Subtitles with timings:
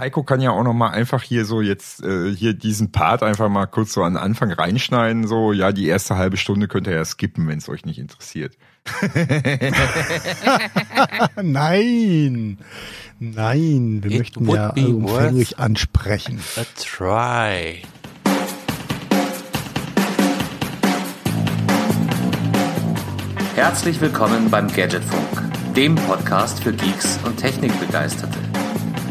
[0.00, 3.50] Heiko kann ja auch noch mal einfach hier so jetzt äh, hier diesen Part einfach
[3.50, 5.26] mal kurz so an Anfang reinschneiden.
[5.26, 8.56] So, ja, die erste halbe Stunde könnt ihr ja skippen, wenn es euch nicht interessiert.
[11.42, 12.58] Nein,
[13.18, 16.40] nein, wir It möchten ja worth- ansprechen.
[16.56, 17.82] A try.
[23.54, 28.38] Herzlich willkommen beim Gadgetfunk, dem Podcast für Geeks und Technikbegeisterte.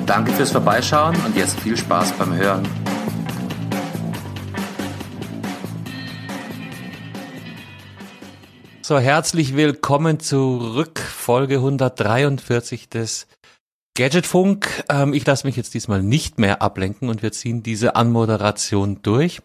[0.09, 2.67] Danke fürs Vorbeischauen und jetzt viel Spaß beim Hören.
[8.81, 13.27] So, herzlich willkommen zurück, Folge 143 des
[13.95, 14.83] Gadgetfunk.
[14.89, 19.41] Ähm, ich lasse mich jetzt diesmal nicht mehr ablenken und wir ziehen diese Anmoderation durch.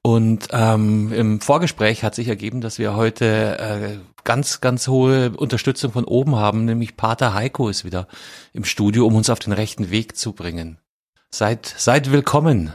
[0.00, 5.92] Und ähm, im Vorgespräch hat sich ergeben, dass wir heute äh, ganz, ganz hohe Unterstützung
[5.92, 8.08] von oben haben, nämlich Pater Heiko ist wieder
[8.52, 10.78] im Studio, um uns auf den rechten Weg zu bringen.
[11.30, 12.72] Seid, seid willkommen,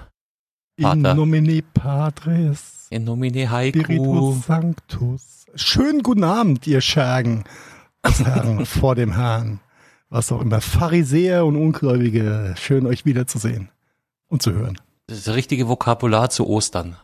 [0.78, 1.14] In Vater.
[1.16, 3.80] nomine Patris, in nomine Heiko.
[3.84, 5.46] Spiritus Sanctus.
[5.56, 7.44] Schönen guten Abend, ihr Schergen
[8.06, 9.60] des Herrn vor dem Herrn.
[10.10, 13.70] Was auch immer, Pharisäer und Ungläubige, schön euch wiederzusehen
[14.28, 14.80] und zu hören.
[15.08, 16.96] Das ist das richtige Vokabular zu Ostern.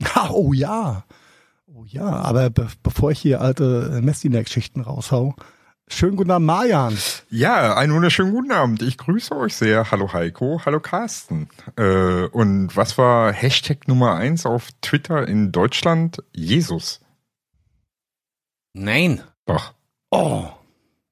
[0.30, 1.04] Oh ja.
[1.72, 5.36] Oh ja, aber be bevor ich hier alte Messdiener-Geschichten raushau,
[5.86, 6.98] schönen guten Abend, Marian.
[7.30, 8.82] Ja, einen wunderschönen guten Abend.
[8.82, 9.90] Ich grüße euch sehr.
[9.92, 11.48] Hallo Heiko, hallo Carsten.
[11.76, 16.18] Äh, und was war Hashtag Nummer eins auf Twitter in Deutschland?
[16.32, 17.00] Jesus.
[18.72, 19.22] Nein.
[19.46, 19.72] Doch.
[20.10, 20.48] Oh,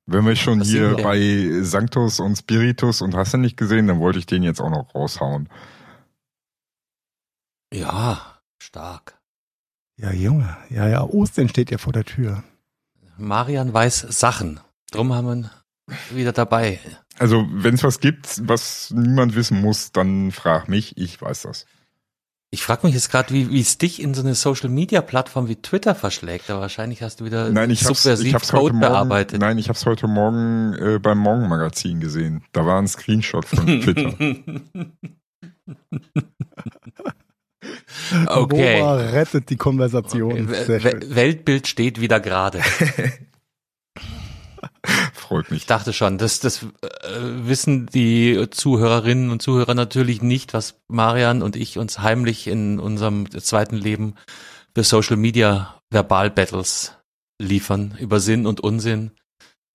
[0.06, 4.00] Wenn wir schon Was hier bei Sanctus und Spiritus und hast du nicht gesehen, dann
[4.00, 5.48] wollte ich den jetzt auch noch raushauen.
[7.72, 9.17] Ja, stark.
[9.98, 12.42] Ja Junge, ja, ja, Ostern steht ja vor der Tür.
[13.16, 14.60] Marian weiß Sachen.
[14.90, 15.50] Drum haben wir ihn
[16.10, 16.78] wieder dabei.
[17.18, 21.66] Also, wenn es was gibt, was niemand wissen muss, dann frag mich, ich weiß das.
[22.50, 25.56] Ich frage mich jetzt gerade, wie es dich in so eine Social Media Plattform wie
[25.56, 26.48] Twitter verschlägt.
[26.48, 29.40] Aber wahrscheinlich hast du wieder Nein, ich hab's, subversiv ich hab's heute Code Morgen, bearbeitet.
[29.40, 32.44] nein, ich hab's heute Morgen äh, beim Morgenmagazin gesehen.
[32.52, 34.14] Da war ein Screenshot von Twitter.
[38.26, 38.80] okay.
[38.80, 40.48] Wova rettet die Konversation.
[40.48, 41.14] Okay.
[41.14, 42.62] Weltbild steht wieder gerade.
[45.12, 45.62] Freut mich.
[45.62, 46.66] Ich dachte schon, das, das äh,
[47.20, 53.30] wissen die Zuhörerinnen und Zuhörer natürlich nicht, was Marian und ich uns heimlich in unserem
[53.30, 54.14] zweiten Leben
[54.74, 56.96] für Social Media Verbal-Battles
[57.40, 59.12] liefern über Sinn und Unsinn.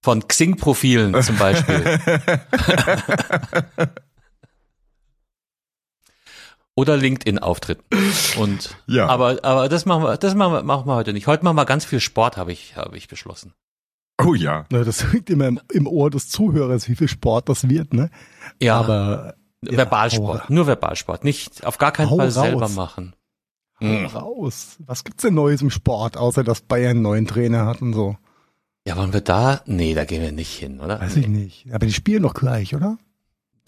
[0.04, 1.84] Von Xing-Profilen zum Beispiel.
[6.76, 7.84] Oder LinkedIn-Auftritten.
[8.40, 9.08] Und Ja.
[9.08, 11.28] aber, aber das machen wir, das machen wir, machen wir heute nicht.
[11.28, 13.54] Heute machen wir ganz viel Sport, habe ich, habe ich beschlossen.
[14.24, 14.66] Oh ja.
[14.72, 18.10] Na, das liegt immer im, im Ohr des Zuhörers, wie viel Sport das wird, ne?
[18.62, 18.78] Ja.
[18.80, 22.34] Aber ja, Verbalsport, nur Verbalsport, nicht auf gar keinen Hau Fall raus.
[22.34, 23.16] selber machen.
[23.80, 24.06] hau Mhm.
[24.08, 24.78] raus.
[24.86, 28.18] Was gibt's denn Neues im Sport, außer dass Bayern einen neuen Trainer hat und so?
[28.88, 29.62] Ja, wollen wir da?
[29.66, 31.00] Nee, da gehen wir nicht hin, oder?
[31.00, 31.68] Weiß ich nicht.
[31.74, 32.98] Aber die spielen doch gleich, oder?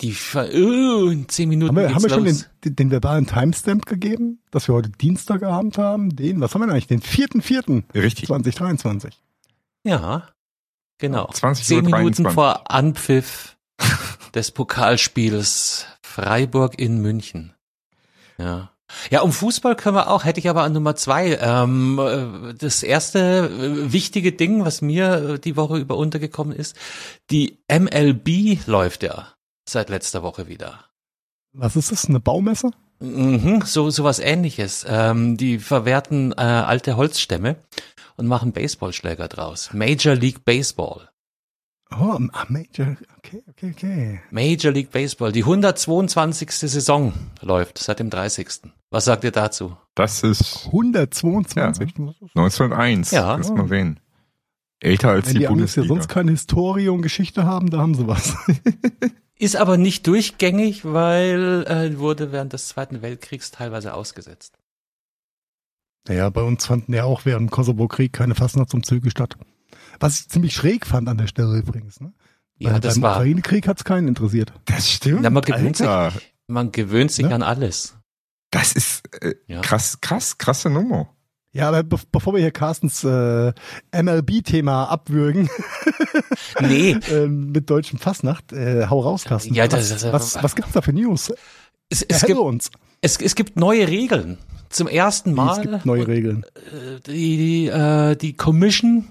[0.02, 3.28] Die ver uh, in zehn Minuten Haben wir, haben wir schon den, den, den verbalen
[3.28, 6.16] Timestamp gegeben, dass wir heute Dienstagabend haben?
[6.16, 6.88] Den, was haben wir denn eigentlich?
[6.88, 9.06] Den 4.4.2023.
[9.06, 9.22] Richtig.
[9.84, 10.28] Ja,
[10.98, 11.30] genau.
[11.32, 12.34] 20 Zehn Minuten 23.
[12.34, 13.58] vor Anpfiff
[14.34, 17.54] des Pokalspiels Freiburg in München.
[18.38, 18.72] Ja.
[19.10, 21.38] Ja, um Fußball können wir auch, hätte ich aber an Nummer zwei.
[21.42, 26.76] Ähm, äh, das erste äh, wichtige Ding, was mir äh, die Woche über untergekommen ist,
[27.32, 29.35] die MLB läuft ja
[29.68, 30.86] seit letzter Woche wieder.
[31.54, 32.06] Was ist das?
[32.06, 32.72] Eine Baumesse?
[33.00, 34.86] Mhm, so sowas ähnliches.
[34.88, 37.58] Ähm, die verwerten äh, alte Holzstämme
[38.18, 39.72] und machen Baseballschläger draus.
[39.74, 41.10] Major League Baseball.
[41.92, 42.98] Oh, ah, Major.
[43.18, 44.22] Okay, okay, okay.
[44.32, 45.32] Major League Baseball.
[45.32, 46.52] Die 122.
[46.52, 48.72] Saison läuft seit dem 30.
[48.90, 49.78] Was sagt ihr dazu?
[49.94, 51.94] Das ist 122.
[52.34, 53.12] 1901.
[53.12, 53.36] Ja.
[53.36, 54.00] Lass mal sehen.
[54.80, 55.88] Älter als Wenn die, die Amis ja Bundesliga.
[55.88, 58.36] sonst keine Historie und Geschichte haben, da haben sie was.
[59.38, 64.58] Ist aber nicht durchgängig, weil äh, wurde während des Zweiten Weltkriegs teilweise ausgesetzt.
[66.08, 69.38] Naja, bei uns fanden ja auch während dem Kosovo-Krieg keine Fastnachtsumzüge statt.
[70.00, 72.00] Was ich ziemlich schräg fand an der Stelle übrigens.
[72.00, 72.14] Ne?
[72.58, 73.16] Ja, Weil das beim war.
[73.18, 74.54] Ukraine-Krieg hat's keinen interessiert.
[74.66, 75.22] das stimmt.
[75.22, 76.12] Na, man gewöhnt Alter.
[76.12, 76.34] sich.
[76.48, 77.34] Man gewöhnt sich Ne?
[77.36, 77.96] an alles.
[78.52, 79.62] Das ist äh, Ja.
[79.62, 81.10] krass, krass, krasse Nummer.
[81.56, 83.54] Ja, aber be bevor wir hier Carstens äh,
[83.94, 85.50] MLB-Thema abwürgen
[86.60, 89.54] Nee, ähm, mit deutschem Fastnacht, äh, hau raus, Carsten.
[89.54, 91.32] Ja, das was, ist- was, was gibt's da für News?
[91.90, 92.72] es, es, gibt, uns.
[93.02, 94.38] es, es gibt neue Regeln.
[94.70, 95.54] Zum ersten Mal.
[95.56, 96.44] es gibt neue Regeln.
[96.56, 99.08] äh, die, die, äh, die Commission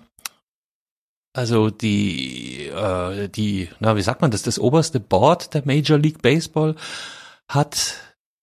[1.32, 6.20] Also die, äh, die, na, wie sagt man das, das oberste Board der Major League
[6.20, 6.74] Baseball
[7.48, 7.94] hat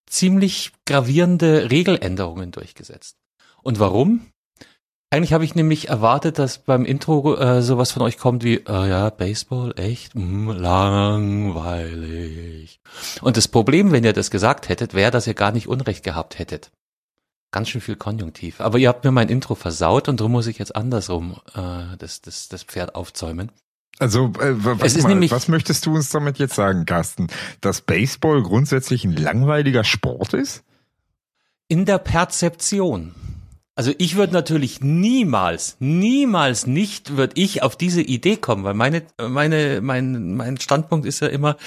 [0.09, 3.17] ziemlich gravierende Regeländerungen durchgesetzt.
[3.63, 4.21] Und warum?
[5.13, 8.89] Eigentlich habe ich nämlich erwartet, dass beim Intro äh, sowas von euch kommt wie, äh,
[8.89, 11.99] ja, Baseball, echt, mm, langweilig.
[13.21, 16.39] Und das Problem, wenn ihr das gesagt hättet, wäre, dass ihr gar nicht Unrecht gehabt
[16.39, 16.71] hättet.
[17.51, 18.61] Ganz schön viel Konjunktiv.
[18.61, 22.21] Aber ihr habt mir mein Intro versaut und darum muss ich jetzt andersrum äh, das,
[22.21, 23.51] das, das Pferd aufzäumen.
[23.99, 27.27] Also, äh, was, mal, was möchtest du uns damit jetzt sagen, Carsten?
[27.59, 30.63] Dass Baseball grundsätzlich ein langweiliger Sport ist?
[31.67, 33.13] In der Perzeption.
[33.81, 39.01] Also ich würde natürlich niemals, niemals nicht würde ich auf diese Idee kommen, weil meine,
[39.19, 41.57] meine, mein, mein Standpunkt ist ja immer,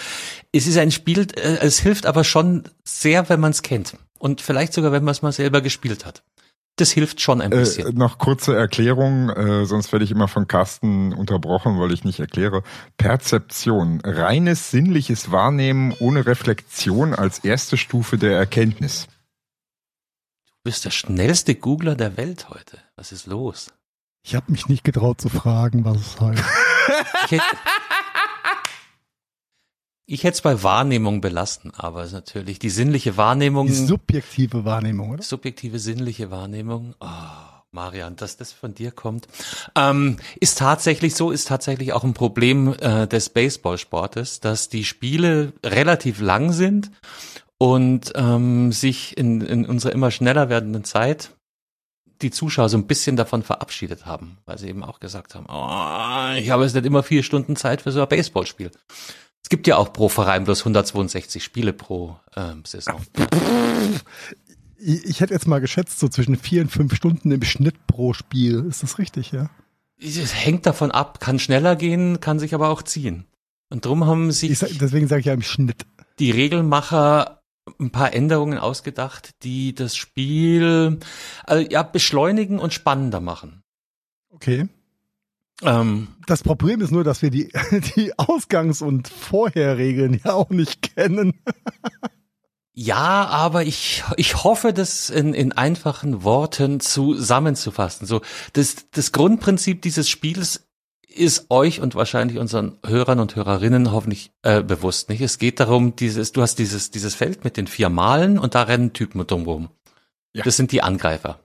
[0.52, 4.40] es ist ein Spiel, äh, es hilft aber schon sehr, wenn man es kennt und
[4.40, 6.22] vielleicht sogar, wenn man es mal selber gespielt hat.
[6.76, 7.88] Das hilft schon ein bisschen.
[7.88, 12.20] Äh, noch kurze Erklärung, äh, sonst werde ich immer von Carsten unterbrochen, weil ich nicht
[12.20, 12.62] erkläre.
[12.96, 19.08] Perzeption, reines sinnliches Wahrnehmen ohne Reflexion als erste Stufe der Erkenntnis.
[20.64, 22.78] Du bist der schnellste Googler der Welt heute.
[22.96, 23.70] Was ist los?
[24.22, 26.43] Ich habe mich nicht getraut zu fragen, was es heißt.
[27.26, 27.44] ich hätte,
[30.06, 33.66] ich hätte es bei Wahrnehmung belassen, aber es ist natürlich die sinnliche Wahrnehmung.
[33.66, 35.22] Die subjektive Wahrnehmung, oder?
[35.22, 36.94] Subjektive sinnliche Wahrnehmung.
[36.99, 37.06] Oh,
[37.70, 39.28] Marian, dass das von dir kommt,
[39.75, 45.52] ähm, ist tatsächlich so, ist tatsächlich auch ein Problem äh, des Baseballsportes, dass die Spiele
[45.62, 46.90] relativ lang sind
[47.59, 51.31] und ähm, sich in, in unserer immer schneller werdenden Zeit
[52.23, 56.39] die Zuschauer so ein bisschen davon verabschiedet haben, weil sie eben auch gesagt haben, oh,
[56.39, 58.71] ich habe jetzt nicht immer vier Stunden Zeit für so ein Baseballspiel.
[59.43, 63.01] Es gibt ja auch pro Verein bloß 162 Spiele pro ähm, Saison.
[64.79, 68.65] Ich, hätte jetzt mal geschätzt, so zwischen vier und fünf Stunden im Schnitt pro Spiel.
[68.69, 69.50] Ist das richtig, ja?
[70.00, 73.27] Es hängt davon ab, kann schneller gehen, kann sich aber auch ziehen.
[73.71, 74.59] Und drum haben sich.
[74.59, 75.87] Sag, deswegen sage ich ja im Schnitt.
[76.19, 77.44] Die Regelmacher
[77.78, 80.99] ein paar Änderungen ausgedacht, die das Spiel
[81.44, 83.62] also, ja, beschleunigen und spannender machen.
[84.31, 84.69] Okay.
[85.62, 87.50] Ähm, das Problem ist nur, dass wir die,
[87.96, 91.40] die Ausgangs- und Vorherregeln ja auch nicht kennen.
[92.76, 98.05] Ja, aber ich, ich hoffe, das in, in einfachen Worten zusammenzufassen.
[98.05, 98.20] So,
[98.52, 100.66] das, das Grundprinzip dieses Spiels
[101.14, 105.20] ist euch und wahrscheinlich unseren Hörern und Hörerinnen hoffentlich äh, bewusst nicht.
[105.20, 108.62] Es geht darum, dieses, du hast dieses, dieses Feld mit den vier Malen und da
[108.62, 109.70] rennen Typen drumherum.
[110.32, 110.44] Ja.
[110.44, 111.40] Das sind die Angreifer.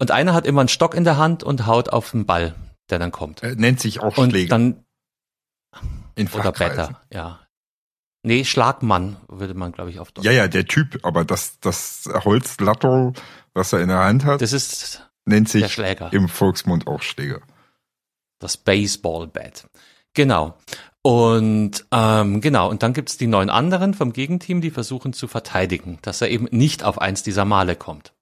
[0.00, 2.54] Und einer hat immer einen Stock in der Hand und haut auf den Ball
[2.90, 3.42] der dann kommt.
[3.42, 4.50] Äh, nennt sich auch und Schläger.
[4.50, 4.84] Dann,
[6.14, 7.40] In oder Better, ja.
[8.24, 10.24] Nee, Schlagmann würde man, glaube ich, auf Deutsch.
[10.24, 13.12] Ja, ja, der Typ, aber das, das Holzlatto,
[13.54, 16.12] was er in der Hand hat, das ist nennt sich der Schläger.
[16.12, 17.40] im Volksmund auch Schläger.
[18.38, 19.68] Das Baseball-Bat.
[20.14, 20.56] Genau.
[21.02, 25.98] Und ähm, genau, und dann gibt's die neun anderen vom Gegenteam, die versuchen zu verteidigen,
[26.02, 28.12] dass er eben nicht auf eins dieser Male kommt.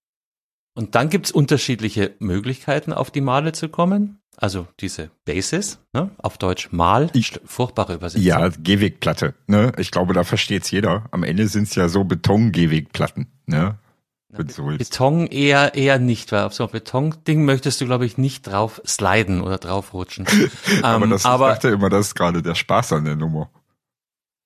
[0.74, 4.18] Und dann gibt's unterschiedliche Möglichkeiten, auf die Male zu kommen.
[4.36, 6.10] Also diese Basis, ne?
[6.18, 8.26] auf Deutsch Mal, ich, furchtbare Übersetzung.
[8.26, 9.34] Ja, Gehwegplatte.
[9.46, 9.72] Ne?
[9.78, 11.06] Ich glaube, da versteht's jeder.
[11.10, 13.28] Am Ende sind's ja so Beton-Gehwegplatten.
[13.46, 13.78] Ne?
[14.28, 18.46] Na, Beton eher eher nicht, weil auf so ein Betonding möchtest du, glaube ich, nicht
[18.46, 20.26] drauf sliden oder draufrutschen.
[20.82, 23.50] aber ähm, das aber, ich dachte immer, das ist gerade der Spaß an der Nummer.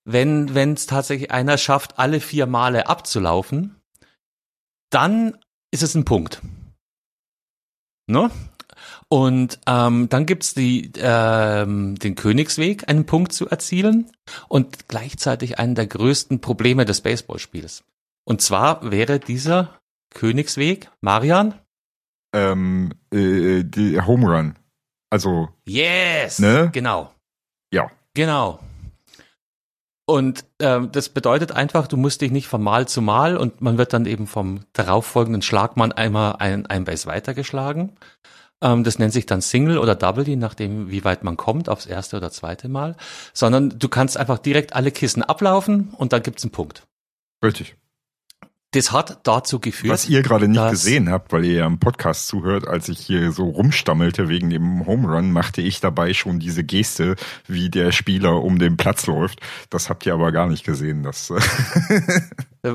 [0.04, 3.76] Wenn wenn es tatsächlich einer schafft, alle vier Male abzulaufen,
[4.90, 5.38] dann
[5.70, 6.42] ist es ein Punkt.
[8.06, 8.30] Ne?
[9.08, 14.10] Und ähm, dann gibt's die, ähm, den Königsweg, einen Punkt zu erzielen
[14.48, 17.84] und gleichzeitig einen der größten Probleme des Baseballspiels.
[18.30, 19.80] Und zwar wäre dieser
[20.14, 21.52] Königsweg, Marian?
[22.32, 24.54] Ähm, äh, die Home Run.
[25.10, 25.48] Also.
[25.66, 26.38] Yes!
[26.38, 26.70] Ne?
[26.72, 27.12] Genau.
[27.74, 27.90] Ja.
[28.14, 28.60] Genau.
[30.06, 33.78] Und ähm, das bedeutet einfach, du musst dich nicht von Mal zu Mal und man
[33.78, 37.96] wird dann eben vom darauffolgenden Schlagmann einmal ein, ein Base weitergeschlagen.
[38.62, 41.86] Ähm, das nennt sich dann Single oder Double, je nachdem, wie weit man kommt, aufs
[41.86, 42.94] erste oder zweite Mal.
[43.32, 46.86] Sondern du kannst einfach direkt alle Kissen ablaufen und dann gibt's einen Punkt.
[47.42, 47.74] Richtig.
[48.72, 49.92] Das hat dazu geführt.
[49.92, 53.32] Was ihr gerade nicht gesehen habt, weil ihr ja im Podcast zuhört, als ich hier
[53.32, 57.16] so rumstammelte wegen dem Home Run, machte ich dabei schon diese Geste,
[57.48, 59.40] wie der Spieler um den Platz läuft.
[59.70, 61.02] Das habt ihr aber gar nicht gesehen.
[61.02, 61.30] Das
[62.62, 62.74] äh,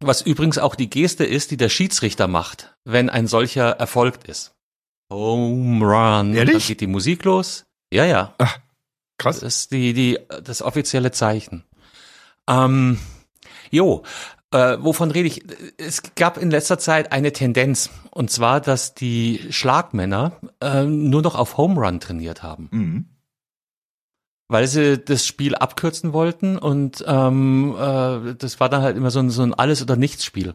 [0.00, 4.52] Was übrigens auch die Geste ist, die der Schiedsrichter macht, wenn ein solcher erfolgt ist.
[5.12, 6.34] Home Run.
[6.34, 6.54] Ehrlich?
[6.54, 7.66] Dann geht die Musik los.
[7.92, 8.34] Ja, ja.
[8.38, 8.58] Ach,
[9.16, 9.40] krass.
[9.40, 11.62] Das ist die, die, das offizielle Zeichen.
[12.48, 12.98] Ähm,
[13.70, 14.02] jo,
[14.52, 15.42] Äh, wovon rede ich?
[15.76, 21.34] Es gab in letzter Zeit eine Tendenz, und zwar, dass die Schlagmänner äh, nur noch
[21.34, 22.68] auf Home Run trainiert haben.
[22.70, 23.06] Mhm.
[24.48, 29.18] Weil sie das Spiel abkürzen wollten und ähm, äh, das war dann halt immer so
[29.18, 30.54] ein, so ein Alles- oder Nichts-Spiel.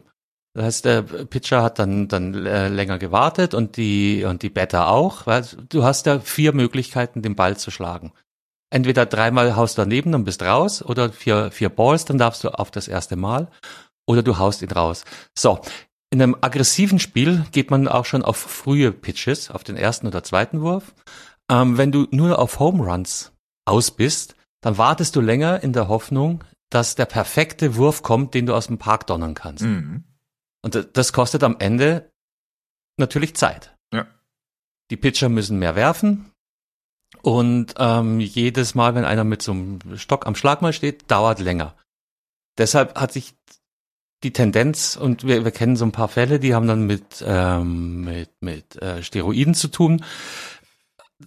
[0.54, 4.88] Das heißt, der Pitcher hat dann dann äh, länger gewartet und die und die Batter
[4.88, 8.12] auch, weil du hast ja vier Möglichkeiten, den Ball zu schlagen.
[8.72, 12.70] Entweder dreimal haust daneben und bist raus, oder vier vier Balls, dann darfst du auf
[12.70, 13.48] das erste Mal,
[14.06, 15.04] oder du haust ihn raus.
[15.38, 15.60] So,
[16.08, 20.24] in einem aggressiven Spiel geht man auch schon auf frühe Pitches, auf den ersten oder
[20.24, 20.94] zweiten Wurf.
[21.50, 23.32] Ähm, wenn du nur auf Home Runs
[23.66, 28.46] aus bist, dann wartest du länger in der Hoffnung, dass der perfekte Wurf kommt, den
[28.46, 29.64] du aus dem Park donnern kannst.
[29.64, 30.04] Mhm.
[30.62, 32.10] Und das kostet am Ende
[32.96, 33.76] natürlich Zeit.
[33.92, 34.06] Ja.
[34.90, 36.31] Die Pitcher müssen mehr werfen.
[37.22, 41.38] Und ähm, jedes Mal, wenn einer mit so einem Stock am Schlag mal steht, dauert
[41.38, 41.74] länger.
[42.58, 43.34] Deshalb hat sich
[44.22, 48.04] die Tendenz, und wir, wir kennen so ein paar Fälle, die haben dann mit, ähm,
[48.04, 50.04] mit, mit äh, Steroiden zu tun,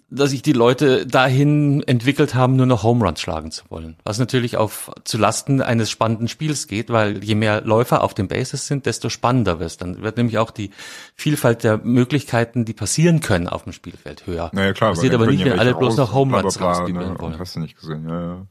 [0.09, 3.97] dass sich die Leute dahin entwickelt haben, nur noch Home Runs schlagen zu wollen.
[4.03, 8.27] Was natürlich auf zu Lasten eines spannenden Spiels geht, weil je mehr Läufer auf den
[8.27, 10.71] Bases sind, desto spannender wird Dann wird nämlich auch die
[11.15, 14.49] Vielfalt der Möglichkeiten, die passieren können auf dem Spielfeld höher.
[14.53, 14.91] Naja, klar.
[14.91, 17.13] Passiert aber nicht, wenn alle welche bloß raus noch Home Runs bla, bla, bla, rausspielen
[17.13, 17.39] ne, wollen.
[17.39, 18.47] Hast du nicht gesehen, ja, ja.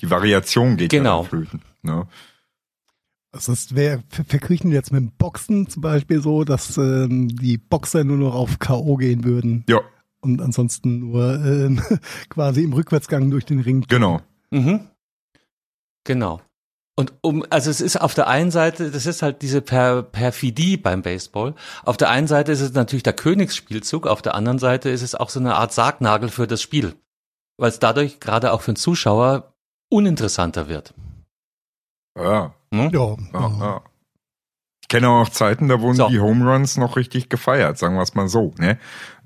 [0.00, 1.22] Die Variation geht Genau.
[1.22, 1.62] ja flöten.
[1.82, 2.06] Ne?
[3.32, 8.02] Also das wäre verkriechen jetzt mit dem Boxen zum Beispiel so, dass ähm, die Boxer
[8.02, 8.96] nur noch auf K.O.
[8.96, 9.80] gehen würden Ja,
[10.34, 11.82] und ansonsten nur ähm,
[12.28, 13.84] quasi im Rückwärtsgang durch den Ring.
[13.88, 14.20] genau.
[14.50, 14.88] Mhm.
[16.04, 16.40] Genau.
[16.98, 20.76] Und um, also es ist auf der einen Seite, das ist halt diese per Perfidie
[20.76, 21.54] beim Baseball.
[21.84, 25.14] Auf der einen Seite ist es natürlich der Königsspielzug, auf der anderen Seite ist es
[25.14, 26.94] auch so eine Art Sargnagel für das Spiel.
[27.58, 29.52] Weil es dadurch gerade auch für den Zuschauer
[29.90, 30.94] uninteressanter wird.
[32.16, 32.90] Ja, Hm?
[32.92, 33.82] Ja, ja, ja.
[34.82, 36.08] Ich kenne auch Zeiten, da wurden So.
[36.08, 38.54] die Home Runs noch richtig gefeiert, sagen wir es mal so.
[38.58, 38.78] Ne?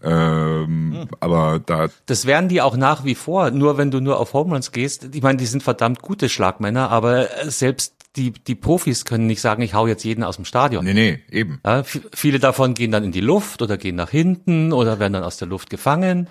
[0.02, 1.08] Ähm, Hm.
[1.20, 4.54] Aber da, Das wären die auch nach wie vor, nur wenn du nur auf Home
[4.54, 5.08] Runs gehst.
[5.14, 9.62] Ich meine, die sind verdammt gute Schlagmänner, aber selbst die, die Profis können nicht sagen,
[9.62, 10.84] ich hau jetzt jeden aus dem Stadion.
[10.84, 11.60] nee, nee, eben.
[11.64, 15.22] Ja, viele davon gehen dann in die Luft oder gehen nach hinten oder werden dann
[15.22, 16.28] aus der Luft gefangen.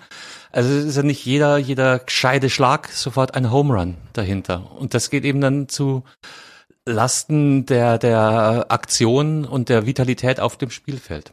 [0.52, 4.70] Also es ist ja nicht jeder, jeder gescheite Schlag sofort ein Home Run dahinter.
[4.78, 6.04] Und das geht eben dann zu
[6.84, 11.32] Lasten der, der Aktion und der Vitalität auf dem Spielfeld.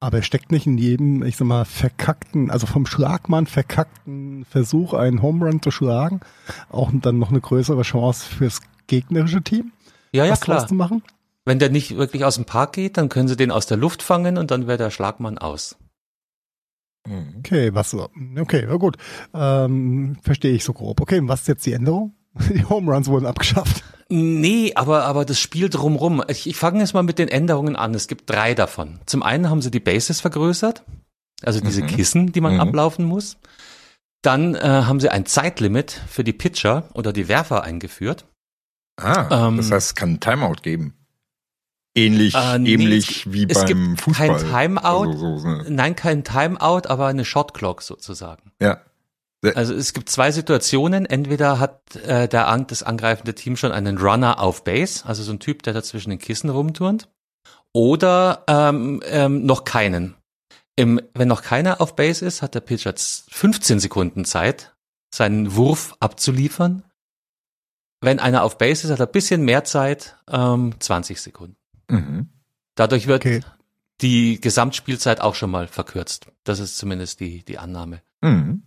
[0.00, 4.94] Aber er steckt nicht in jedem, ich sag mal, verkackten, also vom Schlagmann verkackten Versuch,
[4.94, 6.20] einen Home Run zu schlagen,
[6.70, 9.72] auch dann noch eine größere Chance fürs gegnerische Team,
[10.12, 10.66] Ja, ja, klar.
[10.66, 11.02] zu machen.
[11.44, 14.02] Wenn der nicht wirklich aus dem Park geht, dann können sie den aus der Luft
[14.02, 15.76] fangen und dann wäre der Schlagmann aus.
[17.06, 17.36] Mhm.
[17.38, 18.08] Okay, was so?
[18.38, 18.96] Okay, na gut.
[19.32, 21.00] Ähm, verstehe ich so grob.
[21.00, 22.14] Okay, und was ist jetzt die Änderung?
[22.50, 23.82] Die Home Runs wurden abgeschafft.
[24.08, 26.22] Nee, aber, aber das Spiel drumrum.
[26.28, 27.94] Ich, ich fange jetzt mal mit den Änderungen an.
[27.94, 28.98] Es gibt drei davon.
[29.06, 30.82] Zum einen haben sie die Bases vergrößert,
[31.42, 31.86] also diese Mhm.
[31.86, 32.60] Kissen, die man Mhm.
[32.60, 33.36] ablaufen muss.
[34.22, 38.26] Dann äh, haben sie ein Zeitlimit für die Pitcher oder die Werfer eingeführt.
[39.00, 40.94] Ah, Ähm, das heißt, es kann ein Timeout geben.
[41.96, 44.28] Ähnlich, Äh, nee, ähnlich es- wie es beim gibt Fußball.
[44.28, 45.10] kein Timeout.
[45.12, 45.64] Also, so, ne?
[45.68, 48.52] Nein, kein Timeout, aber eine Shotclock sozusagen.
[48.60, 48.80] Ja.
[49.54, 51.06] Also es gibt zwei Situationen.
[51.06, 55.32] Entweder hat äh, der an, das angreifende Team schon einen Runner auf Base, also so
[55.32, 57.08] ein Typ, der da zwischen den Kissen rumturnt,
[57.72, 60.14] oder ähm, ähm, noch keinen.
[60.76, 64.74] Im, wenn noch keiner auf Base ist, hat der Pitcher z- 15 Sekunden Zeit,
[65.14, 66.84] seinen Wurf abzuliefern.
[68.02, 71.56] Wenn einer auf Base ist, hat er ein bisschen mehr Zeit, ähm, 20 Sekunden.
[71.88, 72.28] Mhm.
[72.76, 73.40] Dadurch wird Okay.
[74.00, 76.26] die Gesamtspielzeit auch schon mal verkürzt.
[76.44, 78.00] Das ist zumindest die, die Annahme.
[78.22, 78.62] Mhm.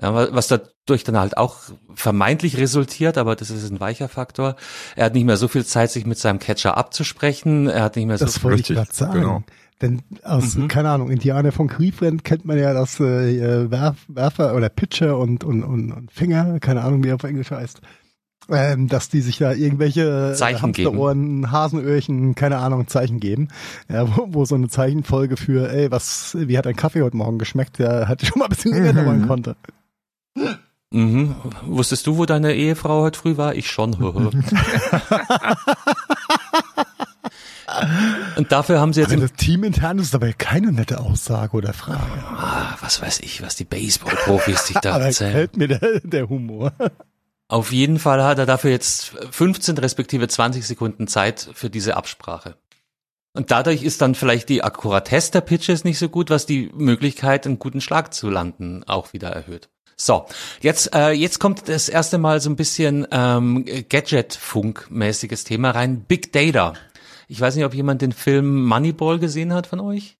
[0.00, 1.56] Ja, wa- was dadurch dann halt auch
[1.94, 4.56] vermeintlich resultiert, aber das ist ein weicher Faktor.
[4.94, 7.68] Er hat nicht mehr so viel Zeit, sich mit seinem Catcher abzusprechen.
[7.68, 9.12] Er hat nicht mehr so Das wollte ich gerade sagen.
[9.20, 9.42] genau.
[9.82, 10.68] Denn aus, Mhm.
[10.68, 15.44] keine Ahnung, Indianer von Cleveland kennt man ja das äh, Werf, Werfer oder Pitcher und,
[15.44, 17.80] und, und, und Finger, keine Ahnung, wie er auf Englisch heißt.
[18.48, 20.88] Ähm, dass die sich da irgendwelche äh, Zeichen geben.
[20.88, 23.48] Hamsterohren, Hasenöhrchen, keine Ahnung, Zeichen geben.
[23.88, 27.38] Ja, wo, wo so eine Zeichenfolge für, ey, was, wie hat dein Kaffee heute Morgen
[27.38, 29.04] geschmeckt, der hat schon mal ein bisschen länger Mhm.
[29.04, 29.56] dauern konnte.
[30.90, 31.36] Mhm.
[31.62, 33.54] Wusstest du, wo deine Ehefrau heute früh war?
[33.54, 33.94] Ich schon.
[38.36, 41.72] Und dafür haben sie jetzt im, das Team intern ist aber keine nette Aussage oder
[41.72, 42.00] Frage.
[42.24, 45.32] ah, was weiß ich, was die Baseball-Profis sich da Aber erzählen.
[45.32, 46.72] gefällt mir der, der Humor.
[47.48, 52.56] Auf jeden Fall hat er dafür jetzt 15 respektive 20 Sekunden Zeit für diese Absprache.
[53.32, 57.46] Und dadurch ist dann vielleicht die Akkuratesse der Pitches nicht so gut, was die Möglichkeit,
[57.46, 59.68] einen guten Schlag zu landen, auch wieder erhöht.
[59.98, 60.26] So,
[60.60, 66.02] jetzt, äh, jetzt kommt das erste Mal so ein bisschen ähm, Gadget-Funk-mäßiges Thema rein.
[66.02, 66.74] Big Data.
[67.28, 70.18] Ich weiß nicht, ob jemand den Film Moneyball gesehen hat von euch.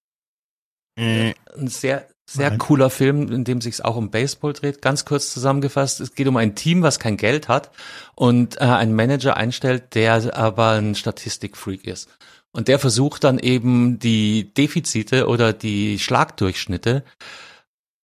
[0.98, 1.34] Äh.
[1.54, 2.58] Ein sehr, sehr Nein.
[2.58, 4.80] cooler Film, in dem sich auch um Baseball dreht.
[4.80, 7.70] Ganz kurz zusammengefasst, es geht um ein Team, was kein Geld hat
[8.14, 12.08] und äh, einen Manager einstellt, der aber ein Statistikfreak ist.
[12.50, 17.04] Und der versucht dann eben die Defizite oder die Schlagdurchschnitte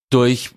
[0.09, 0.51] durch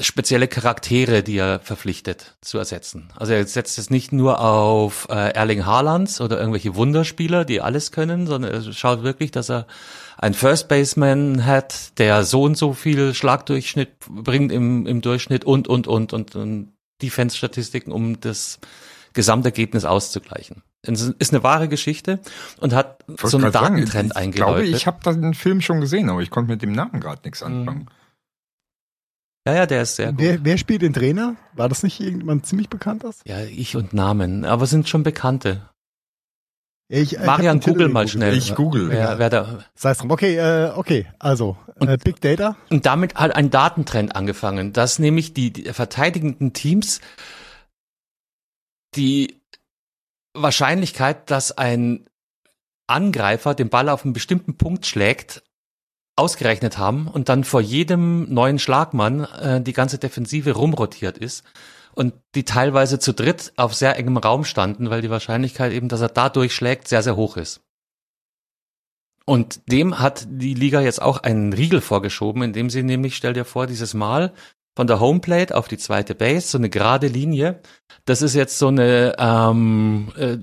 [0.00, 3.08] spezielle Charaktere, die er verpflichtet, zu ersetzen.
[3.16, 7.92] Also er setzt es nicht nur auf äh, Erling Haalands oder irgendwelche Wunderspieler, die alles
[7.92, 9.66] können, sondern er schaut wirklich, dass er
[10.18, 15.68] einen First Baseman hat, der so und so viel Schlagdurchschnitt bringt im, im Durchschnitt und,
[15.68, 16.72] und, und, und, und
[17.02, 18.58] Defense-Statistiken, um das
[19.12, 20.62] Gesamtergebnis auszugleichen.
[20.82, 22.20] Ist eine wahre Geschichte
[22.58, 24.64] und hat so einen Datentrend eingeläutet.
[24.64, 27.22] Ich glaube, ich habe den Film schon gesehen, aber ich konnte mit dem Namen gerade
[27.24, 27.84] nichts anfangen.
[27.84, 28.03] Mhm.
[29.46, 30.20] Ja, ja, der ist sehr gut.
[30.20, 31.36] Wer, wer spielt den Trainer?
[31.52, 33.20] War das nicht irgendjemand ziemlich bekanntes?
[33.26, 35.68] Ja, ich und Namen, aber sind schon Bekannte.
[36.88, 38.36] Ich, äh, Marian, google mal schnell.
[38.36, 38.90] Ich google.
[38.90, 39.64] Wer, wer da.
[39.74, 40.10] Sei es drum.
[40.10, 42.56] Okay, äh, okay, also äh, Big Data.
[42.70, 47.00] Und damit hat ein Datentrend angefangen, dass nämlich die, die verteidigenden Teams
[48.96, 49.40] die
[50.34, 52.06] Wahrscheinlichkeit, dass ein
[52.86, 55.42] Angreifer den Ball auf einen bestimmten Punkt schlägt,
[56.16, 61.44] ausgerechnet haben und dann vor jedem neuen Schlagmann äh, die ganze Defensive rumrotiert ist
[61.94, 66.00] und die teilweise zu dritt auf sehr engem Raum standen, weil die Wahrscheinlichkeit eben, dass
[66.00, 67.60] er da durchschlägt, sehr, sehr hoch ist.
[69.26, 73.44] Und dem hat die Liga jetzt auch einen Riegel vorgeschoben, indem sie nämlich, stell dir
[73.44, 74.34] vor, dieses Mal
[74.76, 77.60] von der Homeplate auf die zweite Base, so eine gerade Linie.
[78.04, 80.38] Das ist jetzt so eine ähm, äh,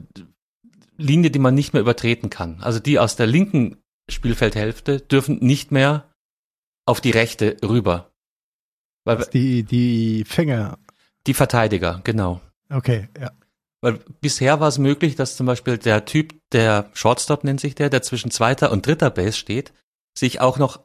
[0.97, 2.59] Linie, die man nicht mehr übertreten kann.
[2.61, 3.80] Also die aus der linken
[4.11, 6.09] Spielfeldhälfte dürfen nicht mehr
[6.85, 8.11] auf die rechte rüber.
[9.03, 10.77] Weil also die, die Fänger.
[11.27, 12.41] Die Verteidiger, genau.
[12.69, 13.31] Okay, ja.
[13.81, 17.89] Weil bisher war es möglich, dass zum Beispiel der Typ, der Shortstop nennt sich der,
[17.89, 19.73] der zwischen zweiter und dritter Base steht,
[20.15, 20.81] sich auch noch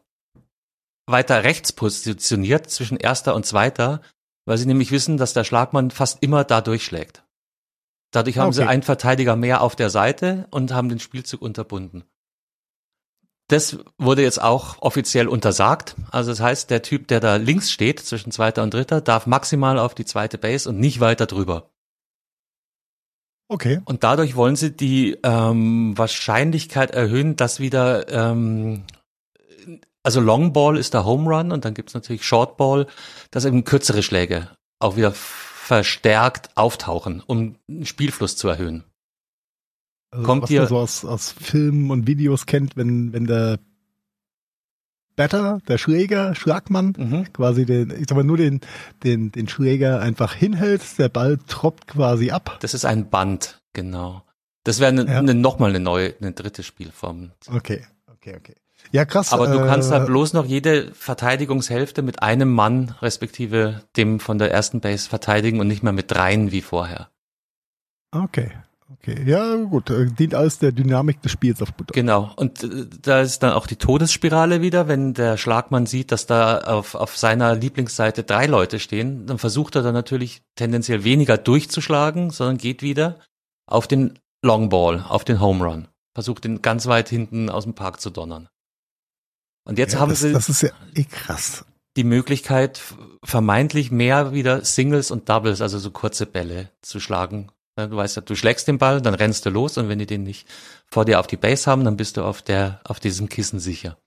[1.06, 4.00] weiter rechts positioniert zwischen erster und zweiter,
[4.46, 7.22] weil sie nämlich wissen, dass der Schlagmann fast immer da durchschlägt.
[8.12, 8.56] Dadurch haben okay.
[8.56, 12.04] sie einen Verteidiger mehr auf der Seite und haben den Spielzug unterbunden.
[13.48, 15.94] Das wurde jetzt auch offiziell untersagt.
[16.10, 19.78] Also das heißt, der Typ, der da links steht, zwischen zweiter und dritter, darf maximal
[19.78, 21.70] auf die zweite Base und nicht weiter drüber.
[23.48, 23.80] Okay.
[23.84, 28.82] Und dadurch wollen sie die ähm, Wahrscheinlichkeit erhöhen, dass wieder, ähm,
[30.02, 32.88] also Long Ball ist der Home Run und dann gibt's natürlich Short Ball,
[33.30, 38.84] dass eben kürzere Schläge auch wieder verstärkt auftauchen, um Spielfluss zu erhöhen.
[40.10, 43.58] Also Kommt was ihr, man so aus, aus Filmen und Videos kennt, wenn, wenn der
[45.16, 47.32] Batter, der Schläger, Schlagmann, mhm.
[47.32, 48.60] quasi den, ich sag mal nur den,
[49.02, 52.58] den, den Schläger einfach hinhält, der Ball troppt quasi ab.
[52.60, 54.22] Das ist ein Band, genau.
[54.64, 55.22] Das wäre ne, ja.
[55.22, 57.32] ne, nochmal eine neue, eine dritte Spielform.
[57.48, 58.54] Okay, okay, okay.
[58.92, 59.32] Ja, krass.
[59.32, 64.38] Aber du kannst da äh, bloß noch jede Verteidigungshälfte mit einem Mann, respektive dem von
[64.38, 67.10] der ersten Base verteidigen und nicht mehr mit dreien wie vorher.
[68.12, 68.52] Okay,
[68.92, 71.92] Okay, ja gut, äh, dient alles der Dynamik des Spiels auf Butter.
[71.92, 76.26] Genau, und äh, da ist dann auch die Todesspirale wieder, wenn der Schlagmann sieht, dass
[76.26, 81.36] da auf, auf seiner Lieblingsseite drei Leute stehen, dann versucht er dann natürlich tendenziell weniger
[81.36, 83.18] durchzuschlagen, sondern geht wieder
[83.66, 85.88] auf den Long Ball, auf den Home Run.
[86.14, 88.48] Versucht den ganz weit hinten aus dem Park zu donnern.
[89.64, 91.64] Und jetzt ja, haben das, sie das ist ja eh krass.
[91.96, 92.80] die Möglichkeit,
[93.24, 98.22] vermeintlich mehr wieder Singles und Doubles, also so kurze Bälle zu schlagen, Du weißt ja,
[98.22, 100.48] du schlägst den Ball, dann rennst du los und wenn die den nicht
[100.86, 103.98] vor dir auf die Base haben, dann bist du auf der, auf diesem Kissen sicher.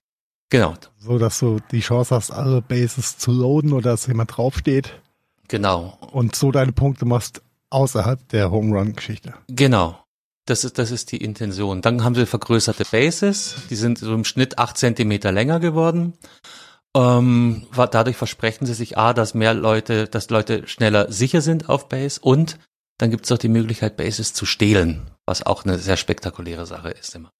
[0.50, 0.74] Genau.
[0.98, 5.00] So, dass du die Chance hast, alle Bases zu loaden oder dass jemand draufsteht.
[5.46, 5.96] Genau.
[6.10, 9.34] Und so deine Punkte machst außerhalb der Home Run Geschichte.
[9.48, 10.02] Genau.
[10.46, 11.80] Das ist, das ist die Intention.
[11.80, 13.54] Dann haben sie vergrößerte Bases.
[13.70, 16.14] Die sind so im Schnitt acht Zentimeter länger geworden.
[16.96, 21.88] Ähm, dadurch versprechen sie sich A, dass mehr Leute, dass Leute schneller sicher sind auf
[21.88, 22.58] Base und
[23.00, 26.90] dann gibt es auch die Möglichkeit, Bases zu stehlen, was auch eine sehr spektakuläre Sache
[26.90, 27.32] ist immer.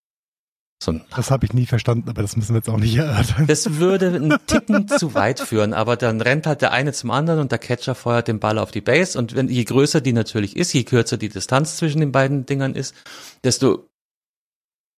[0.82, 3.46] So das habe ich nie verstanden, aber das müssen wir jetzt auch nicht erörtern.
[3.46, 7.40] Das würde einen Ticken zu weit führen, aber dann rennt halt der eine zum anderen
[7.40, 10.56] und der Catcher feuert den Ball auf die Base und wenn, je größer die natürlich
[10.56, 12.94] ist, je kürzer die Distanz zwischen den beiden Dingern ist,
[13.44, 13.90] desto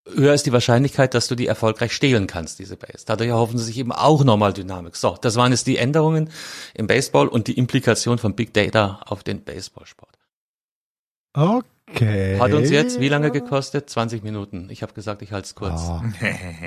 [0.09, 3.05] höher ist die Wahrscheinlichkeit, dass du die erfolgreich stehlen kannst, diese Base.
[3.05, 4.95] Dadurch erhoffen sie sich eben auch nochmal Dynamik.
[4.95, 6.31] So, das waren jetzt die Änderungen
[6.75, 10.12] im Baseball und die Implikation von Big Data auf den Baseballsport.
[11.35, 12.39] Okay.
[12.39, 13.89] Hat uns jetzt wie lange gekostet?
[13.91, 14.69] 20 Minuten.
[14.71, 15.81] Ich habe gesagt, ich halte es kurz.
[15.91, 16.01] Oh.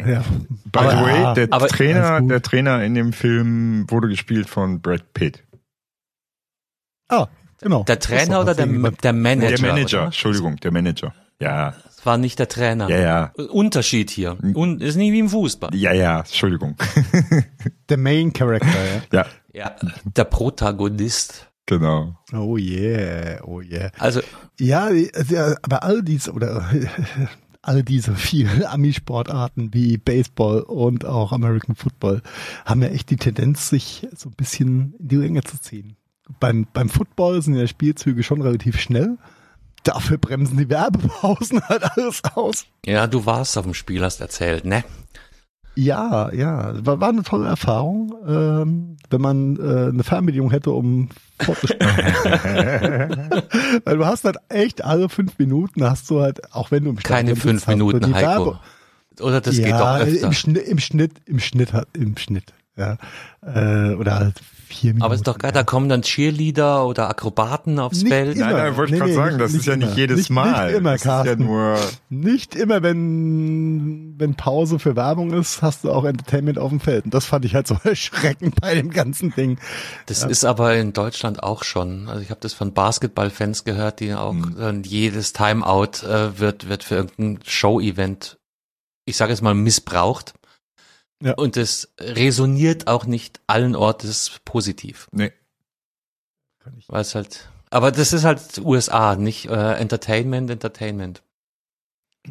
[0.08, 0.24] ja.
[0.72, 5.44] By the way, der Trainer, der Trainer in dem Film wurde gespielt von Brad Pitt.
[7.10, 7.28] Ah,
[7.62, 7.84] genau.
[7.84, 9.56] Der Trainer oder der, der Manager?
[9.58, 10.06] Der Manager, oder?
[10.08, 11.14] Entschuldigung, der Manager.
[11.40, 12.90] Ja, Es war nicht der Trainer.
[12.90, 13.32] ja, ja.
[13.50, 14.38] Unterschied hier.
[14.54, 15.74] Und ist nicht wie im Fußball.
[15.76, 16.76] Ja, ja, Entschuldigung.
[17.90, 19.02] Der Main Character, ja.
[19.12, 19.76] Ja, Ja,
[20.06, 21.48] der Protagonist.
[21.66, 22.16] Genau.
[22.34, 23.92] Oh yeah, oh yeah.
[24.00, 24.22] Also,
[24.60, 26.70] Ja, also, aber all diese oder
[27.62, 32.22] all diese vielen Ami-Sportarten wie Baseball und auch American Football
[32.66, 35.98] haben ja echt die Tendenz, sich so ein bisschen in die Länge zu ziehen.
[36.40, 39.18] Beim, beim Football sind ja Spielzüge schon relativ schnell.
[39.84, 42.66] Dafür bremsen die Werbepausen halt alles aus.
[42.86, 44.84] ja, du warst auf dem Spiel, hast erzählt, ne?
[45.76, 51.10] Ja, ja, war, war eine tolle Erfahrung, ähm, wenn man äh, eine Fernbedienung hätte, um.
[53.84, 56.96] Weil du hast halt echt alle fünf Minuten hast du halt, auch wenn du im
[56.98, 58.28] Keine Stadion fünf Minuten, Heiko.
[58.28, 58.60] Werbe-
[59.22, 60.28] Oder das ja, geht doch öfter.
[60.28, 62.98] Im Schnitt, im Schnitt, im Schnitt, hat- im Schnitt, ja.
[63.42, 65.04] Äh, oder halt vier Minuten.
[65.04, 68.36] Aber ist doch geil, da kommen dann Cheerleader oder Akrobaten aufs Nicht Feld.
[68.36, 68.48] immer.
[68.48, 69.96] Nein, nein, wollte ich Nee, gerade nee, sagen, nicht- das ist nicht ja nicht immer.
[69.98, 70.68] jedes Nicht- Mal.
[70.68, 71.44] nicht immer, das ist ja Carsten.
[71.46, 71.78] nur,
[72.10, 77.06] Nicht immer, wenn, wenn Pause für Werbung ist, hast du auch Entertainment auf dem Feld.
[77.06, 79.58] Und das fand ich halt so erschreckend bei dem ganzen Ding.
[80.06, 82.08] Das ist aber in Deutschland auch schon.
[82.10, 86.84] Also ich habe das von Basketballfans gehört, die auch dann jedes Timeout äh, wird wird
[86.84, 88.38] für irgendein Show-Event,
[89.06, 90.34] ich sage jetzt mal missbraucht.
[91.22, 91.34] Ja.
[91.34, 95.32] Und es resoniert auch nicht allen Ortes positiv, nee,
[96.88, 97.50] weil es halt.
[97.70, 101.24] Aber das ist halt USA, nicht äh, Entertainment, Entertainment.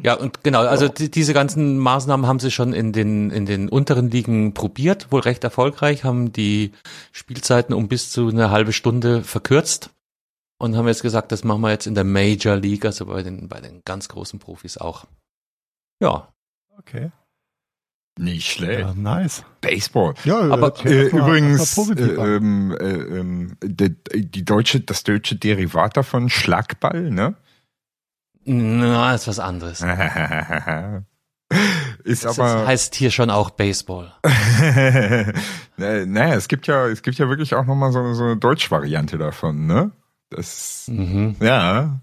[0.01, 3.69] Ja, und genau, also die, diese ganzen Maßnahmen haben sie schon in den, in den
[3.69, 6.73] unteren Ligen probiert, wohl recht erfolgreich, haben die
[7.13, 9.91] Spielzeiten um bis zu eine halbe Stunde verkürzt
[10.57, 13.47] und haben jetzt gesagt, das machen wir jetzt in der Major League, also bei den,
[13.47, 15.05] bei den ganz großen Profis auch.
[16.01, 16.33] Ja,
[16.79, 17.11] Okay.
[18.17, 18.79] Nicht schlecht.
[18.81, 19.43] Ja, nice.
[19.61, 20.13] Baseball.
[20.23, 25.35] Ja, Aber, hört sich Äh, übrigens, äh, ähm, äh, ähm, die, die deutsche, das deutsche
[25.35, 27.35] Derivat davon, Schlagball, ne?
[28.47, 29.81] na, ist was anderes.
[32.03, 34.11] ist Das aber, heißt hier schon auch Baseball.
[35.77, 39.17] naja, es gibt ja, es gibt ja wirklich auch nochmal so, eine- so eine Deutsch-Variante
[39.17, 39.91] davon, ne?
[40.29, 41.35] Das, Mhm.
[41.39, 41.99] ja,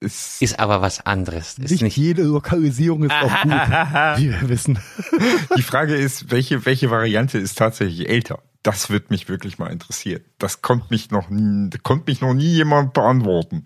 [0.00, 1.58] ist, Ist aber was anderes.
[1.58, 4.78] Ist nicht, nicht, jede Lokalisierung ist auch gut, wie wir wissen.
[5.56, 8.42] die Frage ist, welche, welche Variante ist tatsächlich älter?
[8.62, 10.22] Das wird mich wirklich mal interessieren.
[10.38, 13.64] Das konnte mich noch, nie- konnte mich noch nie jemand beantworten.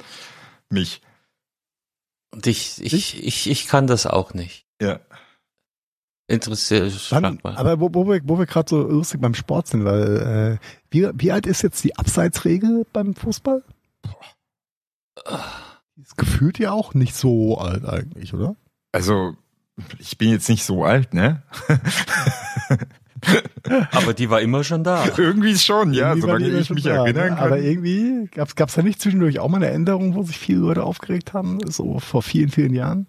[0.68, 1.02] Mich.
[2.32, 4.66] und ich, ich, ich, ich kann das auch nicht.
[4.80, 5.00] Ja.
[6.28, 7.56] Interessiert, mal.
[7.56, 11.10] aber wo, wo wir, wo wir gerade so lustig beim Sport sind, weil äh, wie,
[11.14, 13.64] wie alt ist jetzt die Abseitsregel beim Fußball?
[14.04, 14.12] Die
[16.02, 18.56] ist gefühlt ja auch nicht so alt eigentlich, oder?
[18.92, 19.34] Also,
[19.98, 21.42] ich bin jetzt nicht so alt, ne?
[23.92, 25.04] Aber die war immer schon da.
[25.16, 27.36] Irgendwie schon, ja, Irgendwie solange ich mich da, erinnern ne?
[27.36, 27.46] kann.
[27.46, 30.84] Aber irgendwie gab's gab's da nicht zwischendurch auch mal eine Änderung, wo sich viele Leute
[30.84, 33.08] aufgeregt haben, so vor vielen, vielen Jahren?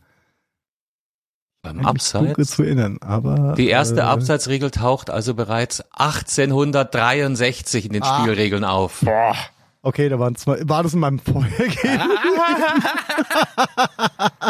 [1.64, 2.52] Beim Abseits.
[2.52, 8.20] zu erinnern, aber Die erste äh, Abseitsregel taucht also bereits 1863 in den Ah.
[8.22, 9.02] Spielregeln auf.
[9.02, 9.36] Boah.
[9.84, 12.02] Okay, da waren zwei, war das in meinem Vorhergehen?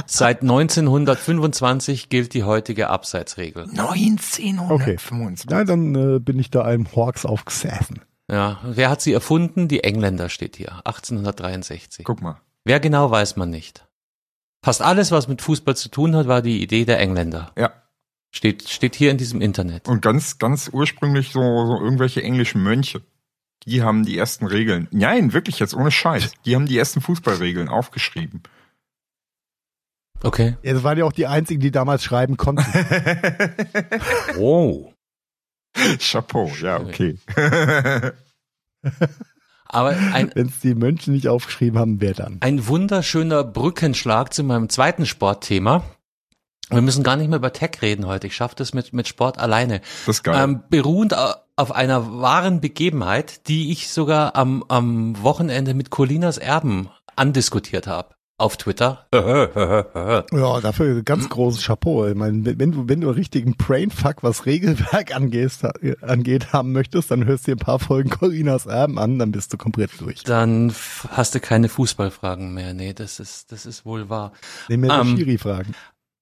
[0.06, 3.64] Seit 1925 gilt die heutige Abseitsregel.
[3.64, 5.50] 1925.
[5.50, 8.02] Nein, dann äh, bin ich da einem Hawks aufgesessen.
[8.30, 9.70] Ja, wer hat sie erfunden?
[9.70, 10.74] Die Engländer steht hier.
[10.86, 12.04] 1863.
[12.04, 12.42] Guck mal.
[12.66, 13.88] Wer genau weiß man nicht.
[14.64, 17.52] Fast alles, was mit Fußball zu tun hat, war die Idee der Engländer.
[17.58, 17.72] Ja.
[18.32, 19.88] Steht, steht hier in diesem Internet.
[19.88, 23.02] Und ganz, ganz ursprünglich so, so irgendwelche englischen Mönche.
[23.68, 24.88] Die haben die ersten Regeln.
[24.92, 26.32] Nein, wirklich jetzt ohne Scheiß.
[26.46, 28.42] Die haben die ersten Fußballregeln aufgeschrieben.
[30.24, 30.56] Okay.
[30.62, 32.64] Ja, das waren ja auch die einzigen, die damals schreiben konnten.
[34.38, 34.94] Oh.
[36.00, 37.18] Chapeau, ja, okay.
[39.66, 42.38] Aber ein, Wenn es die Mönche nicht aufgeschrieben haben, wer dann?
[42.42, 45.84] ein wunderschöner Brückenschlag zu meinem zweiten Sportthema.
[46.72, 48.28] Wir müssen gar nicht mehr über Tech reden heute.
[48.28, 49.82] Ich schaffe das mit, mit Sport alleine.
[50.06, 50.42] Das ist geil.
[50.44, 56.38] Ähm, beruhend au- auf einer wahren Begebenheit, die ich sogar am, am Wochenende mit Colinas
[56.38, 58.16] Erben andiskutiert habe.
[58.38, 59.06] Auf Twitter.
[60.34, 62.08] Ja, dafür ganz großes Chapeau.
[62.08, 65.64] Ich meine, wenn du, wenn du einen richtigen Brainfuck, was Regelwerk angehst,
[66.02, 69.54] angeht, haben möchtest, dann hörst du dir ein paar Folgen Colinas Erben an, dann bist
[69.54, 70.24] du komplett durch.
[70.24, 70.74] Dann
[71.10, 72.74] hast du keine Fußballfragen mehr.
[72.74, 74.32] Nee, das ist, das ist wohl wahr.
[74.70, 75.76] Nehmen wir Ähm, die Schiri-Fragen.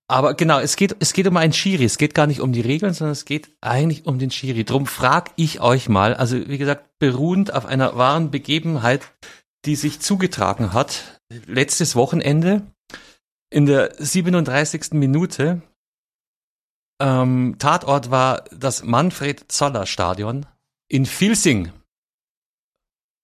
[0.09, 1.83] Aber genau, es geht, es geht um einen Schiri.
[1.83, 4.63] Es geht gar nicht um die Regeln, sondern es geht eigentlich um den Schiri.
[4.63, 9.11] Drum frag ich euch mal, also wie gesagt, beruhend auf einer wahren Begebenheit,
[9.65, 12.63] die sich zugetragen hat, letztes Wochenende
[13.51, 14.93] in der 37.
[14.93, 15.61] Minute.
[16.99, 20.47] Ähm, Tatort war das Manfred Zoller Stadion
[20.87, 21.71] in Vilsing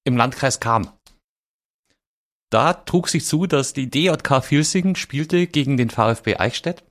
[0.04, 0.94] im Landkreis Kam.
[2.50, 6.84] Da trug sich zu, dass die DJK Filsing spielte gegen den VfB Eichstätt.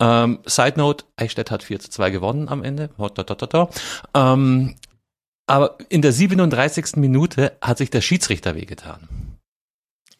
[0.00, 2.90] Ähm, Side Note, Eichstätt hat 4 zu 2 gewonnen am Ende.
[4.14, 4.76] Ähm,
[5.46, 6.96] aber in der 37.
[6.96, 9.08] Minute hat sich der Schiedsrichter wehgetan.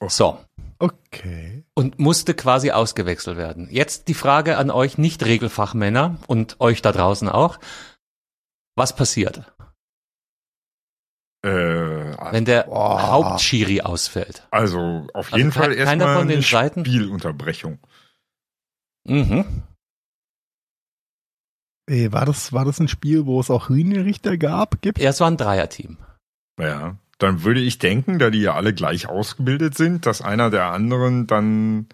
[0.01, 0.09] Oh.
[0.09, 0.39] So.
[0.79, 1.65] Okay.
[1.75, 3.69] Und musste quasi ausgewechselt werden.
[3.71, 7.59] Jetzt die Frage an euch Nicht-Regelfachmänner und euch da draußen auch.
[8.77, 9.43] Was passiert,
[11.47, 13.03] Äh, wenn der Boah.
[13.09, 14.47] Hauptschiri ausfällt?
[14.51, 16.85] also auf Also jeden ke- Fall keiner erstmal von den eine Seiten?
[16.85, 17.79] Spielunterbrechung.
[19.05, 19.45] Mhm.
[21.89, 24.83] Ey, war das, war das ein Spiel, wo es auch Linienrichter gab?
[24.83, 24.99] Gibt?
[24.99, 25.99] Ja, es war ein Dreierteam.
[26.59, 26.97] Ja.
[27.19, 31.27] Dann würde ich denken, da die ja alle gleich ausgebildet sind, dass einer der anderen
[31.29, 31.87] dann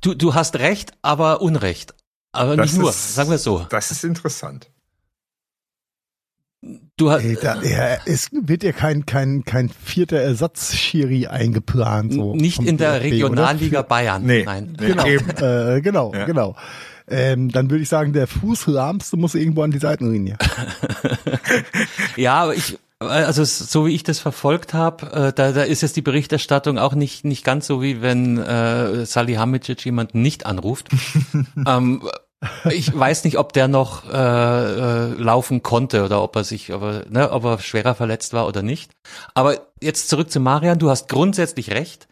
[0.00, 1.94] Du, du hast recht, aber Unrecht.
[2.32, 3.66] Aber Das nicht nur, ist- sagen wir es so.
[3.70, 4.70] Das ist interessant.
[6.96, 12.12] Du hast, Ey, da, ja, es wird ja kein, kein, kein vierter Ersatzschiri eingeplant.
[12.14, 13.88] So nicht in der DFB, Regionalliga oder?
[13.88, 14.24] Bayern.
[14.24, 14.44] Nee.
[14.44, 14.76] Nein.
[14.80, 16.24] Nee, Genau, äh, genau, Ja.
[16.24, 16.56] genau.
[17.06, 20.38] Ähm, dann würde ich sagen, der Fußlahmste muss irgendwo an die Seitenlinie.
[22.16, 25.96] Ja, aber ich, also so wie ich das verfolgt habe, äh, da, da ist jetzt
[25.96, 30.88] die Berichterstattung auch nicht nicht ganz so wie wenn äh, Salihamidzic jemanden nicht anruft.
[31.66, 32.02] ähm,
[32.70, 36.82] ich weiß nicht, ob der noch äh, äh, laufen konnte oder ob er sich, ob
[36.82, 38.92] er, ne, ob er schwerer verletzt war oder nicht.
[39.34, 40.78] Aber jetzt zurück zu Marian.
[40.78, 42.08] Du hast grundsätzlich recht.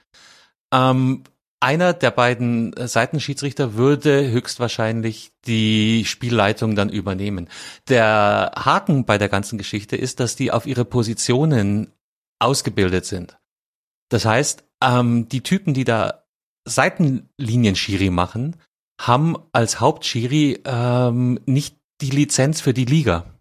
[0.72, 1.24] Ähm,
[1.60, 7.48] einer der beiden Seitenschiedsrichter würde höchstwahrscheinlich die Spielleitung dann übernehmen.
[7.88, 11.92] Der Haken bei der ganzen Geschichte ist, dass die auf ihre Positionen
[12.40, 13.38] ausgebildet sind.
[14.08, 16.24] Das heißt, ähm, die Typen, die da
[16.64, 18.56] Seitenlinien-Schiri machen,
[19.06, 23.32] haben als Hauptschiri ähm, nicht die Lizenz für die Liga,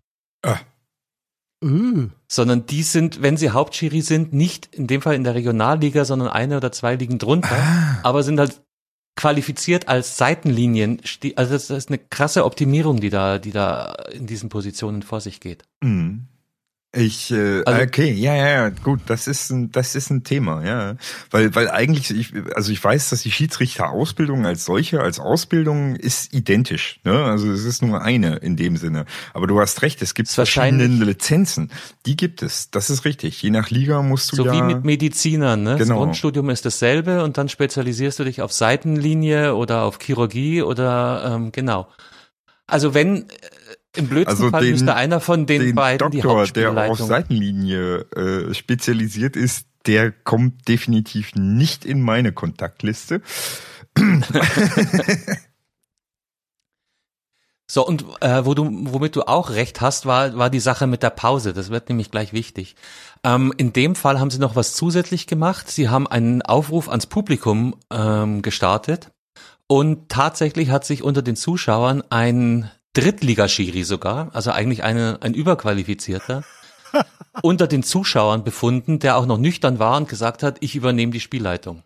[1.63, 6.05] Uh, sondern die sind, wenn sie Hauptschiri sind, nicht in dem Fall in der Regionalliga,
[6.05, 7.55] sondern eine oder zwei Ligen drunter,
[8.03, 8.61] aber sind halt
[9.15, 11.01] qualifiziert als Seitenlinien.
[11.35, 15.39] Also das ist eine krasse Optimierung, die da, die da in diesen Positionen vor sich
[15.39, 15.63] geht.
[15.83, 16.27] Mhm.
[16.93, 20.61] Ich, äh, Also- okay, ja, ja, ja, gut, das ist ein, das ist ein Thema,
[20.65, 20.95] ja,
[21.29, 26.33] weil, weil eigentlich, ich, also ich weiß, dass die Schiedsrichterausbildung als solche, als Ausbildung ist
[26.33, 29.05] identisch, ne, also es ist nur eine in dem Sinne.
[29.33, 31.71] Aber du hast recht, es gibt verschiedene Lizenzen,
[32.05, 33.41] die gibt es, das ist richtig.
[33.41, 35.77] Je nach Liga musst du So ja, wie mit Medizinern, ne?
[35.77, 35.99] Das Genau.
[36.01, 41.53] Grundstudium ist dasselbe und dann spezialisierst du dich auf Seitenlinie oder auf Chirurgie oder ähm,
[41.53, 41.87] genau.
[42.67, 43.33] Also wenn äh,
[43.95, 46.97] im blödsten Also Fall den- müsste einer von den, den beiden die Doktor, der auf.
[46.99, 53.21] Seitenlinie äh, spezialisiert ist, der kommt definitiv nicht in meine Kontaktliste.
[57.69, 61.03] So, und äh, wo du, womit du auch recht hast, war, war die Sache mit
[61.03, 61.53] der Pause.
[61.53, 62.75] Das wird nämlich gleich wichtig.
[63.23, 65.71] Ähm, in dem Fall haben sie noch was zusätzlich gemacht.
[65.71, 69.11] Sie haben einen Aufruf ans Publikum ähm, gestartet.
[69.67, 76.43] Und tatsächlich hat sich unter den Zuschauern ein Drittligaschiri sogar, also eigentlich eine, ein Überqualifizierter,
[77.41, 81.19] unter den Zuschauern befunden, der auch noch nüchtern war und gesagt hat, ich übernehme die
[81.19, 81.83] Spielleitung.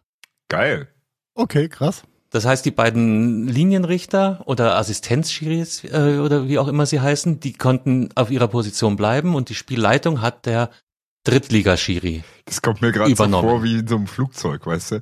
[0.50, 0.88] Geil.
[1.36, 2.04] okay, krass.
[2.32, 7.54] Das heißt, die beiden Linienrichter oder Assistenzschiris äh, oder wie auch immer sie heißen, die
[7.54, 10.70] konnten auf ihrer Position bleiben und die Spielleitung hat der
[11.26, 12.24] Drittligaschiri.
[12.48, 15.02] Das kommt mir gerade so vor wie in so einem Flugzeug, weißt du?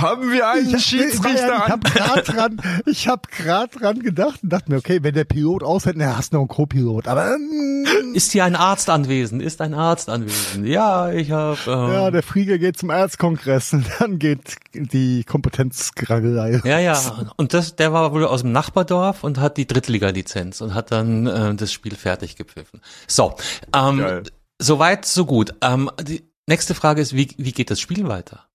[0.00, 1.68] Haben wir einen Ich, Schiedsrichter ich an?
[1.68, 5.62] habe gerade dran, ich habe gerade dran gedacht und dachte mir, okay, wenn der Pilot
[5.62, 7.06] aushält, na, hast du noch einen Co-Pilot.
[7.06, 9.42] Aber ähm, Ist hier ein Arzt anwesend?
[9.42, 10.66] Ist ein Arzt anwesend?
[10.66, 11.58] Ja, ich habe.
[11.66, 16.62] Ähm, ja, der Flieger geht zum Erzkongress und dann geht die Kompetenzgragelei.
[16.64, 16.98] ja, ja.
[17.36, 21.26] Und das, der war wohl aus dem Nachbardorf und hat die Drittliga-Lizenz und hat dann
[21.26, 22.80] äh, das Spiel fertig gepfiffen.
[23.06, 23.34] So,
[23.74, 24.22] ähm, Geil.
[24.58, 25.54] Soweit, so gut.
[25.60, 28.46] Ähm, die nächste Frage ist, wie, wie geht das Spiel weiter?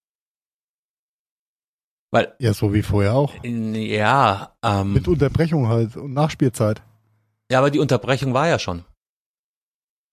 [2.11, 3.33] Weil, Ja, so wie vorher auch.
[3.43, 6.81] ja, ähm, Mit Unterbrechung halt und Nachspielzeit.
[7.51, 8.85] Ja, aber die Unterbrechung war ja schon.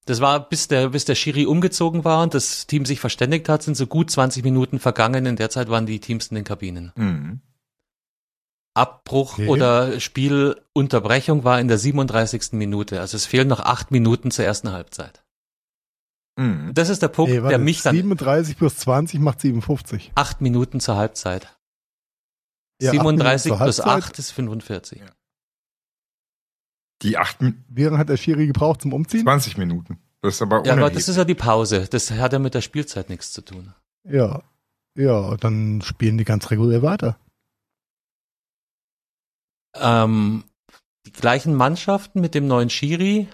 [0.06, 3.62] Das war, bis der, bis der Schiri umgezogen war und das Team sich verständigt hat,
[3.62, 5.26] sind so gut 20 Minuten vergangen.
[5.26, 6.92] In der Zeit waren die Teams in den Kabinen.
[6.96, 7.40] Mhm.
[8.74, 9.48] Abbruch Okay.
[9.48, 12.52] oder Spielunterbrechung war in der 37.
[12.52, 13.00] Minute.
[13.00, 15.22] Also es fehlen noch acht Minuten zur ersten Halbzeit.
[16.40, 16.72] Mhm.
[16.72, 20.12] Das ist der Punkt, Ey, der mich dann 37 plus 20 macht 57.
[20.14, 21.54] acht Minuten zur Halbzeit.
[22.80, 24.04] Ja, acht 37 Minuten plus Halbzeit.
[24.04, 25.00] 8 ist 45.
[25.00, 25.06] Ja.
[27.02, 27.36] Die acht,
[27.68, 29.24] Wie lange hat der Schiri gebraucht zum Umziehen?
[29.24, 29.98] 20 Minuten.
[30.22, 31.86] Das ist aber Ja, aber das ist ja die Pause.
[31.90, 33.74] Das hat ja mit der Spielzeit nichts zu tun.
[34.04, 34.42] Ja.
[34.96, 37.18] Ja, dann spielen die ganz regulär weiter.
[39.74, 40.44] Ähm,
[41.06, 43.28] die gleichen Mannschaften mit dem neuen Schiri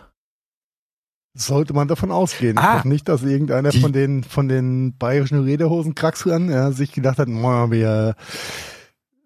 [1.39, 2.57] Sollte man davon ausgehen.
[2.59, 6.93] Ah, ich hoffe nicht, dass irgendeiner die- von den, von den bayerischen Rederhosen-Kraxlern ja, sich
[6.93, 8.15] gedacht hat, "Moa, wir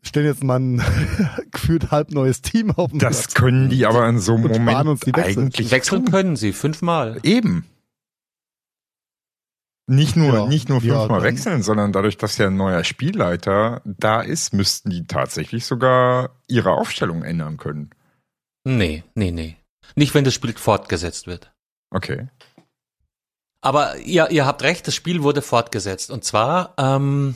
[0.02, 0.82] stellen jetzt mal ein
[1.52, 3.34] gefühlt halb neues Team auf den Das Platz.
[3.34, 5.42] können die aber in so einem Und Moment uns die Wechsel.
[5.44, 7.20] eigentlich Wechseln können sie fünfmal.
[7.22, 7.64] Eben.
[9.86, 12.84] Nicht nur, Ja, nicht nur ja, fünfmal dann- wechseln, sondern dadurch, dass ja ein neuer
[12.84, 17.90] Spielleiter da ist, müssten die tatsächlich sogar ihre Aufstellung ändern können.
[18.64, 19.56] Nee, nee, nee.
[19.96, 21.52] Nicht, wenn das Spiel fortgesetzt wird.
[21.90, 22.28] Okay.
[23.62, 26.10] Aber ihr, ihr habt recht, das Spiel wurde fortgesetzt.
[26.10, 27.34] Und zwar ähm,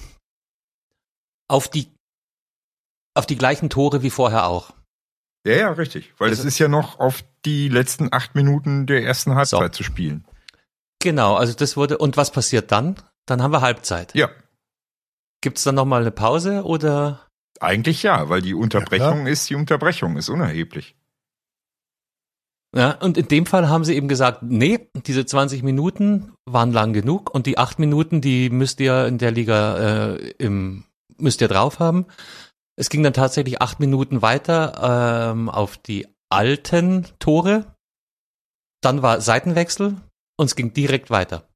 [1.49, 1.91] auf die
[3.17, 4.73] auf die gleichen Tore wie vorher auch.
[5.47, 6.13] Ja, ja, richtig.
[6.19, 9.83] Weil es Also- ist ja noch auf die letzten acht Minuten der ersten Halbzeit zu
[9.85, 10.27] spielen.
[11.01, 11.99] Genau, also das wurde.
[11.99, 12.97] Und was passiert dann?
[13.27, 14.15] Dann haben wir Halbzeit.
[14.15, 14.31] Ja,
[15.43, 17.21] Gibt's dann nochmal eine Pause oder?
[17.61, 20.97] eigentlich ja, weil die Unterbrechung ist die Unterbrechung, ist unerheblich.
[22.77, 26.93] Ja, und in dem Fall haben sie eben gesagt, nee, diese 20 Minuten waren lang
[26.93, 30.85] genug und die 8 Minuten, die müsst ihr in der Liga äh, im,
[31.17, 32.07] müsst ihr drauf haben.
[32.77, 37.65] Es ging dann tatsächlich 8 Minuten weiter ähm, auf die alten Tore.
[38.81, 39.97] Dann war Seitenwechsel
[40.37, 41.47] und es ging direkt weiter.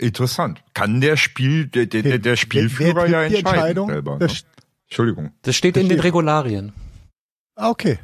[0.00, 0.64] Interessant.
[0.74, 3.88] Kann der Spiel, der, der, der, der Spielführer Wer- wer ja entscheiden Entscheidung?
[3.88, 4.18] selber.
[4.18, 4.26] Ne?
[4.26, 4.44] Sch-
[4.88, 5.32] Entschuldigung.
[5.42, 6.04] Das steht in den Verstehe.
[6.08, 6.72] Regularien.
[7.54, 8.00] Ah, okay.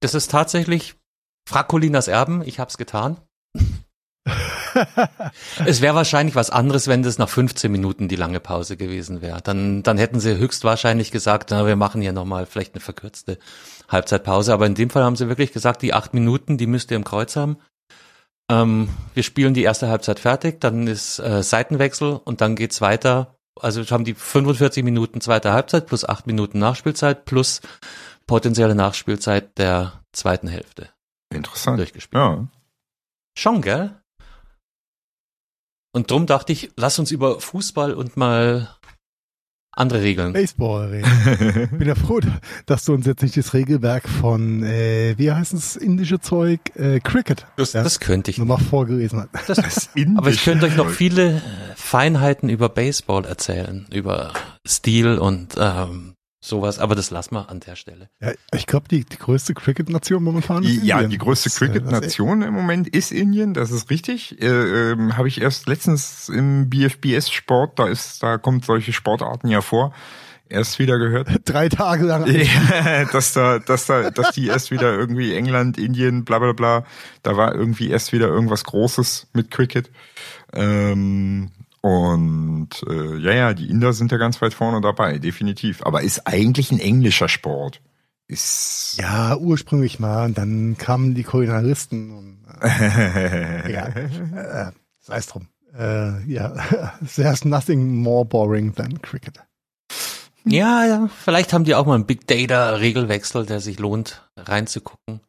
[0.00, 0.96] Das ist tatsächlich
[1.48, 3.16] Frakolinas Erben, ich hab's getan.
[5.64, 9.40] Es wäre wahrscheinlich was anderes, wenn das nach 15 Minuten die lange Pause gewesen wäre.
[9.40, 13.38] Dann, dann hätten sie höchstwahrscheinlich gesagt, na, wir machen hier nochmal vielleicht eine verkürzte
[13.88, 14.52] Halbzeitpause.
[14.52, 17.04] Aber in dem Fall haben sie wirklich gesagt, die acht Minuten, die müsst ihr im
[17.04, 17.56] Kreuz haben.
[18.50, 23.38] Ähm, wir spielen die erste Halbzeit fertig, dann ist äh, Seitenwechsel und dann geht's weiter.
[23.58, 27.62] Also wir haben die 45 Minuten zweite Halbzeit plus acht Minuten Nachspielzeit plus
[28.26, 30.90] potenzielle Nachspielzeit der zweiten Hälfte
[31.32, 31.78] Interessant.
[31.78, 32.20] durchgespielt.
[32.20, 32.48] Ja.
[33.36, 34.00] Schon, gell?
[35.92, 38.68] Und drum dachte ich, lass uns über Fußball und mal
[39.78, 40.32] andere Regeln.
[40.32, 41.70] Baseball reden.
[41.70, 42.20] Ich bin ja froh,
[42.66, 46.60] dass du uns jetzt nicht das Regelwerk von, äh, wie heißt das indische Zeug?
[46.74, 47.46] Äh, Cricket.
[47.56, 48.38] Das, ja, das könnte ich.
[48.38, 49.48] nochmal vorgelesen hast.
[49.48, 51.40] Das, Das aber ich könnte euch noch viele
[51.76, 54.32] Feinheiten über Baseball erzählen, über
[54.66, 58.08] Stil und ähm, sowas, aber das lassen wir an der Stelle.
[58.20, 61.10] Ja, ich glaube, die, die größte Cricket-Nation momentan ist Ja, Indien.
[61.10, 64.40] die größte äh, Cricket-Nation im Moment ist Indien, das ist richtig.
[64.40, 64.46] Äh,
[64.92, 69.92] ähm, Habe ich erst letztens im BFBS-Sport, da ist, da kommt solche Sportarten ja vor,
[70.48, 71.28] erst wieder gehört.
[71.44, 72.26] Drei Tage lang.
[72.26, 76.84] Ja, dass da, dass da, dass die erst wieder irgendwie England, Indien, bla bla bla,
[77.22, 79.90] da war irgendwie erst wieder irgendwas Großes mit Cricket.
[80.52, 85.82] Ähm, und äh, ja, ja, die Inder sind ja ganz weit vorne dabei, definitiv.
[85.82, 87.80] Aber ist eigentlich ein englischer Sport.
[88.26, 90.26] Ist Ja, ursprünglich mal.
[90.26, 95.48] Und dann kamen die Kulinaristen und äh, ja, äh, sei es drum.
[95.76, 96.52] Äh, ja,
[97.14, 99.40] there's nothing more boring than Cricket.
[100.44, 105.20] Ja, ja, vielleicht haben die auch mal einen Big Data Regelwechsel, der sich lohnt, reinzugucken.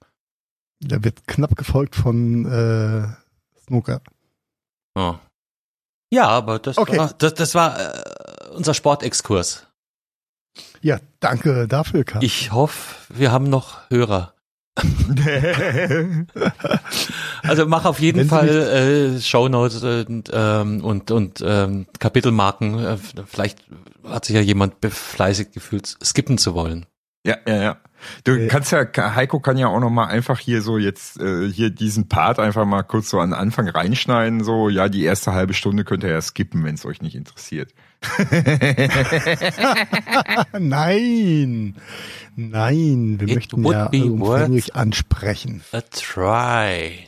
[0.81, 3.07] Der wird knapp gefolgt von äh,
[3.65, 4.01] Snooker.
[4.95, 5.19] Ja,
[6.12, 6.98] ja aber das Okay.
[6.98, 9.65] war, das, das war äh, unser Sportexkurs.
[10.82, 12.24] Ja, danke dafür, Karl.
[12.24, 14.34] Ich hoffe, wir haben noch Hörer.
[17.43, 22.80] Also mach auf jeden Wenn Fall äh, Shownotes und, ähm, und, und ähm, Kapitelmarken.
[22.80, 23.60] Äh, vielleicht
[24.04, 26.86] hat sich ja jemand befleißigt gefühlt, skippen zu wollen.
[27.25, 27.77] Ja, ja, ja.
[28.23, 31.49] Du Äh, kannst ja, Heiko kann ja auch noch mal einfach hier so jetzt äh,
[31.51, 34.41] hier diesen Part einfach mal kurz so an den Anfang reinschneiden.
[34.43, 37.73] So, ja, die erste halbe Stunde könnt ihr ja skippen, wenn es euch nicht interessiert.
[40.58, 41.75] Nein,
[42.36, 45.62] nein, wir It möchten ja umfänglich ansprechen.
[45.71, 47.08] A try.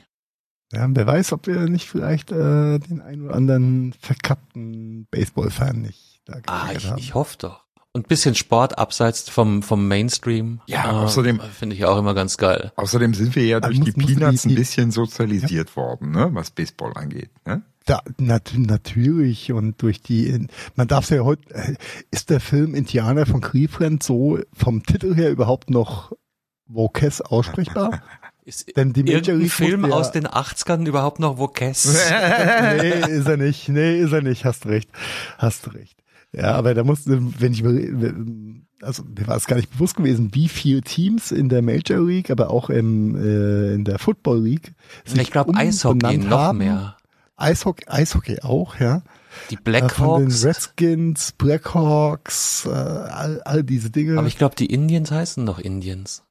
[0.74, 6.22] Ja, wer weiß, ob wir nicht vielleicht äh, den einen oder anderen verkappten Baseball-Fan nicht
[6.26, 6.98] da Ah, ich, haben.
[6.98, 7.61] ich hoffe doch.
[7.94, 10.62] Und bisschen Sport abseits vom, vom Mainstream.
[10.66, 12.72] Ja, äh, außerdem- Finde ich auch immer ganz geil.
[12.78, 16.30] Außerdem sind wir ja durch die muss- die- Peanuts ein die- bisschen sozialisiert worden, ne,
[16.32, 17.32] was Baseball angeht.
[17.46, 17.64] Ne?
[17.86, 21.74] Da, nat natürlich und durch die, man darf ja heute, äh,
[22.12, 26.14] ist der Film Indianer von Cleveland so vom Titel her überhaupt noch
[26.68, 28.02] Vokes aussprechbar?
[28.44, 31.86] Ist Denn die Major League Film ja- aus den 80ern überhaupt noch Vokes?
[32.10, 33.70] nee, ist er nicht.
[33.70, 34.46] Nee, ist er nicht.
[34.46, 34.90] Hast recht.
[35.38, 36.01] Hast recht.
[36.34, 37.64] Ja, aber da musste, wenn ich
[38.82, 42.32] also mir war es gar nicht bewusst gewesen, wie viele Teams in der Major League,
[42.32, 44.74] aber auch im, äh, in der Football League.
[45.06, 46.58] sich ich glaube Eishockey umbenannt noch haben.
[46.60, 46.98] mehr.
[47.36, 49.02] Eishockey, Eishockey auch, ja.
[49.50, 50.46] Die Äh, Von den Blackhawks.
[50.46, 54.18] Redskins, Blackhawks, äh, all, all diese Dinge.
[54.18, 56.24] Aber ich glaube, die Indians heißen noch Indians.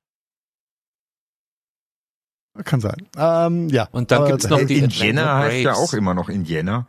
[2.65, 3.07] Kann sein.
[3.17, 3.89] Ähm, ja.
[3.93, 6.87] Und dann aber- gibt's noch Hey, die Indiana heißt ja auch immer noch Indiana.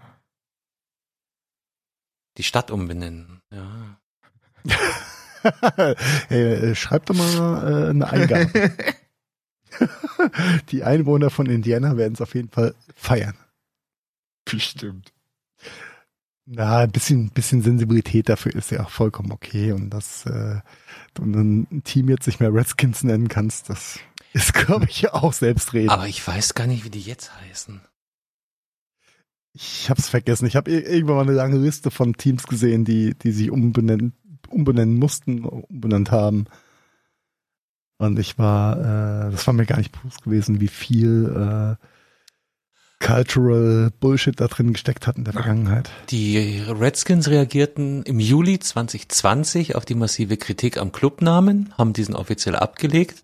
[2.38, 3.42] Die Stadt umbenennen.
[3.52, 3.98] Ja.
[6.30, 8.72] hey, äh, schreib doch mal äh, eine Eingabe.
[10.70, 13.36] Die Einwohner von Indiana werden es auf jeden Fall feiern.
[14.46, 15.14] Bestimmt.
[16.46, 19.72] Na, ein bisschen, bisschen Sensibilität dafür ist ja auch vollkommen okay.
[19.72, 20.60] Und dass äh,
[21.14, 24.00] du ein Team jetzt nicht mehr Redskins nennen kannst, das
[24.34, 25.92] ist, glaube ich, ja auch selbstredend.
[25.92, 27.82] Aber ich weiß gar nicht, wie die jetzt heißen.
[29.54, 30.45] Ich hab's vergessen.
[30.45, 34.14] Ich habe irgendwann mal eine lange Liste von Teams gesehen, die, die sich umbenennen,
[34.49, 36.45] umbenennen mussten, umbenannt haben.
[37.97, 41.86] Und ich war, äh, das war mir gar nicht bewusst gewesen, wie viel äh,
[43.02, 45.89] Cultural Bullshit da drin gesteckt hat in der Vergangenheit.
[46.10, 52.56] Die Redskins reagierten im Juli 2020 auf die massive Kritik am Clubnamen, haben diesen offiziell
[52.56, 53.24] abgelegt.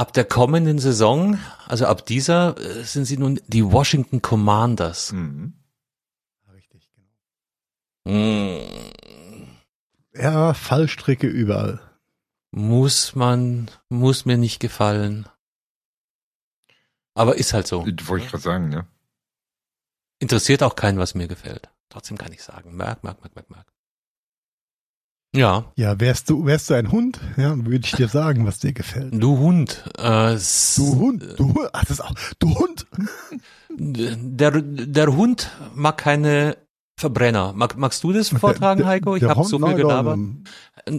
[0.00, 1.38] Ab der kommenden Saison,
[1.68, 5.12] also ab dieser, äh, sind sie nun die Washington Commanders.
[5.12, 5.52] Mhm.
[6.54, 8.16] Richtig, genau.
[8.16, 8.62] Mm,
[10.14, 11.80] Ja, Fallstricke überall.
[12.50, 15.28] Muss man, muss mir nicht gefallen.
[17.12, 17.84] Aber ist halt so.
[17.84, 18.86] Wollte ich gerade sagen, ne?
[20.18, 21.68] Interessiert auch keinen, was mir gefällt.
[21.90, 23.66] Trotzdem kann ich sagen, merk, merk, merk, merk, merk.
[25.34, 28.72] Ja, Ja, wärst du, wärst du ein Hund, ja, würde ich dir sagen, was dir
[28.72, 29.12] gefällt.
[29.14, 29.84] du Hund.
[29.96, 30.36] Äh,
[30.76, 32.86] Du Hund, du Hund, ach, das ist auch, du Hund.
[33.78, 36.56] Der, der Hund mag keine
[36.96, 37.52] Verbrenner.
[37.54, 39.16] Mag, magst du das vortragen, Heiko?
[39.16, 40.18] Ich habe so viel gelabert.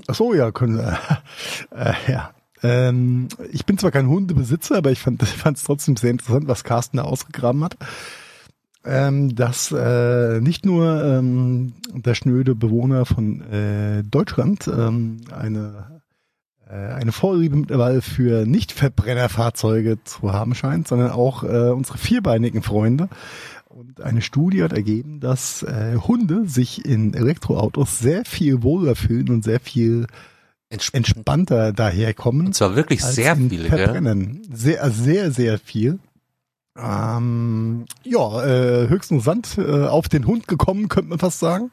[0.07, 0.97] Ach so, ja, können wir.
[1.75, 2.31] Äh, ja.
[2.63, 5.21] Ähm, ich bin zwar kein Hundebesitzer, aber ich fand
[5.55, 7.77] es trotzdem sehr interessant, was Carsten da ausgegraben hat.
[8.83, 16.01] Ähm, dass äh, nicht nur ähm, der schnöde Bewohner von äh, Deutschland ähm, eine
[16.71, 23.09] äh, eine Vorliebe mittlerweile für Nicht-Verbrennerfahrzeuge zu haben scheint, sondern auch äh, unsere vierbeinigen Freunde.
[23.67, 29.29] Und eine Studie hat ergeben, dass äh, Hunde sich in Elektroautos sehr viel wohler fühlen
[29.29, 30.07] und sehr viel
[30.69, 31.07] Entspannt.
[31.07, 32.47] entspannter daherkommen.
[32.47, 34.31] Und zwar wirklich sehr viele, gell?
[34.51, 35.99] Sehr, sehr, sehr viel.
[36.77, 41.69] Ähm, ja, äh, höchstens Sand äh, auf den Hund gekommen, könnte man fast sagen.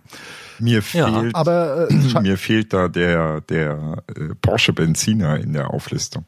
[0.59, 5.71] Mir Ja, fehlt, Aber äh, mir fehlt da der, der äh, Porsche Benziner in der
[5.73, 6.25] Auflistung.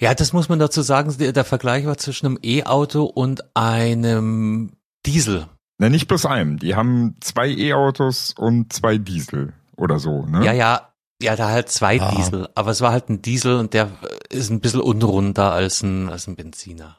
[0.00, 1.14] Ja, das muss man dazu sagen.
[1.18, 4.72] Der, der Vergleich war zwischen einem E-Auto und einem
[5.04, 5.46] Diesel.
[5.78, 6.58] Na, nicht bloß einem.
[6.58, 10.44] Die haben zwei E-Autos und zwei Diesel oder so, ne?
[10.44, 10.88] Ja, ja,
[11.22, 12.14] ja, da halt zwei Ah.
[12.14, 12.48] Diesel.
[12.54, 13.90] Aber es war halt ein Diesel und der
[14.30, 16.96] ist ein bisschen unrunder als ein, als ein Benziner.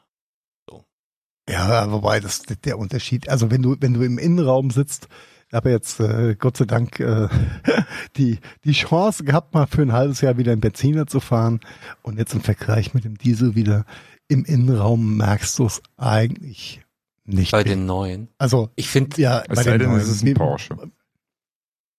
[1.50, 5.08] Ja, wobei das der Unterschied, also wenn du wenn du im Innenraum sitzt,
[5.48, 7.28] ich habe jetzt äh, Gott sei Dank äh,
[8.16, 11.60] die die Chance gehabt, mal für ein halbes Jahr wieder einen Benziner zu fahren
[12.02, 13.84] und jetzt im Vergleich mit dem Diesel wieder
[14.28, 16.82] im Innenraum merkst du es eigentlich
[17.24, 17.52] nicht.
[17.52, 18.28] Bei den neuen.
[18.38, 20.76] also Ich finde ja, Es sei denn, es ist ein Porsche.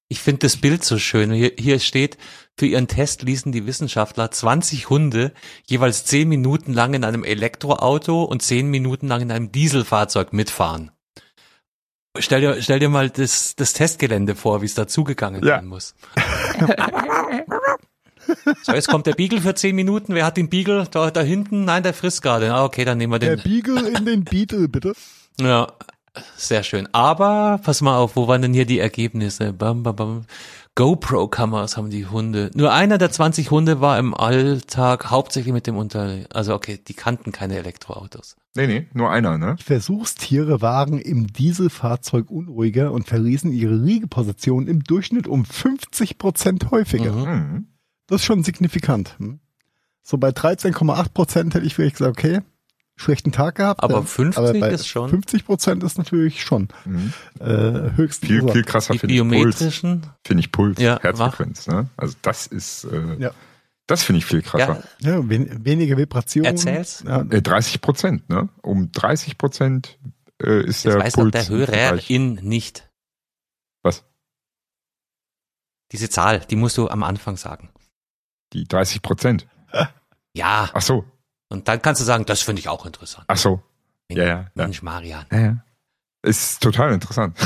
[0.08, 1.32] Ich finde das Bild so schön.
[1.32, 2.18] Hier, hier steht,
[2.60, 5.32] für ihren Test ließen die Wissenschaftler 20 Hunde
[5.66, 10.92] jeweils 10 Minuten lang in einem Elektroauto und 10 Minuten lang in einem Dieselfahrzeug mitfahren.
[12.20, 15.56] Stell dir, stell dir mal das, das Testgelände vor, wie es da zugegangen Ja.
[15.58, 15.96] sein muss.
[18.64, 20.14] so, jetzt kommt der Beagle für 10 Minuten.
[20.14, 21.66] Wer hat den Beagle da, da hinten?
[21.66, 22.54] Nein, der frisst gerade.
[22.54, 23.44] Ah, okay, dann nehmen wir Der den.
[23.44, 24.94] Beagle in den Beetle, bitte.
[25.40, 25.68] Ja,
[26.36, 26.88] sehr schön.
[26.94, 29.54] Aber pass mal auf, wo waren denn hier die Ergebnisse?
[29.54, 30.26] Bam, bam, bam.
[30.76, 32.50] GoPro-Kameras haben die Hunde.
[32.56, 36.20] Nur einer der 20 Hunde war im Alltag hauptsächlich mit dem Unter...
[36.34, 38.38] Also okay, die kannten keine Elektroautos.
[38.56, 39.56] Nee, nee, nur einer, ne?
[39.64, 47.12] Versuchstiere waren im Dieselfahrzeug unruhiger und verließen ihre Liegeposition im Durchschnitt um 50 Prozent häufiger.
[47.14, 47.32] Mhm.
[47.32, 47.68] Mhm.
[48.08, 49.18] Das ist schon signifikant.
[49.20, 49.40] hm?
[50.04, 52.42] So bei 13,8 Prozent hätte ich vielleicht gesagt, okay,
[53.02, 53.84] schlechten Tag gehabt.
[53.84, 54.02] Aber ja.
[54.04, 57.14] 50 bei ist schon- 50 Prozent ist natürlich schon Mhm.
[57.40, 59.32] äh, höchst Viel, viel krasser Die finde ich Puls.
[59.32, 60.06] biometrischen...
[60.26, 61.90] Finde ich Puls, Ja, Herzfrequenz, ne?
[61.98, 63.32] Also das ist, äh, Ja.
[63.88, 64.84] das finde ich viel krasser.
[65.00, 66.46] Ja, Ja, wen, weniger Vibrationen.
[66.52, 67.04] Erzähl's.
[67.06, 68.48] Ja, Äh, 30 Prozent, ne?
[68.62, 69.98] Um 30 Prozent
[70.44, 72.90] äh, ist das der weiß doch Puls der im Hörer Vergleich- in nicht.
[73.84, 74.04] Was?
[75.92, 77.70] Diese Zahl, die musst du am Anfang sagen.
[78.54, 79.48] Die 30 Prozent.
[80.34, 81.04] Ja, Ach so,
[81.52, 83.26] und dann kannst du sagen, das finde ich auch interessant.
[83.28, 83.62] ach so.
[84.10, 84.46] Ja, ja, ja.
[84.56, 85.26] Mensch, Marian.
[85.32, 85.58] ja, ja.
[86.24, 87.38] Ist total interessant.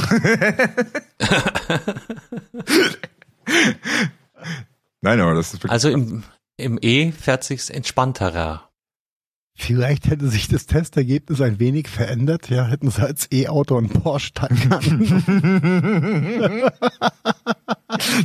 [5.01, 5.72] Nein, aber das ist wirklich.
[5.72, 6.24] Also im,
[6.58, 8.70] im E fährt sich's entspannterer.
[9.58, 12.49] Vielleicht hätte sich das Testergebnis ein wenig verändert.
[12.49, 14.82] Ja, hätten sie als E-Auto einen Porsche Taycan.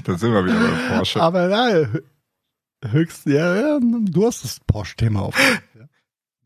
[0.05, 1.22] da sind wir wieder bei Porsche.
[1.22, 2.03] Aber hö-
[2.85, 5.37] höchst, ja, du hast das Porsche-Thema auf.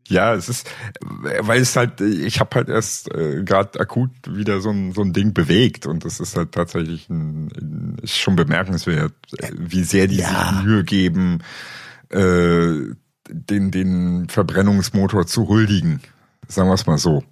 [0.07, 0.69] Ja, es ist,
[1.01, 5.13] weil es halt, ich habe halt erst äh, gerade akut wieder so ein, so ein
[5.13, 9.13] Ding bewegt und das ist halt tatsächlich ein, ein ist schon bemerkenswert,
[9.57, 10.53] wie sehr die Ja.
[10.53, 11.39] sich Mühe geben,
[12.09, 12.93] äh,
[13.29, 16.01] den, den Verbrennungsmotor zu huldigen.
[16.47, 17.23] Sagen wir es mal so.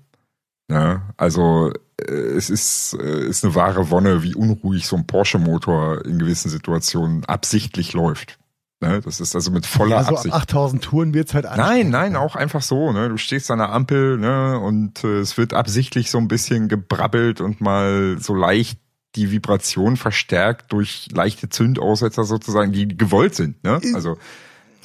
[0.71, 6.05] Ja, also äh, es ist, äh, ist eine wahre Wonne, wie unruhig so ein Porsche-Motor
[6.05, 8.39] in gewissen Situationen absichtlich läuft.
[8.81, 8.99] Ne?
[9.01, 10.33] Das ist also mit voller Also ab Absicht.
[10.35, 12.91] 8000 Touren wird's halt Nein, nein, auch einfach so.
[12.91, 13.09] Ne?
[13.09, 14.59] Du stehst an der Ampel ne?
[14.59, 18.79] und äh, es wird absichtlich so ein bisschen gebrabbelt und mal so leicht
[19.15, 23.63] die Vibration verstärkt durch leichte Zündaussetzer sozusagen, die gewollt sind.
[23.63, 23.79] Ne?
[23.93, 24.17] Also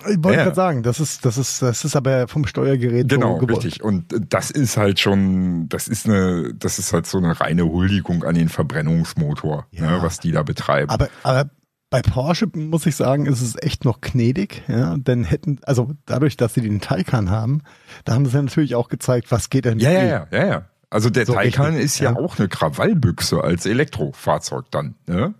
[0.09, 0.45] Ich wollte Ja.
[0.45, 3.83] gerade sagen, das ist, das ist, das ist aber vom Steuergerät genau, so richtig.
[3.83, 8.23] Und das ist halt schon, das ist eine, das ist halt so eine reine Huldigung
[8.23, 9.91] an den Verbrennungsmotor, Ja.
[9.91, 9.99] ne?
[10.03, 10.91] was die da betreiben.
[10.91, 11.51] Aber, aber
[11.91, 16.37] bei Porsche muss ich sagen, ist es echt noch gnädig, ja, denn hätten, also dadurch,
[16.37, 17.63] dass sie den Taycan haben,
[18.05, 20.65] da haben sie ja natürlich auch gezeigt, was geht denn ja, ja, ja, ja, ja.
[20.91, 22.17] Also der So Taycan richtig, ist ja, ja.
[22.19, 24.95] auch eine Krawallbüchse als Elektrofahrzeug dann.
[25.07, 25.35] Ne?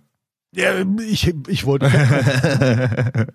[0.55, 0.71] Ja,
[1.07, 1.85] ich, ich wollte.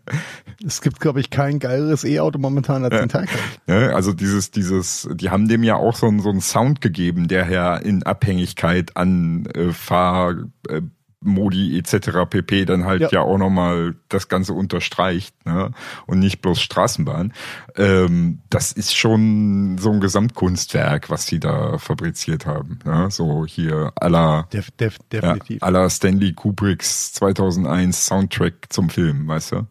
[0.66, 3.38] es gibt, glaube ich, kein geileres E-Auto momentan als den Taycan.
[3.66, 3.92] Ne?
[3.94, 7.48] Also dieses, dieses, die haben dem ja auch so, einen- so einen Sound gegeben, der
[7.50, 10.82] ja in Abhängigkeit an äh, Fahrmodi äh,
[11.25, 12.11] Modi etc.
[12.29, 12.64] pp.
[12.64, 13.20] dann halt ja, Ja.
[13.22, 15.70] auch nochmal das Ganze unterstreicht ne?
[16.07, 17.33] und nicht bloß Straßenbahn.
[17.77, 22.79] Ähm, das ist schon so ein Gesamtkunstwerk, was sie da fabriziert haben.
[22.85, 23.09] Ne?
[23.11, 25.62] So hier aller Def, def, ja, definitiv.
[25.62, 29.66] aller Stanley Kubricks 2001 Soundtrack zum Film, weißt du?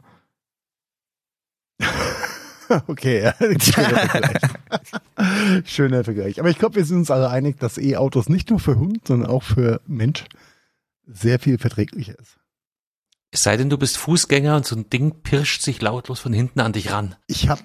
[2.88, 3.34] Okay, ja.
[3.60, 4.42] schöner Vergleich.
[5.66, 6.40] schöner Vergleich.
[6.40, 9.30] Aber ich glaube, wir sind uns alle einig, dass E-Autos nicht nur für Hund, sondern
[9.30, 10.26] auch für Mensch
[11.06, 12.38] sehr viel verträglicher ist.
[13.32, 16.60] Es sei denn, du bist Fußgänger und so ein Ding pirscht sich lautlos von hinten
[16.60, 17.16] an dich ran.
[17.28, 17.62] Ich habe,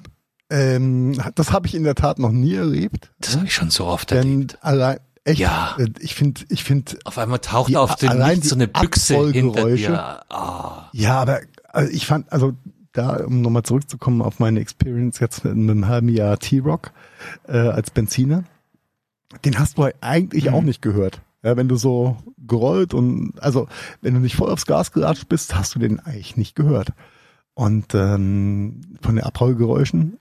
[0.50, 3.10] ähm, das habe ich in der Tat noch nie erlebt.
[3.20, 4.58] Das habe ich schon so oft Denn erlebt.
[4.62, 5.76] allein, echt, Ja.
[5.78, 9.30] äh, ich finde, ich finde, Auf einmal taucht die- auf dem allein so eine Büchse
[9.30, 10.24] hinter dir.
[10.30, 10.88] Ah.
[10.92, 12.54] ja, aber also ich fand, also
[12.92, 16.92] da, um nochmal zurückzukommen auf meine Experience jetzt mit einem halben Jahr T-Rock
[17.46, 18.44] äh, als Benziner,
[19.44, 20.54] den hast du eigentlich Mhm.
[20.54, 21.20] auch nicht gehört.
[21.42, 23.68] Ja, wenn du so gerollt und also
[24.00, 26.92] wenn du nicht voll aufs Gas gelatscht bist, hast du den eigentlich nicht gehört.
[27.54, 30.18] Und ähm, von den Abrollgeräuschen,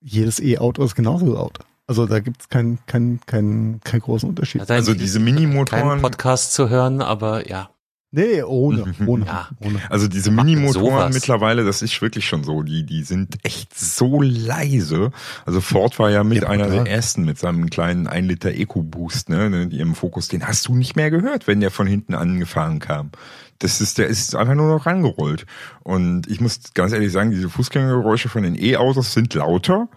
[0.00, 1.58] jedes E-Auto ist genauso laut.
[1.86, 4.62] Also da gibt es keinen kein, kein, kein großen Unterschied.
[4.62, 7.70] Ein- Also diese keinen Minimotoren, Podcast zu hören, aber ja.
[8.10, 9.48] Nee, ohne, ohne, Ja.
[9.60, 9.80] ohne.
[9.90, 12.62] Also diese Minimotoren mittlerweile, das ist wirklich schon so.
[12.62, 15.10] Die, die sind echt so leise.
[15.44, 19.28] Also Ford war ja mit Ja, einer der ersten mit seinem kleinen 1 Liter EcoBoost,
[19.28, 20.28] ne, in ihrem Fokus.
[20.28, 23.10] Den hast du nicht mehr gehört, wenn der von hinten angefahren kam.
[23.58, 25.44] Das ist, der ist einfach nur noch rangerollt.
[25.82, 29.88] Und ich muss ganz ehrlich sagen, diese Fußgängergeräusche von den E-Autos sind lauter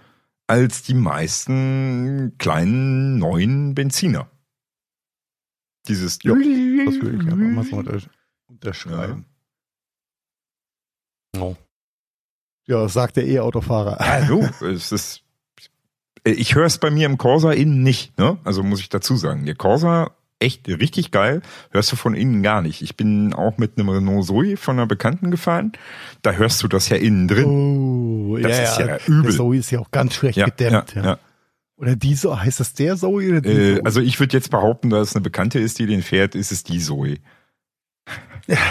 [0.47, 4.27] als die meisten kleinen neuen Benziner.
[5.87, 7.97] Dieses, Das würde ich einfach mal so unter,
[8.47, 9.25] unterschreiben.
[11.37, 11.55] Oh.
[12.67, 13.97] Ja, sagt der E-Autofahrer.
[13.99, 15.23] Ja, du, es ist.
[16.23, 18.37] Ich höre es bei mir im Corsa innen nicht, ne?
[18.43, 19.45] Also muss ich dazu sagen.
[19.45, 20.11] Der Corsa
[20.41, 22.81] echt richtig geil, hörst du von innen gar nicht.
[22.81, 25.71] Ich bin auch mit einem Renault Zoe von einer Bekannten gefahren.
[26.21, 27.45] Da hörst du das ja innen drin.
[27.45, 28.87] Oh, Das ja, ist ja.
[28.87, 29.23] ja übel.
[29.23, 30.95] Der Zoe ist ja auch ganz schlecht gedämmt.
[30.95, 31.19] Ja, ja.
[31.81, 33.85] Oder die so, heißt das der Zoe oder die Äh, Zoe?
[33.85, 36.63] also ich würde jetzt behaupten, dass es eine Bekannte ist, die den fährt, ist es
[36.63, 37.17] die Zoe.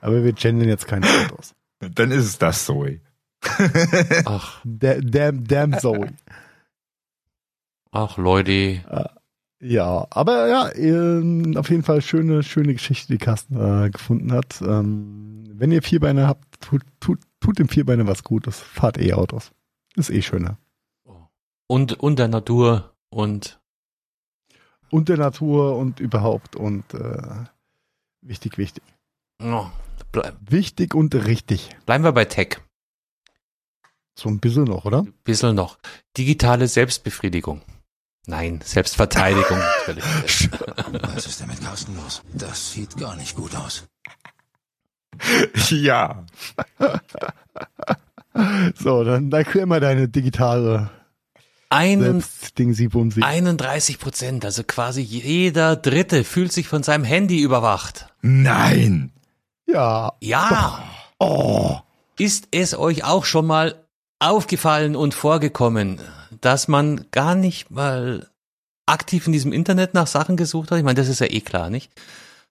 [0.00, 1.54] Aber wir gendern jetzt keine Autos.
[1.80, 3.00] Dann ist es das Zoe.
[4.24, 6.12] Ach, Der, damn, damn Zoe.
[7.90, 8.80] ach, Leute.
[9.64, 14.60] Ja, aber ja, ähm, auf jeden Fall schöne, schöne Geschichte, die Carsten äh, gefunden hat.
[14.60, 18.58] Ähm, wenn ihr Vierbeine habt, tut, tut, tut dem Vierbeine was Gutes.
[18.60, 19.52] Fahrt E-Autos.
[19.96, 20.58] Ist eh schöner.
[21.66, 23.60] Und, und der Natur und
[24.90, 27.44] Und der Natur und überhaupt und äh,
[28.20, 28.82] wichtig, wichtig.
[29.42, 29.66] oh,
[30.40, 31.70] Wichtig und richtig.
[31.86, 32.60] bleiben wir bei Tech.
[34.18, 35.06] So ein bisschen noch, oder?
[35.24, 35.78] Bisschen noch.
[36.18, 37.62] Digitale Selbstbefriedigung.
[38.26, 40.04] Nein, Selbstverteidigung natürlich.
[41.14, 42.22] Was ist denn mit Carsten los?
[42.34, 43.86] Das sieht gar nicht gut aus.
[45.70, 46.24] ja.
[48.34, 50.90] So, dann, dann mal deine digitale
[51.68, 53.22] Einen, Selbstdingsi-Bumsi.
[53.22, 58.06] 31 Prozent, also quasi jeder Dritte fühlt sich von seinem Handy überwacht.
[58.22, 59.10] Nein.
[59.66, 60.12] Ja.
[60.20, 60.82] Ja.
[61.18, 61.76] Oh.
[62.18, 63.74] Ist es euch auch schon mal
[64.18, 65.98] aufgefallen und vorgekommen,
[66.40, 68.28] dass man gar nicht mal
[68.86, 70.78] aktiv in diesem Internet nach Sachen gesucht hat?
[70.78, 71.90] Ich meine, das ist ja eh klar, nicht?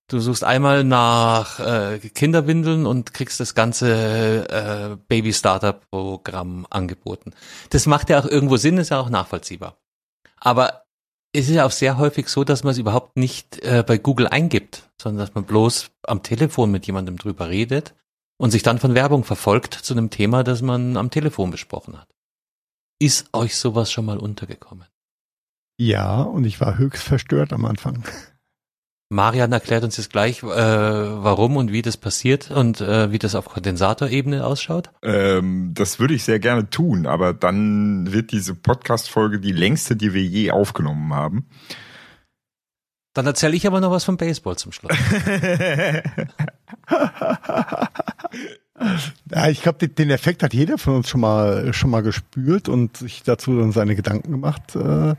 [0.08, 7.34] Du suchst einmal nach äh, Kinderwindeln und kriegst das ganze äh, Baby Starter Programm angeboten.
[7.70, 9.78] Das macht ja auch irgendwo Sinn, ist ja auch nachvollziehbar.
[10.38, 10.84] Aber
[11.34, 14.28] es ist ja auch sehr häufig so, dass man es überhaupt nicht äh, bei Google
[14.28, 17.93] eingibt, sondern dass man bloß am Telefon mit jemandem drüber redet
[18.38, 22.10] und sich dann von Werbung verfolgt zu einem Thema, das man am Telefon besprochen hat.
[22.99, 24.88] Ist euch sowas schon mal untergekommen?
[25.80, 28.04] Ja, und ich war höchst verstört am Anfang.
[29.12, 33.36] Marian erklärt uns jetzt gleich, äh, warum und wie das passiert und äh, wie das
[33.36, 34.89] auf Kondensatorebene ausschaut.
[35.03, 40.14] Ähm, das würde ich sehr gerne tun, aber dann wird diese Podcast-Folge die längste, die
[40.14, 41.49] wir je aufgenommen haben.
[43.14, 44.95] Dann erzähle ich aber noch was vom Baseball zum Schluss.
[49.30, 52.95] ja, ich glaube, den Effekt hat jeder von uns schon mal schon mal gespürt und
[52.95, 54.74] sich dazu dann seine Gedanken gemacht.
[54.78, 55.16] Äh,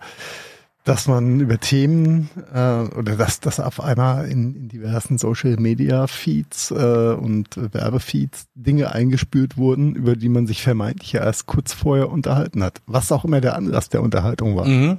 [0.84, 6.06] dass man über Themen äh, oder dass das auf einmal in, in diversen Social Media
[6.08, 12.10] Feeds äh, und Werbefeeds Dinge eingespült wurden, über die man sich vermeintlich erst kurz vorher
[12.10, 12.80] unterhalten hat.
[12.86, 14.66] Was auch immer der Anlass der Unterhaltung war.
[14.66, 14.98] Mhm.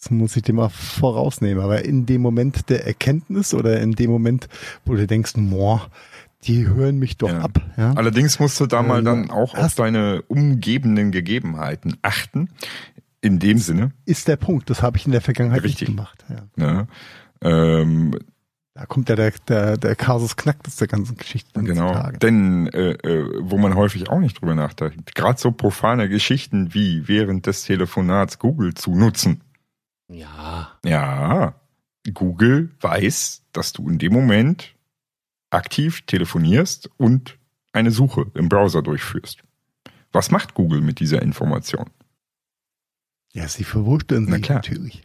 [0.00, 1.62] Das muss ich dir mal vorausnehmen.
[1.62, 4.48] Aber in dem Moment der Erkenntnis oder in dem Moment,
[4.84, 5.90] wo du denkst, boah,
[6.44, 7.40] die hören mich doch ja.
[7.40, 7.60] ab.
[7.76, 7.94] Ja?
[7.94, 12.50] Allerdings musst du da mal ähm, dann auch auf deine umgebenden Gegebenheiten achten.
[13.26, 13.90] In dem Sinne.
[14.04, 14.70] Ist der Punkt.
[14.70, 15.88] Das habe ich in der Vergangenheit Richtig.
[15.88, 16.24] nicht gemacht.
[16.28, 16.64] Ja.
[16.64, 16.86] ja.
[17.42, 18.16] Ähm,
[18.74, 21.60] da kommt ja der, der, der Kasus Knacktus der ganzen Geschichte.
[21.60, 21.92] Genau.
[21.92, 22.18] Tage.
[22.18, 27.08] Denn äh, äh, wo man häufig auch nicht drüber nachdenkt, gerade so profane Geschichten wie
[27.08, 29.40] während des Telefonats Google zu nutzen.
[30.08, 30.72] Ja.
[30.84, 31.54] Ja.
[32.14, 34.76] Google weiß, dass du in dem Moment
[35.50, 37.38] aktiv telefonierst und
[37.72, 39.42] eine Suche im Browser durchführst.
[40.12, 41.90] Was macht Google mit dieser Information?
[43.36, 45.02] Ja, sie verwurschteln sich natürlich.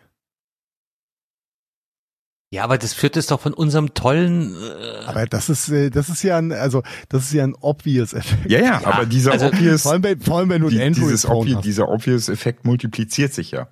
[2.54, 4.56] Ja, aber das führt es doch von unserem tollen.
[4.56, 8.14] Äh aber das ist, äh, das ist ja ein, also das ist ja ein obvious
[8.14, 8.50] Effekt.
[8.50, 10.82] Ja, ja, ja aber dieser also, obvious, vor allem, bei, vor allem wenn du die,
[10.82, 13.68] Android obvious, dieser obvious Effekt multipliziert sich ja.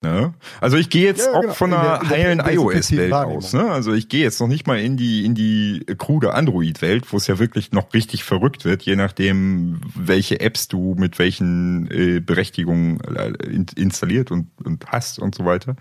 [0.00, 0.32] Ne?
[0.60, 1.54] Also ich gehe jetzt ja, auch genau.
[1.54, 3.52] von einer heilen iOS-Welt aus.
[3.52, 3.68] Ne?
[3.68, 7.26] Also ich gehe jetzt noch nicht mal in die in die krude Android-Welt, wo es
[7.26, 13.00] ja wirklich noch richtig verrückt wird, je nachdem, welche Apps du mit welchen äh, Berechtigungen
[13.00, 13.32] äh,
[13.74, 15.74] installiert und, und hast und so weiter.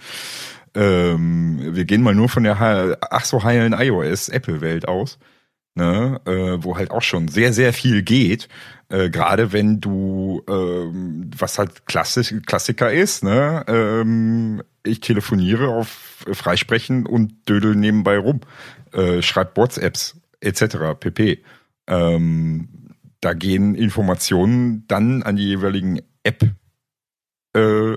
[0.74, 5.20] Ähm, wir gehen mal nur von der ach so heilen iOS-Apple-Welt aus
[5.78, 8.49] ne, äh, wo halt auch schon sehr, sehr viel geht.
[8.89, 16.25] Äh, Gerade wenn du, ähm, was halt klassisch, Klassiker ist, ne, ähm, ich telefoniere auf
[16.32, 18.41] Freisprechen und dödel nebenbei rum,
[18.93, 20.99] äh, schreib WhatsApps etc.
[20.99, 21.43] pp.
[21.88, 22.69] Ähm,
[23.21, 26.43] da gehen Informationen dann an die jeweiligen App
[27.57, 27.95] äh,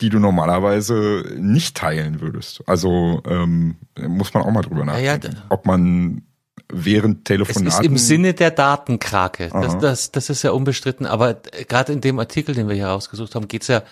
[0.00, 2.62] die du normalerweise nicht teilen würdest.
[2.66, 5.46] Also ähm, muss man auch mal drüber nachdenken, ja, ja.
[5.48, 6.22] ob man
[6.68, 7.66] während Telefonaten.
[7.66, 9.50] Es ist im Sinne der Datenkrake.
[9.52, 11.06] Das, das, das ist ja unbestritten.
[11.06, 11.34] Aber
[11.68, 13.82] gerade in dem Artikel, den wir hier rausgesucht haben, geht's ja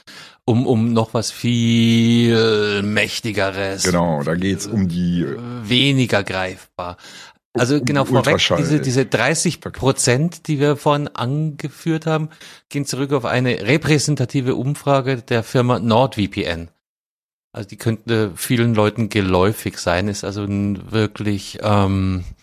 [0.45, 3.83] um, um noch was viel mächtigeres.
[3.85, 5.27] Genau, da geht's um die
[5.63, 6.97] weniger greifbar.
[7.55, 12.29] Also um genau vorweg, diese, diese 30 Prozent, die wir vorhin angeführt haben,
[12.69, 16.69] gehen zurück auf eine repräsentative Umfrage der Firma NordVPN.
[17.53, 22.38] Also die könnte vielen Leuten geläufig sein, ist also wirklich ähm, äh,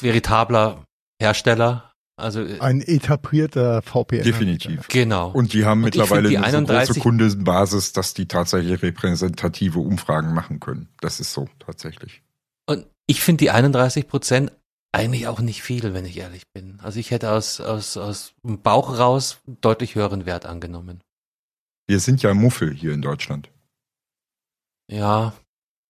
[0.00, 0.84] veritabler
[1.20, 1.92] Hersteller.
[2.18, 4.22] Also äh, ein etablierter VPN.
[4.22, 4.88] Definitiv.
[4.88, 5.30] Genau.
[5.30, 10.32] Und die haben und mittlerweile die eine so große Kundenbasis, dass die tatsächlich repräsentative Umfragen
[10.32, 10.88] machen können.
[11.00, 12.22] Das ist so tatsächlich.
[12.66, 14.50] Und ich finde die 31 Prozent
[14.92, 16.80] eigentlich auch nicht viel, wenn ich ehrlich bin.
[16.82, 21.02] Also ich hätte aus, aus, aus dem Bauch raus deutlich höheren Wert angenommen.
[21.86, 23.50] Wir sind ja Muffel hier in Deutschland.
[24.90, 25.34] Ja,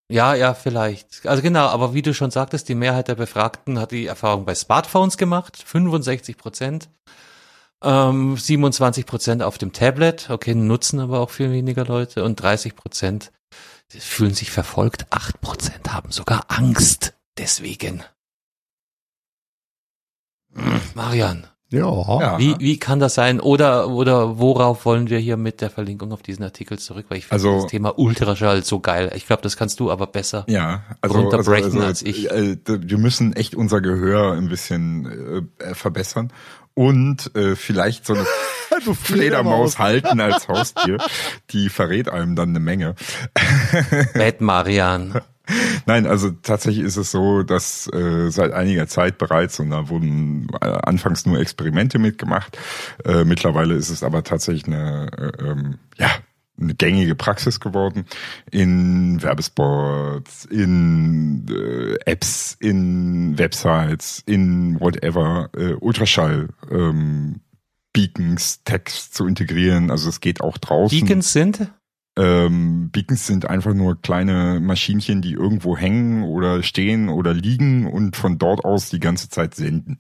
[0.09, 1.27] ja, ja, vielleicht.
[1.27, 4.55] Also genau, aber wie du schon sagtest, die Mehrheit der Befragten hat die Erfahrung bei
[4.55, 6.89] Smartphones gemacht, 65 Prozent.
[7.83, 12.75] Ähm, 27 Prozent auf dem Tablet, okay, nutzen aber auch viel weniger Leute und 30
[12.75, 13.33] Prozent
[13.89, 18.03] fühlen sich verfolgt, 8 Prozent haben sogar Angst deswegen.
[20.95, 22.39] Marian, ja.
[22.39, 23.41] Wie, wie kann das sein?
[23.41, 27.07] Oder, oder worauf wollen wir hier mit der Verlinkung auf diesen Artikel zurück?
[27.09, 29.11] Weil ich finde also, das Thema Ultraschall so geil.
[29.15, 32.31] Ich glaube, das kannst du aber besser ja, also, runterbrechen also, also, als ich.
[32.31, 36.33] Äh, wir müssen echt unser Gehör ein bisschen äh, verbessern
[36.75, 38.27] und äh, vielleicht so eine
[38.95, 40.99] Fledermaus halten als Haustier.
[41.51, 42.95] Die verrät einem dann eine Menge.
[44.15, 45.21] Bad Marian.
[45.87, 50.49] Nein, also tatsächlich ist es so, dass äh, seit einiger Zeit bereits, und da wurden
[50.61, 52.59] äh, anfangs nur Experimente mitgemacht,
[53.05, 56.11] äh, mittlerweile ist es aber tatsächlich eine, äh, ähm, ja,
[56.59, 58.07] eine gängige Praxis geworden
[58.51, 67.41] in Werbespots, in äh, Apps, in Websites, in whatever, äh, Ultraschall ähm,
[67.93, 69.91] Beacons, Text zu integrieren.
[69.91, 70.99] Also es geht auch draußen.
[70.99, 71.71] Beacons sind?
[72.19, 78.17] Ähm, Beacons sind einfach nur kleine Maschinchen, die irgendwo hängen oder stehen oder liegen und
[78.17, 79.99] von dort aus die ganze Zeit senden.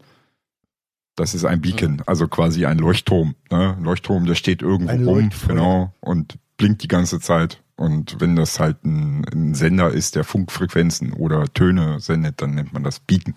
[1.14, 3.34] Das ist ein Beacon, also quasi ein Leuchtturm.
[3.50, 3.76] Ne?
[3.82, 7.62] Leuchtturm, der steht irgendwo Ein rum, genau, und blinkt die ganze Zeit.
[7.76, 12.72] Und wenn das halt ein, ein Sender ist, der Funkfrequenzen oder Töne sendet, dann nennt
[12.72, 13.34] man das Beacon.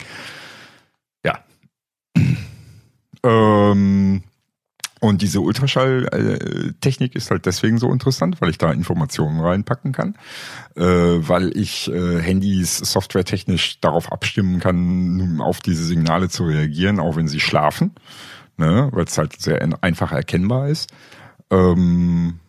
[1.26, 1.44] Ja.
[3.24, 4.24] ähm,
[5.00, 10.16] und diese Ultraschalltechnik ist halt deswegen so interessant, weil ich da Informationen reinpacken kann,
[10.76, 17.16] äh, weil ich äh, Handys softwaretechnisch darauf abstimmen kann, auf diese Signale zu reagieren, auch
[17.16, 17.96] wenn sie schlafen,
[18.58, 20.92] ne, weil es halt sehr einfach erkennbar ist.
[21.50, 22.40] Ähm,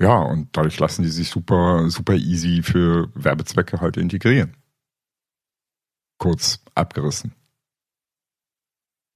[0.00, 4.56] ja, und dadurch lassen die sich super, super easy für Werbezwecke halt integrieren.
[6.18, 7.34] Kurz abgerissen.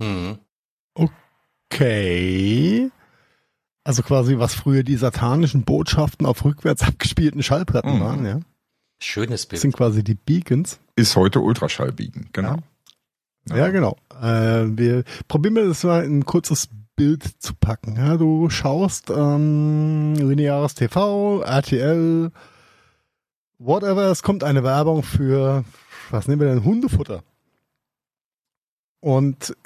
[0.01, 0.39] Hm.
[1.71, 2.91] Okay.
[3.85, 8.01] Also quasi, was früher die satanischen Botschaften auf rückwärts abgespielten Schallplatten Mhm.
[8.01, 8.41] waren, ja.
[9.01, 9.62] Schönes Das Bild.
[9.62, 10.81] sind quasi die Beacons.
[10.97, 12.57] Ist heute Ultraschallbiegen, genau.
[13.49, 13.97] Ja, genau.
[14.21, 17.95] Äh, wir probieren wir das mal in ein kurzes Bild zu packen.
[17.97, 22.33] Ja, du schaust ähm, lineares TV, RTL,
[23.59, 24.11] whatever.
[24.11, 25.64] Es kommt eine Werbung für,
[26.11, 27.23] was nehmen wir denn, Hundefutter.
[29.01, 29.57] Und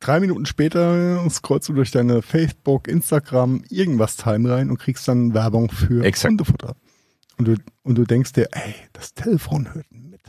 [0.00, 5.70] drei Minuten später scrollst du durch deine Facebook, Instagram, irgendwas Timeline und kriegst dann Werbung
[5.70, 6.30] für Exakt.
[6.30, 6.76] Hundefutter.
[7.38, 10.20] Und du, und du denkst dir, ey, das Telefon hört mit.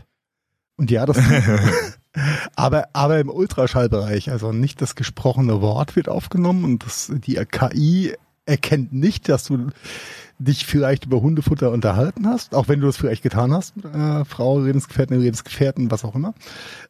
[0.75, 1.17] Und ja, das
[2.55, 8.13] aber, aber im Ultraschallbereich, also nicht das gesprochene Wort wird aufgenommen und das, die KI
[8.45, 9.69] erkennt nicht, dass du
[10.39, 14.23] dich vielleicht über Hundefutter unterhalten hast, auch wenn du es vielleicht getan hast mit einer
[14.23, 16.33] Frau, Lebensgefährtin, Lebensgefährten, was auch immer,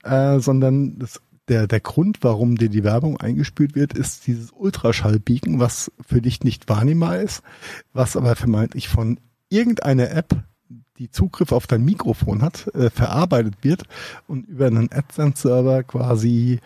[0.03, 5.59] äh, sondern das, der, der Grund, warum dir die Werbung eingespült wird, ist dieses Ultraschallbeacon,
[5.59, 7.41] was für dich nicht wahrnehmbar ist,
[7.93, 9.19] was aber vermeintlich von
[9.49, 10.35] irgendeiner App
[10.97, 13.83] die Zugriff auf dein Mikrofon hat, äh, verarbeitet wird
[14.27, 16.59] und über einen AdSense-Server quasi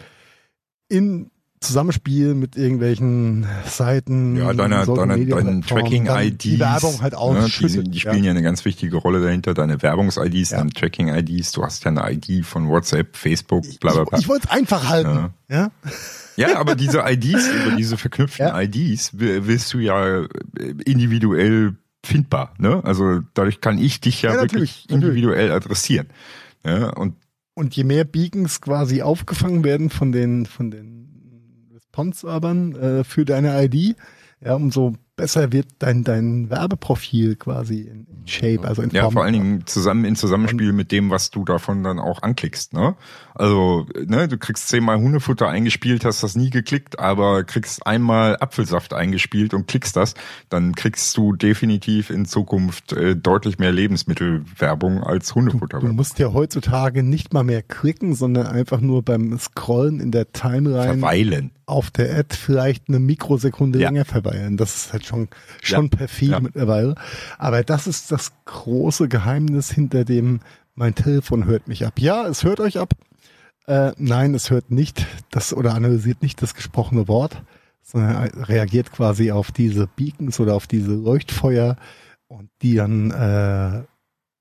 [0.87, 1.31] in
[1.61, 6.37] Zusammenspiel mit irgendwelchen Seiten, Ja, deine, deine, Media deine Plattformen Tracking-IDs.
[6.39, 7.85] Die Werbung halt ne, ausschüttet.
[7.87, 8.31] die, die spielen ja.
[8.31, 9.53] eine ganz wichtige Rolle dahinter.
[9.53, 10.57] Deine Werbungs-IDs, Ja.
[10.57, 11.51] deine Tracking-IDs.
[11.51, 14.19] Du hast ja eine ID von WhatsApp, Facebook, bla bla Ich, bla.
[14.19, 15.29] ich wollte es einfach halten.
[15.49, 15.71] Ja.
[16.35, 18.59] Ja, aber diese IDs, über diese verknüpften Ja.
[18.59, 20.27] IDs will- willst du ja äh,
[20.85, 22.53] individuell findbar.
[22.57, 22.81] Ne?
[22.83, 26.07] Also dadurch kann ich dich ja, Ja, natürlich, wirklich individuell adressieren.
[26.65, 27.15] Ja, und
[27.53, 31.00] Und je mehr Beacons quasi aufgefangen werden von den, von den
[31.91, 33.95] Response-Servern äh, für deine ID,
[34.43, 39.13] ja, umso besser wird dein, dein Werbeprofil quasi in, in Shape, also in ja, Form.
[39.13, 42.73] vor allen Dingen zusammen in Zusammenspiel mit dem, was du davon dann auch anklickst.
[42.73, 42.95] Ne?
[43.35, 48.95] Also, ne, du kriegst zehnmal Hundefutter eingespielt, hast das nie geklickt, aber kriegst einmal Apfelsaft
[48.95, 50.15] eingespielt und klickst das,
[50.49, 55.95] dann kriegst du definitiv in Zukunft äh, deutlich mehr Lebensmittelwerbung als Du Hundefutterwerbung.
[55.95, 60.99] musst ja heutzutage nicht mal mehr klicken, sondern einfach nur beim Scrollen in der Timeline
[60.99, 61.51] Verweilen.
[61.71, 63.89] Auf der Ad vielleicht eine Mikrosekunde Ja.
[63.89, 64.57] länger verweilen.
[64.57, 65.29] Das ist halt schon,
[65.61, 65.97] schon Ja.
[65.97, 66.39] perfid Ja.
[66.39, 66.95] mittlerweile.
[67.37, 70.41] Aber das ist das große Geheimnis hinter dem,
[70.75, 71.99] mein Telefon hört mich ab.
[71.99, 72.93] Ja, es hört euch ab.
[73.67, 77.43] Äh, nein, es hört nicht das oder analysiert nicht das gesprochene Wort,
[77.83, 81.75] sondern reagiert quasi auf diese Beacons oder auf diese Leuchtfeuer
[82.27, 83.83] und die dann äh,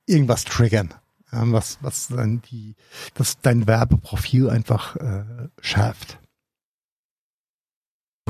[0.06, 0.94] irgendwas triggern.
[1.32, 2.74] Was, was dann die,
[3.14, 5.22] das dein Werbeprofil einfach äh,
[5.60, 6.18] schärft.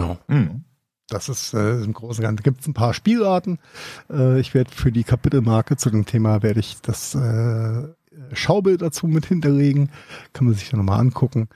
[0.00, 0.18] Ja.
[0.34, 0.64] Mhm.
[1.08, 2.42] Das ist äh, im Großen und Ganzen.
[2.42, 3.58] Gibt es ein paar Spielarten.
[4.08, 7.88] Äh, ich werde für die Kapitelmarke zu dem Thema werde ich das äh,
[8.32, 9.90] Schaubild dazu mit hinterlegen.
[10.32, 11.48] Kann man sich dann nochmal angucken,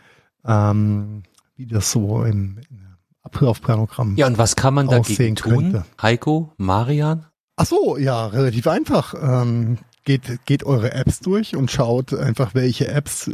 [0.45, 1.22] ähm,
[1.57, 4.16] wie das so im, im Ablaufprogramm.
[4.16, 5.53] Ja, und was kann man dagegen tun?
[5.53, 5.84] könnte.
[6.03, 7.26] Heiko, Marian?
[7.57, 9.14] Ach so, ja, relativ einfach.
[9.20, 13.30] Ähm, geht, geht eure Apps durch und schaut einfach, welche Apps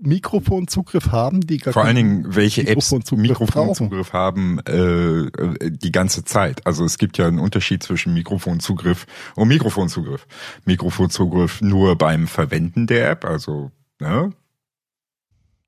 [0.00, 5.92] Mikrofonzugriff haben, die gar Vor allen Dingen, welche Apps Mikrofonzugriff Mikrofonzugriff haben äh, äh, die
[5.92, 6.66] ganze Zeit.
[6.66, 10.26] Also es gibt ja einen Unterschied zwischen Mikrofonzugriff und Mikrofonzugriff.
[10.64, 13.70] Mikrofonzugriff nur beim Verwenden der App, also
[14.00, 14.32] ne?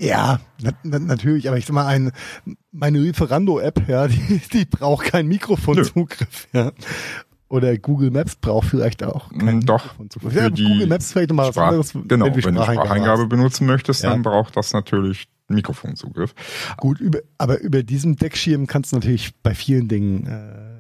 [0.01, 2.13] Ja, na, na, natürlich, aber ich sag mal, ein,
[2.73, 6.73] meine Lieferando-App, ja, die, die braucht keinen Mikrofonzugriff, ja.
[7.51, 10.33] Oder Google Maps braucht vielleicht auch keinen Mm, doch, Mikrofonzugriff.
[10.33, 13.67] für Ja, die Google Maps vielleicht nochmal was Sprach- anderes, genau, wenn du Spracheingabe benutzen
[13.67, 14.11] möchtest, Ja.
[14.11, 16.33] dann braucht das natürlich Mikrofonzugriff.
[16.77, 20.71] Gut, über, aber über diesem Deckschirm kannst du natürlich bei vielen Dingen äh,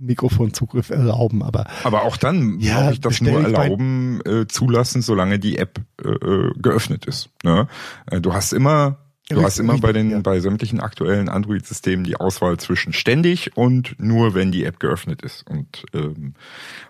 [0.00, 5.58] Mikrofonzugriff erlauben, aber Aber auch dann Ja, ich das nur erlauben, äh, zulassen, solange die
[5.58, 7.28] App äh, äh, geöffnet ist.
[7.44, 7.68] Ne?
[8.10, 8.96] Äh, Du hast immer,
[9.36, 14.34] du hast immer bei den, bei sämtlichen aktuellen Android-Systemen die Auswahl zwischen ständig und nur,
[14.34, 15.48] wenn die App geöffnet ist.
[15.48, 16.34] Und ähm,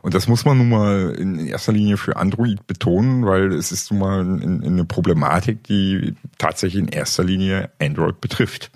[0.03, 3.91] und das muss man nun mal in erster Linie für Android betonen, weil es ist
[3.91, 8.71] nun mal in, in eine Problematik, die tatsächlich in erster Linie Android betrifft.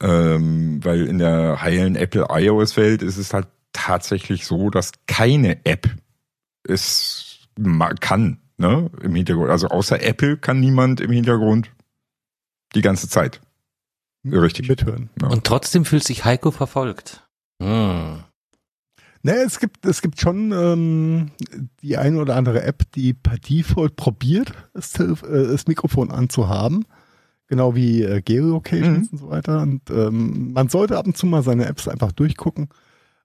[0.00, 5.88] Ähm, weil in der heilen Apple iOS-Welt ist es halt tatsächlich so, dass keine App
[6.62, 7.48] es
[8.00, 9.50] kann, ne, im Hintergrund.
[9.50, 11.70] Also außer Apple kann niemand im Hintergrund
[12.74, 13.40] die ganze Zeit.
[14.24, 14.68] Richtig.
[14.68, 15.10] mithören.
[15.22, 15.28] Ja.
[15.28, 17.26] Und trotzdem fühlt sich Heiko verfolgt.
[17.62, 18.24] Hm.
[19.22, 21.30] Ne, es gibt, es gibt schon ähm,
[21.82, 26.84] die eine oder andere App, die per Default probiert, das, äh, das Mikrofon anzuhaben.
[27.48, 29.12] Genau wie äh, Geolocations Mhm.
[29.12, 29.62] und so weiter.
[29.62, 32.68] Und ähm, man sollte ab und zu mal seine Apps einfach durchgucken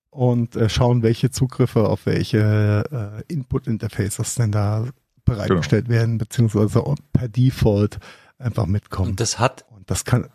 [0.10, 4.88] und äh, schauen, welche Zugriffe auf welche äh, Input-Interfaces denn da
[5.26, 8.00] bereitgestellt werden, beziehungsweise ob per Default
[8.44, 9.12] einfach mitkommen.
[9.12, 10.30] Und das hat, Und das kann,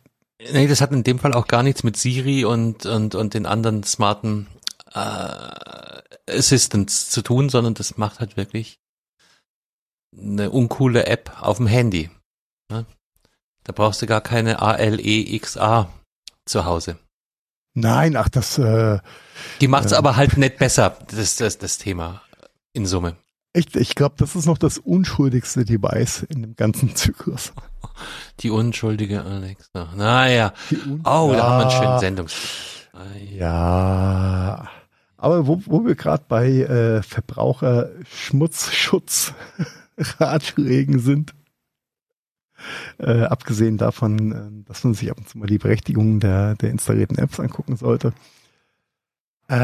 [0.53, 3.47] nee, das hat in dem Fall auch gar nichts mit Siri und, und, und den
[3.47, 4.47] anderen smarten
[4.95, 6.01] äh,
[6.31, 8.79] Assistants zu tun, sondern das macht halt wirklich
[10.17, 12.11] eine uncoole App auf dem Handy.
[12.71, 12.87] Ne?
[13.65, 15.93] Da brauchst du gar keine ALEXA
[16.47, 16.99] zu Hause.
[17.75, 18.99] nein, ach, das, äh,
[19.61, 19.99] Die macht's Ja.
[19.99, 22.23] aber halt nicht besser, das, das, das Thema
[22.73, 23.17] in Summe.
[23.53, 27.53] Echt, ich glaube, das ist noch das unschuldigste Device in dem ganzen Zyklus.
[28.41, 29.89] Die unschuldige Alexa.
[29.97, 30.53] Naja.
[31.05, 32.35] Oh, da haben wir einen schönen Sendungs.
[33.31, 34.69] Ja,
[35.17, 39.35] aber wo, wo wir gerade bei äh, Verbraucherschmutzschutz
[39.99, 41.35] Ratschlägen sind,
[42.99, 46.71] äh, abgesehen davon, äh, dass man sich ab und zu mal die Berechtigungen der, der
[46.71, 48.13] installierten Apps angucken sollte,
[49.49, 49.55] äh,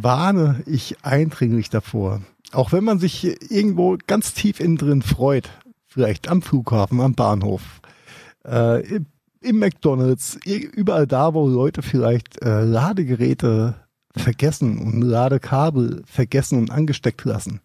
[0.00, 2.22] warne ich eindringlich davor.
[2.52, 5.50] Auch wenn man sich irgendwo ganz tief innen drin freut,
[5.86, 7.80] vielleicht am Flughafen, am Bahnhof,
[8.44, 9.06] äh, im-
[9.58, 13.74] McDonalds, überall da, wo Leute vielleicht äh, Ladegeräte
[14.16, 17.60] vergessen und Ladekabel vergessen und angesteckt lassen.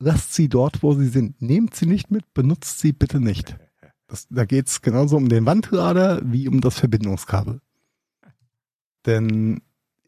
[0.00, 1.40] Lasst sie dort, wo sie sind.
[1.40, 3.56] Nehmt sie nicht mit, benutzt sie bitte nicht.
[4.08, 7.60] Das, da geht's genauso um den Wandlader wie um das Verbindungskabel.
[9.06, 9.60] Denn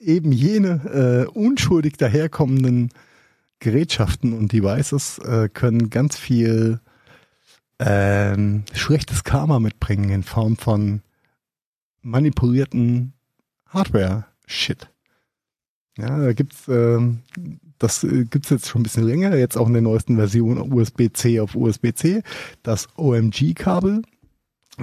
[0.05, 2.91] eben jene äh, unschuldig daherkommenden
[3.59, 6.81] Gerätschaften und Devices äh, können ganz viel
[7.79, 11.03] ähm, schlechtes Karma mitbringen in Form von
[12.03, 13.15] manipulierten
[13.67, 14.91] Hardware-Shit.
[15.99, 17.21] Ja, da gibt's ähm,
[17.79, 21.41] das äh, gibt's jetzt schon ein bisschen länger, jetzt auch in der neuesten Version USB-C
[21.41, 22.23] auf USB-C,
[22.63, 24.03] das OMG-Kabel.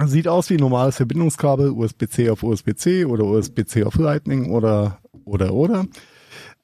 [0.06, 5.52] Sieht aus wie ein normales Verbindungskabel, USB-C auf USB-C oder USB-C auf Lightning oder oder
[5.52, 5.86] oder.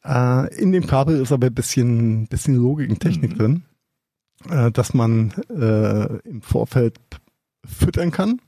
[0.04, 3.64] Äh, in dem Kabel ist aber ein bisschen, bisschen Logik und Technik drin,
[4.48, 6.98] äh, dass man äh, im Vorfeld
[7.66, 8.40] füttern kann,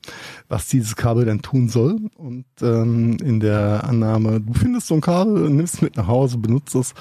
[0.47, 1.97] was dieses Kabel dann tun soll.
[2.15, 6.39] Und ähm, in der Annahme, du findest so ein Kabel, nimmst es mit nach Hause,
[6.39, 6.93] benutzt es,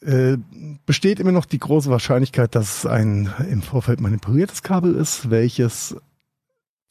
[0.00, 0.38] äh,
[0.86, 5.96] besteht immer noch die große Wahrscheinlichkeit, dass es ein im Vorfeld manipuliertes Kabel ist, welches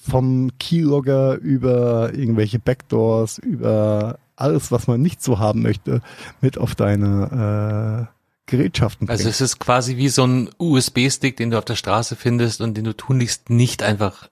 [0.01, 6.01] vom Keylogger über irgendwelche Backdoors, über alles, was man nicht so haben möchte,
[6.41, 9.33] mit auf deine äh, Gerätschaften Also bringt.
[9.35, 12.83] es ist quasi wie so ein USB-Stick, den du auf der Straße findest und den
[12.85, 14.29] du tunlichst nicht einfach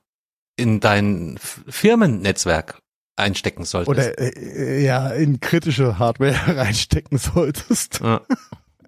[0.58, 2.80] in dein Firmennetzwerk
[3.16, 3.90] einstecken solltest.
[3.90, 8.00] Oder äh, ja, in kritische Hardware reinstecken solltest.
[8.02, 8.22] Ja.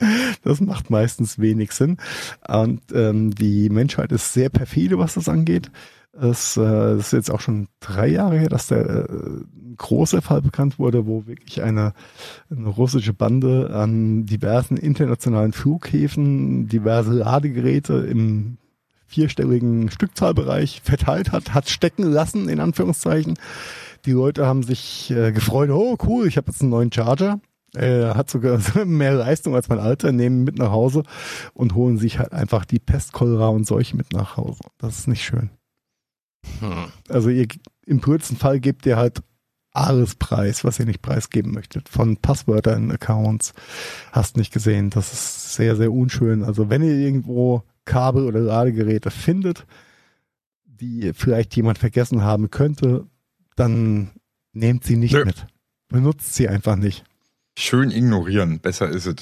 [0.44, 1.98] Das macht meistens wenig Sinn.
[2.48, 5.72] Und ähm, die Menschheit ist sehr perfide, was das angeht.
[6.14, 10.42] Es äh, ist jetzt auch schon drei Jahre her, dass der äh, ein großer Fall
[10.42, 11.94] bekannt wurde, wo wirklich eine,
[12.50, 18.58] eine russische Bande an diversen internationalen Flughäfen diverse Ladegeräte im
[19.08, 23.38] vierstelligen Stückzahlbereich verteilt hat, hat stecken lassen, in Anführungszeichen.
[24.06, 27.40] Die Leute haben sich äh, gefreut, oh cool, ich habe jetzt einen neuen Charger.
[27.74, 31.04] Er hat sogar mehr Leistung als mein alter, nehmen mit nach Hause
[31.54, 34.62] und holen sich halt einfach die Pest, Cholera und Seuche mit nach Hause.
[34.78, 35.50] Das ist nicht schön.
[36.60, 36.92] Hm.
[37.08, 37.48] Also ihr
[37.86, 39.22] im kürzesten Fall gebt ihr halt
[39.74, 41.88] alles preis, was ihr nicht preisgeben möchtet.
[41.88, 43.54] Von Passwörter in Accounts.
[44.12, 44.90] Hast nicht gesehen.
[44.90, 46.44] Das ist sehr, sehr unschön.
[46.44, 49.66] Also wenn ihr irgendwo Kabel oder Ladegeräte findet,
[50.66, 53.06] die vielleicht jemand vergessen haben könnte,
[53.56, 54.12] dann
[54.52, 55.26] nehmt sie nicht Nö.
[55.26, 55.48] mit.
[55.88, 57.04] Benutzt sie einfach nicht.
[57.58, 59.16] Schön ignorieren, besser ist es.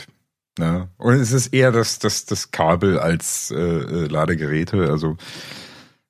[0.58, 0.90] Ne?
[0.98, 4.90] Und es ist eher das, das, das Kabel als äh, äh, Ladegeräte.
[4.90, 5.18] Also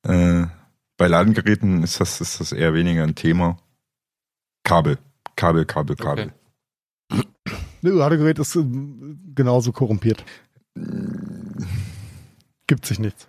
[0.04, 0.46] äh,
[0.98, 3.58] bei Ladegeräten ist das, ist das eher weniger ein Thema.
[4.64, 4.98] Kabel,
[5.36, 6.34] Kabel, Kabel, Kabel.
[7.12, 7.24] Okay.
[7.82, 8.66] Ne, Ladegerät ist äh,
[9.34, 10.26] genauso korrumpiert.
[12.68, 13.29] Gibt sich nichts.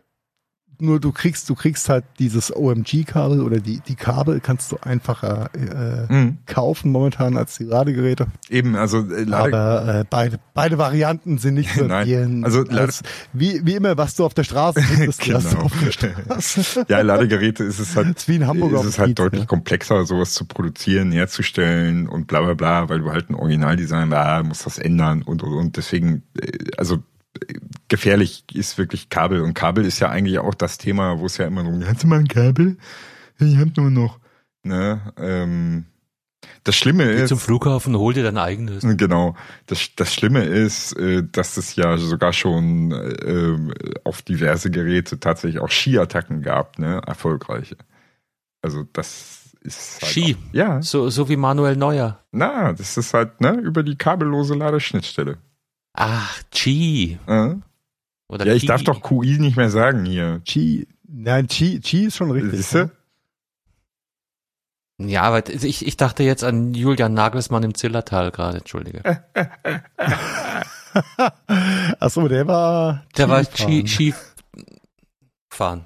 [0.80, 5.50] Nur du kriegst, du kriegst halt dieses OMG-Kabel oder die, die Kabel kannst du einfacher
[5.54, 6.38] äh, Mhm.
[6.46, 8.26] kaufen momentan als die Ladegeräte.
[8.48, 13.02] Eben, also äh, Lade Aber äh, beide, beide Varianten sind nicht zu Nein, also Als-
[13.32, 15.38] wie, wie immer, was du auf der Straße findest, Genau.
[15.40, 16.86] du auf der Straße.
[16.88, 19.46] ja, Ladegeräte ist es halt, ist wie in Hamburg ist es halt Kiez, deutlich ja.
[19.46, 24.42] komplexer, sowas zu produzieren, herzustellen und bla bla bla, weil du halt ein Originaldesign, ah,
[24.42, 25.76] musst das ändern und und und.
[25.76, 26.98] Deswegen, äh, also
[27.88, 31.46] gefährlich ist wirklich Kabel und Kabel ist ja eigentlich auch das Thema, wo es ja
[31.46, 32.76] immer so, hast du mal ein Kabel?
[33.38, 34.18] Ich hab nur noch.
[34.62, 35.00] Ne?
[35.16, 35.86] Ähm,
[36.64, 38.84] das Schlimme Geh ist, zum Flughafen, hol dir dein eigenes.
[38.96, 39.34] Genau.
[39.66, 45.60] Das, das Schlimme ist, äh, dass es ja sogar schon äh, auf diverse Geräte tatsächlich
[45.60, 47.00] auch Ski-Attacken gab, ne?
[47.06, 47.76] Erfolgreiche.
[48.62, 50.36] Also das ist halt Ski.
[50.36, 50.82] Auch, ja.
[50.82, 52.20] So, so wie Manuel Neuer.
[52.32, 55.38] Na, das ist halt, ne, über die kabellose Ladeschnittstelle.
[55.92, 57.18] Ach, Chi.
[57.26, 57.54] Äh?
[58.28, 58.66] Oder Ja, ich Ki.
[58.68, 60.40] darf doch QI nicht mehr sagen hier.
[60.44, 62.52] G, nein, G, G ist schon richtig.
[62.56, 62.90] Siehst du?
[65.02, 69.02] Ja, aber ich, ich dachte jetzt an Julian Nagelsmann im Zillertal gerade, entschuldige.
[71.98, 73.04] Achso, der war.
[73.16, 73.86] Der war Skifahren.
[73.86, 74.14] Ski, Ski
[75.52, 75.84] fahren.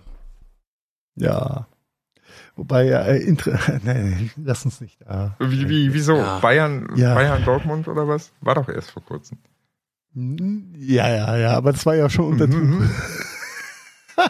[1.17, 1.67] Ja.
[2.57, 5.37] Wobei, äh, inter nee, lass uns nicht da.
[5.41, 6.17] Wie, wie, wieso?
[6.17, 6.39] Ja.
[6.41, 7.15] Bayern, Ja.
[7.15, 8.33] Bayern, Dortmund oder was?
[8.41, 9.39] War doch erst vor kurzem.
[10.15, 12.89] Ja, ja, ja, aber das war ja schon unter Mhm.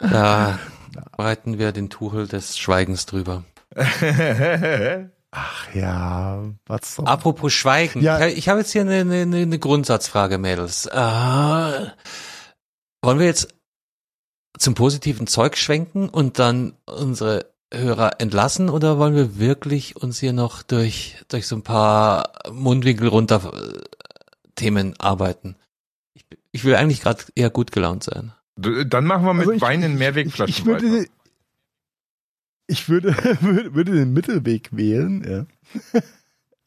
[0.00, 0.58] Da
[1.12, 3.44] breiten wir den Tuchel des Schweigens drüber.
[5.30, 7.04] Ach ja, was so.
[7.04, 8.02] Apropos Schweigen.
[8.02, 8.26] Ja.
[8.26, 10.86] Ich, ich habe jetzt hier eine, eine, eine Grundsatzfrage, Mädels.
[10.86, 11.90] Äh,
[13.02, 13.48] wollen wir jetzt
[14.58, 20.32] zum positiven Zeug schwenken und dann unsere Hörer entlassen oder wollen wir wirklich uns hier
[20.32, 23.78] noch durch, durch so ein paar Mundwinkel runter äh,
[24.54, 25.56] Themen arbeiten?
[26.14, 28.32] Ich, ich will eigentlich gerade eher gut gelaunt sein.
[28.56, 31.10] Dann machen wir mit Also ich- Wein in Ich, Mehrwegflaschen ich würde, weiter.
[32.66, 36.00] ich würde, würde, würde den Mittelweg wählen, ja.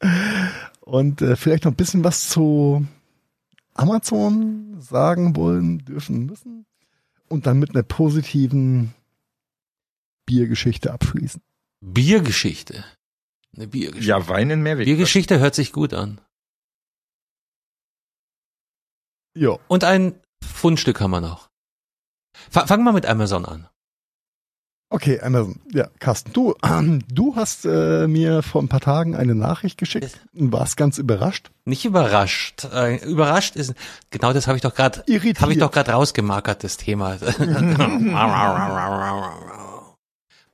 [0.80, 2.86] Und äh, vielleicht noch ein bisschen was zu
[3.74, 6.66] Amazon sagen wollen, dürfen, müssen.
[7.28, 8.94] Und dann mit einer positiven
[10.28, 11.40] Biergeschichte abschließen.
[11.80, 12.84] Biergeschichte.
[13.56, 14.06] Eine Biergeschichte.
[14.08, 14.96] Ja, Wein in Mehrwegflaschen.
[14.96, 16.20] Biergeschichte hört sich gut an.
[19.34, 19.56] Ja.
[19.68, 21.48] Und ein Fundstück haben wir noch.
[22.50, 23.68] Fa- Fangen wir mit Amazon an.
[24.90, 25.60] Okay, Amazon.
[25.72, 26.54] Ja, Carsten, du,
[27.12, 31.50] du hast äh, mir vor ein paar Tagen eine Nachricht geschickt und warst ganz überrascht.
[31.64, 32.64] Nicht überrascht.
[32.72, 33.74] Äh, überrascht ist
[34.10, 35.04] genau das habe ich doch gerade
[35.40, 37.18] habe ich doch gerade rausgemarkert das Thema.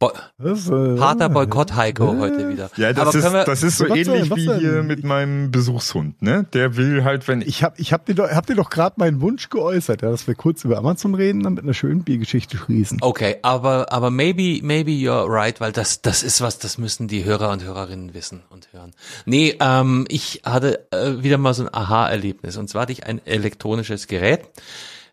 [0.09, 2.71] Bo Das, äh, harter Boykott Heiko heute wieder.
[2.77, 4.59] Ja, das, Aber können wir, ist, das ist so denn, ähnlich wie denn?
[4.59, 6.47] hier mit meinem Besuchshund, ne?
[6.53, 7.63] Der will halt, wenn ich.
[7.63, 10.35] Habe ich hab dir doch, hab dir doch gerade meinen Wunsch geäußert, ja, dass wir
[10.35, 12.99] kurz über Amazon reden, dann mit einer schönen Biergeschichte schließen.
[13.01, 17.25] Okay, aber aber maybe maybe you're right, weil das das ist was, das müssen die
[17.25, 18.93] Hörer und Hörerinnen wissen und hören.
[19.25, 23.25] Nee, ähm, ich hatte äh, wieder mal so ein Aha-Erlebnis und zwar hatte ich ein
[23.27, 24.41] elektronisches Gerät,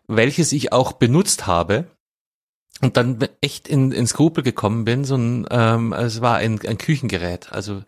[0.08, 1.86] welches ich auch benutzt habe
[2.80, 5.04] und dann echt in, in Skrupel gekommen bin.
[5.04, 7.82] So ein, ähm, es war ein, ein Küchengerät, also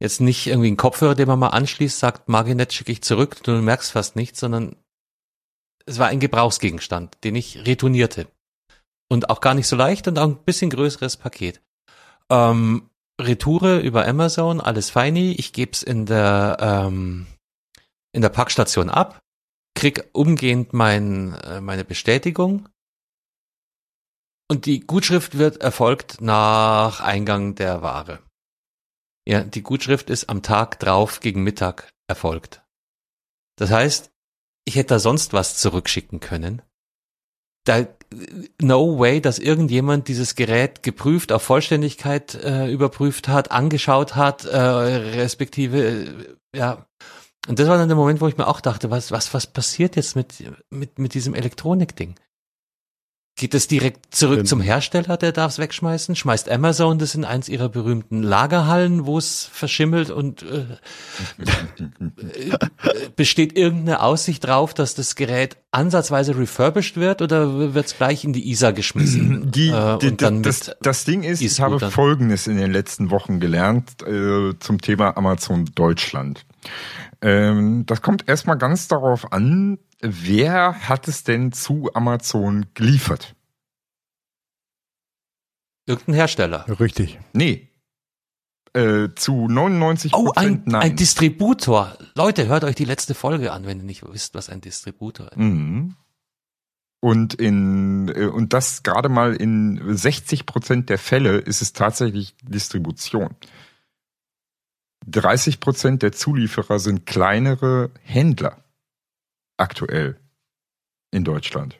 [0.00, 3.52] jetzt nicht irgendwie ein Kopfhörer, den man mal anschließt, sagt, nicht, schicke ich zurück, du
[3.52, 4.76] merkst fast nichts, sondern
[5.86, 8.26] es war ein Gebrauchsgegenstand, den ich retournierte
[9.08, 11.62] und auch gar nicht so leicht und auch ein bisschen größeres Paket.
[12.30, 15.32] Ähm, Retoure über Amazon, alles feini.
[15.38, 17.26] Ich geb's in der ähm,
[18.12, 19.20] in der Packstation ab,
[19.74, 22.68] krieg umgehend mein, äh, meine Bestätigung
[24.48, 28.20] und die Gutschrift wird erfolgt nach Eingang der Ware.
[29.28, 32.62] Ja, die Gutschrift ist am Tag drauf gegen Mittag erfolgt.
[33.56, 34.12] Das heißt,
[34.64, 36.62] ich hätte da sonst was zurückschicken können.
[37.64, 37.86] Da
[38.62, 44.56] no way, dass irgendjemand dieses Gerät geprüft, auf Vollständigkeit äh, überprüft hat, angeschaut hat, äh,
[44.56, 46.86] respektive äh, ja.
[47.48, 49.96] Und das war dann der Moment, wo ich mir auch dachte, was was was passiert
[49.96, 52.14] jetzt mit mit mit diesem Elektronikding?
[53.38, 54.48] Geht es direkt zurück Stimmt.
[54.48, 56.16] zum Hersteller, der darf es wegschmeißen?
[56.16, 60.64] Schmeißt Amazon das in eins ihrer berühmten Lagerhallen, wo es verschimmelt und äh,
[61.40, 62.56] äh,
[63.14, 68.32] besteht irgendeine Aussicht drauf, dass das Gerät ansatzweise refurbished wird oder wird es gleich in
[68.32, 69.50] die ISA geschmissen?
[69.56, 71.90] Die, äh, die, das, das Ding ist, ich habe E-Scootern.
[71.90, 76.46] Folgendes in den letzten Wochen gelernt äh, zum Thema Amazon Deutschland.
[77.20, 79.78] Ähm, das kommt erstmal ganz darauf an,
[80.10, 83.36] wer hat es denn zu Amazon geliefert?
[85.86, 86.80] irgendein Hersteller.
[86.80, 87.18] Richtig.
[87.32, 87.68] Nee.
[88.72, 90.82] Äh, zu 99 Oh, ein, nein.
[90.82, 91.96] ein Distributor.
[92.14, 95.38] Leute, hört euch die letzte Folge an, wenn ihr nicht wisst, was ein Distributor ist.
[95.38, 95.96] Mhm.
[97.00, 102.34] Und in äh, und das gerade mal in 60 Prozent der Fälle ist es tatsächlich
[102.42, 103.36] Distribution.
[105.06, 108.65] 30 Prozent der Zulieferer sind kleinere Händler
[109.56, 110.18] aktuell
[111.12, 111.78] in Deutschland.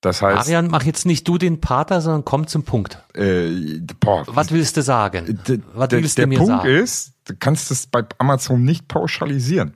[0.00, 3.02] Das heißt, Arian, mach jetzt nicht du den Pater, sondern komm zum Punkt.
[3.14, 5.40] äh, boah, Was willst du sagen?
[5.48, 6.68] D- Was der, willst du der mir Punkt sagen?
[6.68, 9.74] ist, du kannst es bei Amazon nicht pauschalisieren.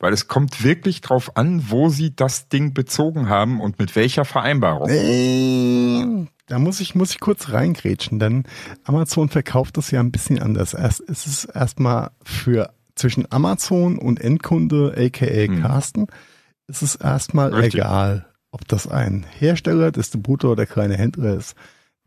[0.00, 4.24] Weil es kommt wirklich drauf an, wo sie das Ding bezogen haben und mit welcher
[4.24, 4.88] Vereinbarung.
[4.88, 8.44] Äh, Da muss ich, muss ich kurz reingrätschen, denn
[8.84, 10.72] Amazon verkauft das ja ein bisschen anders.
[10.72, 15.62] Erst ist es erstmal für zwischen Amazon und Endkunde, aka Hm.
[15.62, 16.06] Carsten,
[16.66, 17.76] ist es erstmal Richtig.
[17.76, 21.54] egal, ob das ein Hersteller, Distributor oder kleine Händler ist,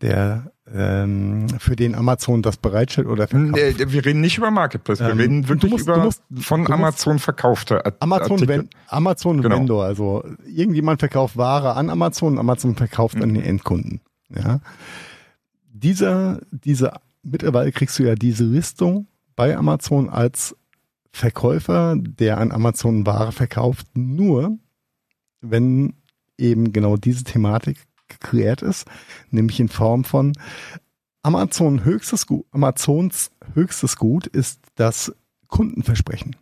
[0.01, 3.51] der ähm, für den Amazon das bereitstellt oder verkauft.
[3.53, 6.63] Nee, wir reden nicht über Marketplace, wir Ähm, reden wirklich musst- über du musst- von
[6.65, 8.47] du Amazon verkaufte Art- Amazon.
[8.47, 9.57] Ven Amazon Genau.
[9.57, 13.21] Vendor, also irgendjemand verkauft Ware an Amazon, Amazon verkauft Mhm.
[13.23, 14.01] an den Endkunden.
[14.29, 14.59] Ja.
[15.73, 20.55] Dieser, diese, mittlerweile kriegst du ja diese Listung bei Amazon als
[21.11, 24.57] Verkäufer, der an Amazon Ware verkauft, nur
[25.41, 25.93] wenn
[26.37, 28.85] eben genau diese Thematik geklärt ist,
[29.29, 30.33] nämlich in Form von
[31.23, 35.13] Amazon höchstes Gut, Amazons höchstes Gut ist das
[35.47, 36.35] Kundenversprechen.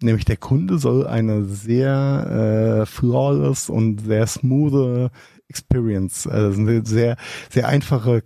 [0.00, 5.10] Nämlich der Kunde soll eine sehr äh, flawless und sehr smooth
[5.48, 7.16] Experience, also eine sehr,
[7.50, 8.22] sehr einfache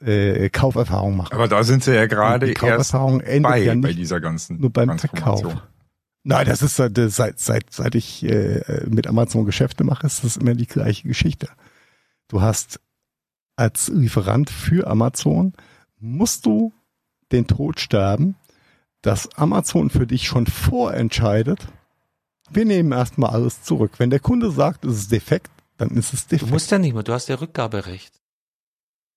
[0.00, 1.32] äh, Kauferfahrung machen.
[1.34, 4.20] Aber da sind sie ja gerade die erst Kauferfahrung endet bei, ja bei nicht dieser
[4.20, 4.98] ganzen nur beim.
[4.98, 5.56] Verkauf.
[6.22, 10.36] Nein, das ist seit, seit, seit, seit ich äh, mit Amazon Geschäfte mache, ist das
[10.36, 11.48] immer die gleiche Geschichte.
[12.28, 12.80] Du hast
[13.54, 15.52] als Lieferant für Amazon,
[15.98, 16.72] musst du
[17.32, 18.34] den Tod sterben,
[19.02, 21.68] dass Amazon für dich schon vorentscheidet,
[22.50, 23.92] wir nehmen erstmal alles zurück.
[23.98, 26.50] Wenn der Kunde sagt, es ist defekt, dann ist es Du defekt.
[26.52, 28.12] musst ja nicht mehr, du hast ja Rückgaberecht.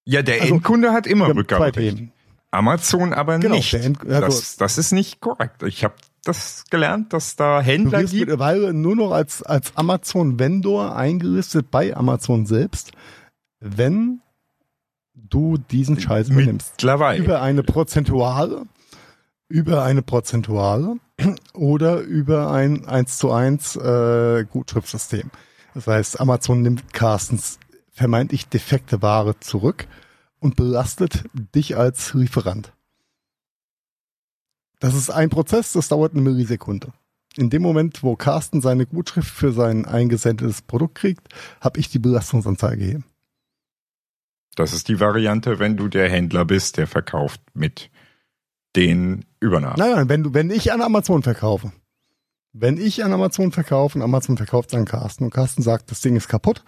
[0.09, 2.03] Ja, der Also, Endkunde hat immer Rückgaberecht.
[2.51, 3.73] Amazon aber Genau, nicht.
[3.75, 5.61] End- also- das, das ist nicht korrekt.
[5.63, 5.93] Ich habe
[6.23, 8.21] das gelernt, dass da Du Händler wirst gibt.
[8.27, 12.91] mittlerweile nur noch als, als Amazon-Vendor eingelistet bei Amazon selbst,
[13.59, 14.21] wenn
[15.13, 16.71] du diesen Scheiß übernimmst.
[16.77, 17.23] Mittlerweile.
[17.23, 18.63] Über eine prozentuale,
[19.47, 20.95] über eine prozentuale
[21.53, 25.29] oder über ein 1 zu 1 äh, Gutschriftsystem.
[25.75, 27.59] Das heißt, Amazon nimmt Carstens
[27.99, 29.85] vermeintlich defekte Ware zurück
[30.39, 32.71] und belastet dich als Lieferant.
[34.79, 36.93] Das ist ein Prozess, das dauert eine Millisekunde.
[37.35, 41.27] In dem Moment, wo Carsten seine Gutschrift für sein eingesendetes Produkt kriegt,
[41.59, 43.03] habe ich die Belastungsanzeige hier.
[44.55, 47.91] Das ist die Variante, wenn du der Händler bist, der verkauft mit
[48.77, 49.75] den Übernahmen.
[49.77, 51.73] Nein, nein, wenn du, wenn ich an Amazon verkaufe,
[52.53, 56.15] wenn ich an Amazon verkaufe und Amazon verkauft an Carsten und Carsten sagt, das Ding
[56.15, 56.63] ist kaputt,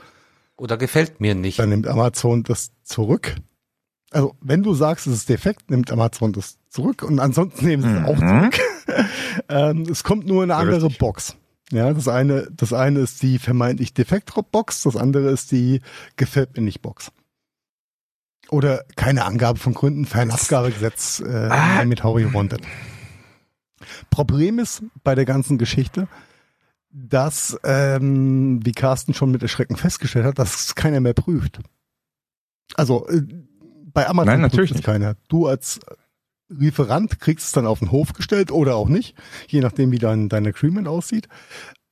[0.58, 1.58] Oder gefällt mir nicht.
[1.60, 3.36] dann nimmt Amazon das zurück.
[4.12, 7.90] Also, wenn du sagst, es ist defekt, nimmt Amazon das zurück und ansonsten nehmen sie
[7.98, 8.52] es auch Mhm.
[8.52, 8.60] zurück.
[9.50, 11.00] ähm, es kommt nur in eine andere Richtig.
[11.00, 11.36] Box.
[11.72, 15.80] Ja, das eine, das eine ist die vermeintlich defekt Box, das andere ist die
[16.18, 17.12] gefällt mir nicht Box.
[18.50, 21.86] Oder keine Angabe von Gründen, Fernabgabegesetz äh, Ah.
[21.86, 22.62] mit How you want it.
[24.10, 26.10] Problem ist bei der ganzen Geschichte,
[26.94, 31.60] dass, ähm, wie Carsten schon mit Erschrecken festgestellt hat, dass es keiner mehr prüft.
[32.76, 33.22] Also äh,
[33.94, 34.86] bei Amazon Nein, prüft natürlich es nicht.
[34.86, 35.16] keiner.
[35.28, 35.80] Du als
[36.50, 39.16] Lieferant kriegst es dann auf den Hof gestellt oder auch nicht,
[39.48, 41.28] je nachdem wie dein, dein Agreement aussieht.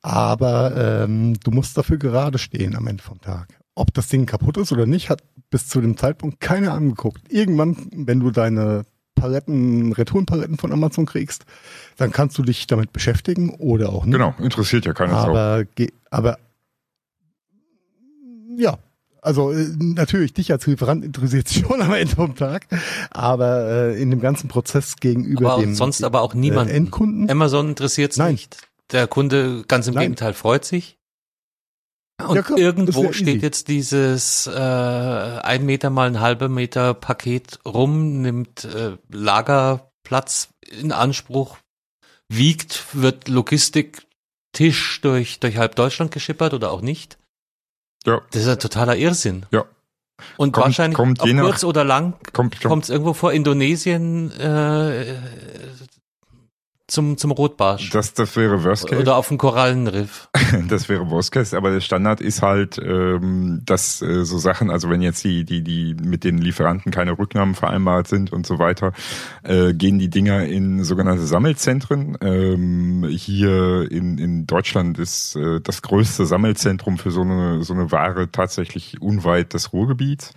[0.02, 3.60] Aber ähm, du musst dafür gerade stehen am Ende vom Tag.
[3.76, 7.32] Ob das Ding kaputt ist oder nicht, hat bis zu dem Zeitpunkt keiner angeguckt.
[7.32, 8.86] Irgendwann, wenn du deine
[9.20, 11.46] Paletten, Retourenpaletten von Amazon kriegst,
[11.98, 14.14] dann kannst du dich damit beschäftigen oder auch nicht.
[14.14, 15.30] Genau, interessiert ja keine Sau.
[15.30, 15.66] Aber,
[16.10, 16.38] aber
[18.58, 18.78] ja,
[19.22, 22.68] also äh, natürlich dich als Lieferant interessiert schon am Ende vom Tag,
[23.12, 26.70] aber äh, in dem ganzen Prozess gegenüber aber dem sonst aber auch niemand.
[26.70, 27.30] äh, Endkunden.
[27.30, 28.34] Amazon interessiert's Nein.
[28.34, 28.58] nicht.
[28.92, 30.04] Der Kunde, ganz im Nein.
[30.04, 30.99] Gegenteil, freut sich.
[32.28, 33.46] Und Ja, das irgendwo steht easy.
[33.46, 40.92] jetzt dieses äh, ein Meter mal ein halber Meter Paket rum, nimmt äh, Lagerplatz in
[40.92, 41.58] Anspruch,
[42.28, 47.18] wiegt, wird Logistiktisch durch, durch halb Deutschland geschippert oder auch nicht.
[48.06, 48.22] Ja.
[48.32, 49.46] Das ist ein totaler Irrsinn.
[49.52, 49.66] Ja.
[50.36, 53.32] Und Kommt- wahrscheinlich kommt je nach- kurz oder lang kommt, kommt es irgendwo vor.
[53.32, 55.16] Indonesien äh,
[56.90, 57.90] zum, zum Rotbarsch.
[57.92, 59.02] Das, das wäre Worst Case.
[59.02, 60.30] Oder auf dem Korallenriff.
[60.68, 64.90] Das wäre Worst Case, aber der Standard ist halt, ähm, dass äh, so Sachen, also
[64.90, 68.94] wenn jetzt die, die, die mit den Lieferanten keine Rücknahmen vereinbart sind und so weiter,
[69.44, 72.18] äh, gehen die Dinger in sogenannte Sammelzentren.
[72.22, 77.92] Ähm, hier in, in Deutschland ist äh, das größte Sammelzentrum für so eine, so eine
[77.92, 80.34] Ware tatsächlich unweit des Ruhrgebiets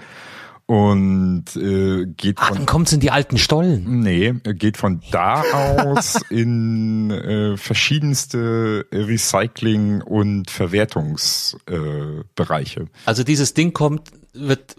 [0.67, 4.01] und äh, geht Ah, von dann kommt's in die alten Stollen.
[4.01, 12.21] Nee, geht von da aus in äh, verschiedenste Recycling- und Verwertungsbereiche.
[12.21, 12.87] Äh, Bereiche.
[13.07, 14.77] Also dieses Ding kommt, wird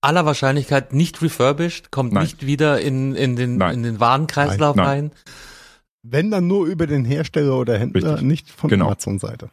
[0.00, 2.22] aller Wahrscheinlichkeit nicht refurbished, kommt Nein.
[2.24, 3.74] nicht wieder in, in, den, Nein.
[3.76, 4.86] in den Warenkreislauf Nein.
[4.86, 5.10] rein.
[6.02, 8.26] Wenn dann nur über den Hersteller oder Händler, Richtig.
[8.28, 8.86] nicht von Genau.
[8.86, 9.50] Amazon-Seite.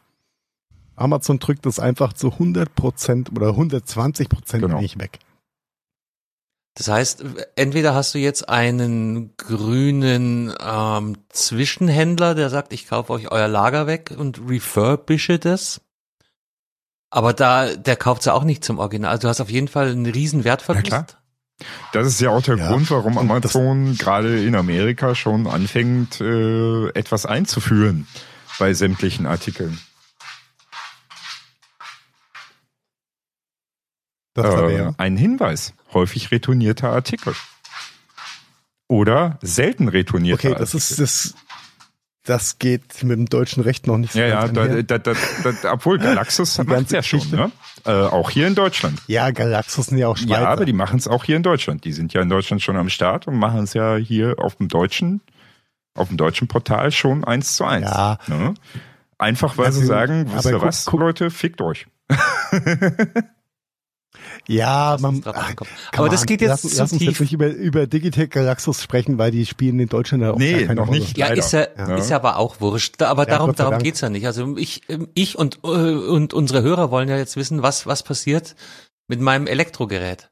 [0.94, 4.80] Amazon drückt es einfach zu 100% oder 120% Genau.
[4.80, 5.18] nicht weg.
[6.76, 7.24] Das heißt,
[7.54, 13.86] entweder hast du jetzt einen grünen ähm, Zwischenhändler, der sagt, ich kaufe euch euer Lager
[13.86, 15.80] weg und refurbishe das.
[17.10, 19.12] Aber da, der kauft's ja auch nicht zum Original.
[19.12, 20.88] Also du hast auf jeden Fall einen riesen Wertverlust.
[20.88, 21.20] Ja, klar.
[21.92, 22.68] Das ist ja auch der Ja.
[22.68, 28.08] Grund, warum Amazon gerade in Amerika schon anfängt, äh, etwas einzuführen
[28.58, 29.78] bei sämtlichen Artikeln.
[34.36, 35.74] Äh, ein Hinweis.
[35.92, 37.34] Häufig retournierter Artikel.
[38.88, 40.78] Oder selten retournierter Okay, das Artikel.
[40.78, 41.34] ist das.
[42.26, 44.82] Das geht mit dem deutschen Recht noch nicht so Ja, ja, ganz einher.
[44.82, 47.52] da, da, da, obwohl Galaxus macht ganze ja schon, ne?
[47.84, 48.98] Äh, auch hier in Deutschland.
[49.08, 50.40] ja, Galaxus sind ja auch Schweizer.
[50.40, 51.84] Ja, aber die machen es auch hier in Deutschland.
[51.84, 54.68] Die sind ja in Deutschland schon am Start und machen es ja hier auf dem
[54.68, 55.20] deutschen,
[55.94, 57.90] auf dem deutschen Portal schon eins zu eins.
[57.90, 58.16] Ja.
[58.26, 58.54] Ne?
[59.18, 59.88] Einfach weil sie Natürlich.
[59.88, 61.86] sagen, wisst ihr guck- was, guck- Leute, fickt euch.
[64.48, 65.52] ja, man, ach,
[65.96, 67.08] Aber das geht jetzt lass, zu lass uns tief.
[67.08, 70.52] jetzt nicht über, über Digitech Galaxus sprechen, weil die spielen in Deutschland ja auch Nee,
[70.52, 71.00] gar keine noch Rolle.
[71.00, 71.16] nicht.
[71.18, 71.38] Ja, Leider.
[71.40, 71.96] ist ja, Ja.
[71.96, 73.00] ist ja aber auch wurscht.
[73.02, 74.26] Aber Ja, darum, darum geht's ja nicht.
[74.26, 74.82] Also ich,
[75.14, 78.54] ich und, äh, und unsere Hörer wollen ja jetzt wissen, was, was passiert
[79.08, 80.30] mit meinem Elektrogerät.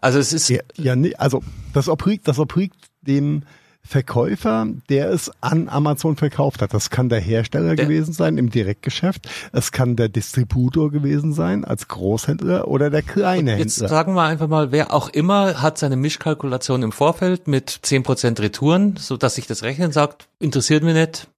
[0.00, 1.42] Also es ist, Ja, ja nee, also
[1.72, 3.44] das obliegt, das obliegt dem
[3.86, 6.72] Verkäufer, der es an Amazon verkauft hat.
[6.72, 11.64] Das kann der Hersteller Der- gewesen sein im Direktgeschäft, es kann der Distributor gewesen sein
[11.64, 13.88] als Großhändler oder der kleine jetzt Händler.
[13.88, 18.96] sagen wir einfach mal, wer auch immer hat seine Mischkalkulation im Vorfeld mit 10% Retouren,
[18.96, 21.28] so dass sich das Rechnen sagt, interessiert mich nicht,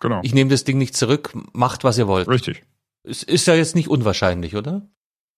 [0.00, 0.20] Genau.
[0.24, 2.28] ich nehme das Ding nicht zurück, macht was ihr wollt.
[2.28, 2.64] Richtig.
[3.04, 4.82] Es ist ja jetzt nicht unwahrscheinlich, oder?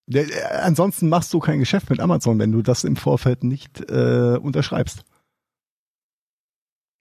[0.07, 3.89] Der, der, ansonsten machst du kein Geschäft mit Amazon, wenn du das im Vorfeld nicht
[3.91, 5.05] äh, unterschreibst.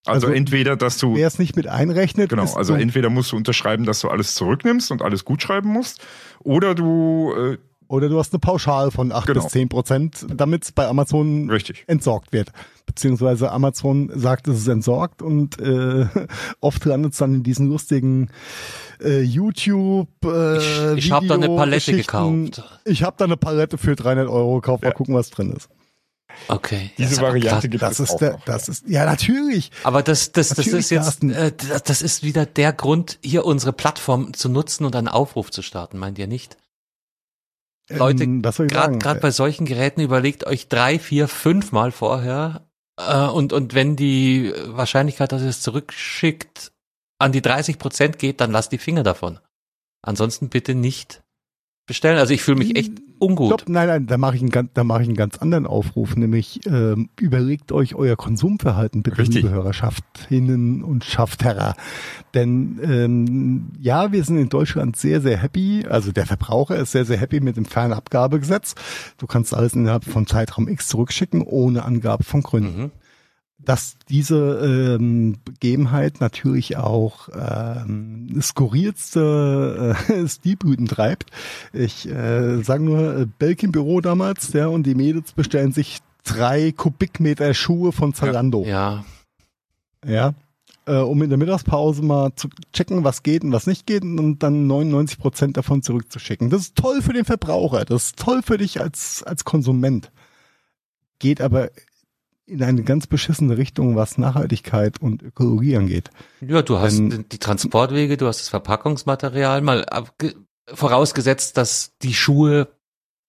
[0.06, 3.10] Also, Also, entweder, dass du, Wer es nicht mit einrechnet, genau, ist also so, entweder
[3.10, 6.02] musst du unterschreiben, dass du alles zurücknimmst und alles gut schreiben musst,
[6.40, 7.58] oder du, äh,
[7.90, 9.44] oder du hast eine Pauschale von 8 Genau.
[9.44, 11.84] bis 10 Prozent, damit es bei Amazon richtig.
[11.88, 12.52] entsorgt wird.
[12.86, 16.06] Beziehungsweise Amazon sagt, es ist entsorgt und äh,
[16.62, 18.30] oft landet es dann in diesen lustigen
[19.02, 22.64] äh, YouTube äh, Ich, ich habe da eine Palette gekauft.
[22.86, 24.94] Ich habe da eine Palette für 300 Euro gekauft, mal Ja.
[24.94, 25.70] gucken, was drin ist.
[26.48, 26.92] Okay.
[26.98, 28.46] Diese Das ist aber Variante gibt Das es ist auch der, noch.
[28.46, 29.72] das ist, ja natürlich.
[29.84, 33.46] Aber das, das, das Natürlich, ist jetzt, äh, das- das ist wieder der Grund, hier
[33.46, 36.58] unsere Plattform zu nutzen und einen Aufruf zu starten, meint ihr nicht?
[37.90, 39.00] Leute, Ähm, Gerade sagen?
[39.00, 42.68] gerade bei solchen Geräten überlegt euch drei, vier, fünf Mal vorher
[43.00, 46.72] äh, und und wenn die Wahrscheinlichkeit, dass ihr es zurückschickt,
[47.20, 49.40] an die 30 Prozent geht, dann lasst die Finger davon.
[50.02, 51.24] Ansonsten bitte nicht
[51.88, 52.18] bestellen.
[52.20, 53.48] Also ich fühle mich echt ungut.
[53.48, 56.16] Stopp, nein, nein, da mache ich einen ganz, da mache ich einen ganz anderen Aufruf,
[56.16, 59.38] nämlich ähm, überlegt euch euer Konsumverhalten bitte, Richtig.
[59.38, 61.76] liebe Hörerschaftinnen und Schaftherrer.
[62.36, 67.06] Denn ähm, ja, wir sind in Deutschland sehr, sehr happy, also der Verbraucher ist sehr,
[67.06, 68.76] sehr happy mit dem Fernabgabegesetz.
[69.18, 72.92] Du kannst alles innerhalb von Zeitraum X zurückschicken, ohne Angabe von Gründen Mhm.
[73.60, 81.32] Dass diese ähm, Begebenheit natürlich auch ähm, skurrilste äh, Stilblüten treibt.
[81.74, 86.72] Ich äh, sage nur, äh, Belkin Büro damals, der und die Mädels bestellen sich drei
[86.72, 88.64] Kubikmeter Schuhe von Zalando.
[88.66, 89.04] Ja,
[90.06, 90.34] Ja.
[90.86, 94.40] Äh, um in der Mittagspause mal zu checken, was geht und was nicht geht und
[94.40, 96.50] dann 99 Prozent davon zurückzuschicken.
[96.50, 97.84] Das ist toll für den Verbraucher.
[97.84, 100.12] Das ist toll für dich als, als Konsument.
[101.20, 101.72] Geht aber
[102.48, 106.10] in eine ganz beschissene Richtung, was Nachhaltigkeit und Ökologie angeht.
[106.42, 109.86] ja, du hast Wenn- die Transportwege, du hast das Verpackungsmaterial, mal
[110.74, 112.68] vorausgesetzt, dass die Schuhe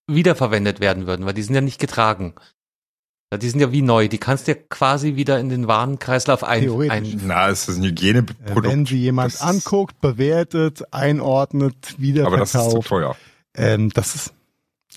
[0.07, 2.33] wiederverwendet werden würden, weil die sind ja nicht getragen.
[3.31, 6.61] Die sind ja wie neu, die kannst du ja quasi wieder in den Warenkreislauf ein,
[6.63, 7.13] Theoretisch.
[7.13, 8.65] ein Na, es ist ein Äh, Hygieneprodukt.
[8.67, 13.15] Wenn sie jemand Das- anguckt, bewertet, einordnet, Aber das ist zu teuer.
[13.55, 14.33] ähm, das ist,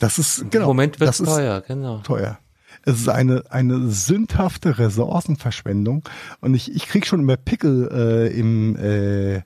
[0.01, 1.99] das ist, Im genau, Moment wird es das ist teuer, genau.
[1.99, 2.39] teuer.
[2.85, 6.05] Es ist eine, eine sündhafte Ressourcenverschwendung.
[6.41, 9.43] Und ich, ich krieg schon immer Pickel äh, im äh,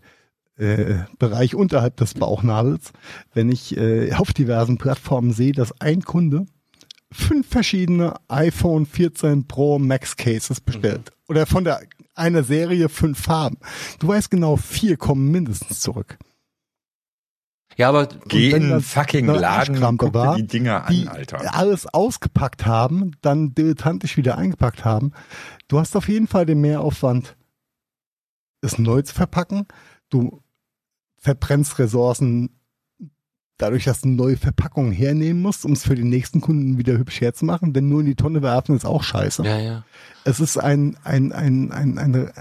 [0.59, 2.93] äh, Bereich unterhalb des Bauchnabels,
[3.35, 6.47] wenn ich äh, auf diversen Plattformen sehe, dass ein Kunde
[7.13, 11.11] fünf verschiedene iPhone 14 Pro Max Cases bestellt.
[11.11, 11.25] Mhm.
[11.29, 11.81] Oder von der
[12.15, 13.59] einer Serie fünf Farben.
[13.99, 16.19] Du weißt genau, vier kommen mindestens zurück.
[17.77, 21.55] Ja, aber geh in fucking Laden und guck war, die Dinger an, Alter.
[21.55, 25.13] Alles ausgepackt haben, dann dilettantisch wieder eingepackt haben.
[25.69, 27.37] Du hast auf jeden Fall den Mehraufwand,
[28.63, 29.67] es neu zu verpacken.
[30.09, 30.43] Du
[31.19, 32.51] verbrennst Ressourcen
[33.59, 37.21] dadurch, dass du neue Verpackungen hernehmen musst, um es für den nächsten Kunden wieder hübsch
[37.21, 39.45] herzumachen, denn nur in die Tonne werfen ist auch scheiße.
[39.45, 39.85] Ja, ja.
[40.25, 42.33] Es ist ein, ein, ein, ein, eine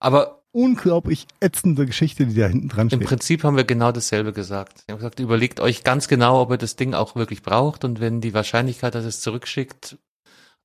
[0.00, 3.00] aber unglaublich ätzende Geschichte, die da hinten dran steht.
[3.00, 4.84] Im Prinzip haben wir genau dasselbe gesagt.
[4.86, 8.00] Wir haben gesagt, überlegt euch ganz genau, ob ihr das Ding auch wirklich braucht und
[8.00, 9.98] wenn die Wahrscheinlichkeit, dass es zurückschickt,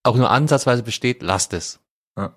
[0.04, 1.80] auch nur ansatzweise besteht, lasst es.
[2.18, 2.36] Ja.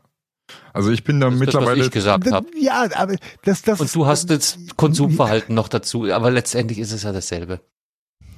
[0.73, 1.71] Also ich bin da das mittlerweile.
[1.71, 2.47] Das, was ich gesagt habe.
[2.59, 3.81] Ja, aber das, das.
[3.81, 7.61] Und du hast jetzt Konsumverhalten noch dazu, aber letztendlich ist es ja dasselbe.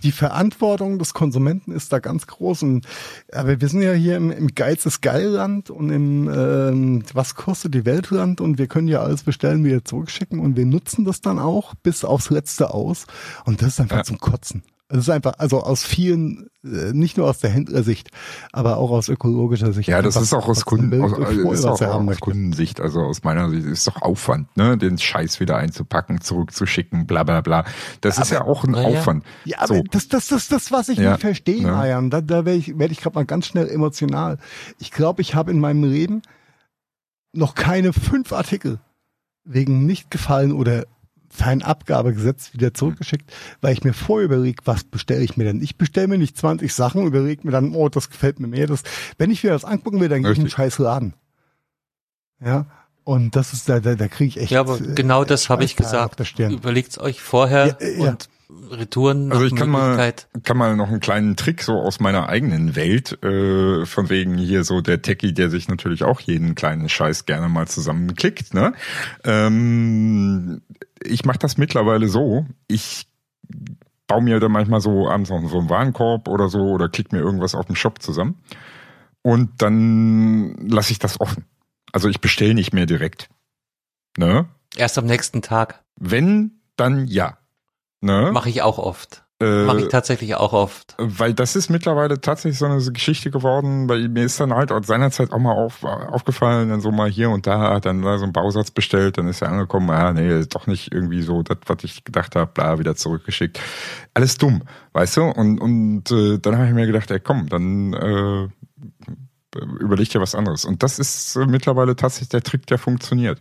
[0.02, 2.62] Die Verantwortung des Konsumenten ist da ganz groß.
[2.62, 2.86] Und,
[3.32, 7.74] aber wir sind ja hier im, im Geiz des Geilland und im ähm, Was kostet
[7.74, 11.38] die Weltland und wir können ja alles bestellen, wieder zurückschicken und wir nutzen das dann
[11.38, 13.06] auch bis aufs Letzte aus.
[13.44, 14.04] Und das ist einfach ja.
[14.04, 14.62] zum Kotzen.
[14.90, 18.10] Es ist einfach, also aus vielen, äh, nicht nur aus der Händlersicht,
[18.52, 19.86] aber auch aus ökologischer Sicht.
[19.86, 23.50] Ja, das ist auch aus, Kunden, aus, voll, ist auch aus Kundensicht, also aus meiner
[23.50, 27.64] Sicht ist doch Aufwand, ne, den Scheiß wieder einzupacken, zurückzuschicken, bla bla bla.
[28.00, 29.24] Das aber, ist ja auch ein ja, Aufwand.
[29.44, 29.84] Ja, aber so.
[29.90, 31.70] das, das, das, das, was ich ja, nicht verstehe, ja.
[31.70, 34.38] Marian, da, da werde ich, werd ich gerade mal ganz schnell emotional.
[34.78, 36.22] Ich glaube, ich habe in meinem Leben
[37.34, 38.80] noch keine fünf Artikel
[39.44, 40.86] wegen nicht gefallen oder
[41.30, 45.62] Feinabgabegesetz wieder zurückgeschickt, weil ich mir vorher überlege, was bestelle ich mir denn?
[45.62, 48.66] Ich bestelle mir nicht 20 Sachen, überlege mir dann, oh, das gefällt mir mehr.
[48.66, 48.82] Das,
[49.18, 51.14] wenn ich mir das angucken will, dann gehe ich in einen scheiß Laden.
[52.40, 52.66] Ja,
[53.04, 54.50] und das ist, da, da, da kriege ich echt.
[54.50, 56.20] Ja, aber genau das habe ich gesagt.
[56.38, 58.10] Überlegt's euch vorher ja, ja.
[58.10, 59.30] und Retouren.
[59.30, 63.22] Also ich kann mal, kann mal noch einen kleinen Trick so aus meiner eigenen Welt,
[63.22, 67.48] äh, von wegen hier so der Techie, der sich natürlich auch jeden kleinen Scheiß gerne
[67.48, 68.54] mal zusammenklickt.
[68.54, 68.72] Ne?
[69.24, 70.62] Ähm,
[71.02, 73.06] ich mache das mittlerweile so, ich
[74.06, 77.18] baue mir dann manchmal so abends noch so einen Warenkorb oder so oder klick mir
[77.18, 78.36] irgendwas auf dem Shop zusammen
[79.22, 81.44] und dann lasse ich das offen.
[81.92, 83.28] Also ich bestelle nicht mehr direkt.
[84.16, 84.46] Ne?
[84.76, 85.82] Erst am nächsten Tag.
[85.96, 87.37] Wenn, dann ja.
[88.00, 88.30] Ne?
[88.32, 89.24] Mache ich auch oft.
[89.40, 90.96] Äh, Mache ich tatsächlich auch oft.
[90.98, 94.82] Weil das ist mittlerweile tatsächlich so eine Geschichte geworden, weil mir ist dann halt auch
[94.82, 98.24] seinerzeit auch mal auf, aufgefallen, dann so mal hier und da hat dann da so
[98.24, 101.58] ein Bausatz bestellt, dann ist er angekommen, ah nee, ist doch nicht irgendwie so das,
[101.66, 103.60] was ich gedacht habe, bla, wieder zurückgeschickt.
[104.12, 105.22] Alles dumm, weißt du?
[105.26, 108.48] Und, und äh, dann habe ich mir gedacht, ey komm, dann äh,
[109.54, 110.64] überleg dir was anderes.
[110.64, 113.40] Und das ist äh, mittlerweile tatsächlich der Trick, der funktioniert.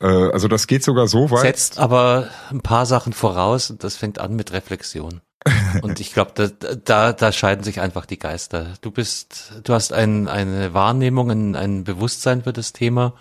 [0.00, 1.42] Äh, also das geht sogar so weit.
[1.42, 5.20] Setzt aber ein paar Sachen voraus und das fängt an mit Reflexion.
[5.82, 8.74] Und ich glaube, da, da, da scheiden sich einfach die Geister.
[8.80, 13.14] Du bist, du hast ein, eine Wahrnehmung, ein, ein Bewusstsein für das Thema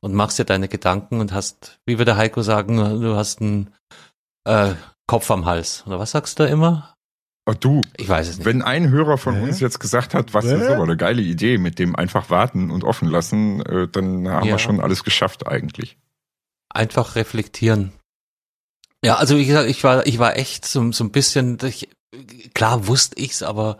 [0.00, 3.74] und machst dir deine Gedanken und hast, wie würde Heiko sagen, du hast einen
[4.44, 4.74] äh,
[5.08, 5.82] Kopf am Hals.
[5.86, 6.94] Oder was sagst du immer?
[7.44, 8.44] Oh, du, ich weiß es nicht.
[8.44, 9.42] Wenn ein Hörer von äh?
[9.42, 10.56] uns jetzt gesagt hat, was äh?
[10.56, 14.46] ist aber eine geile Idee mit dem einfach warten und offen lassen, äh, dann haben
[14.46, 14.54] ja.
[14.54, 15.98] wir schon alles geschafft eigentlich.
[16.68, 17.92] Einfach reflektieren.
[19.04, 21.88] Ja, also wie gesagt, ich war, ich war echt so, so ein bisschen, ich,
[22.54, 23.78] klar wusste ich's, aber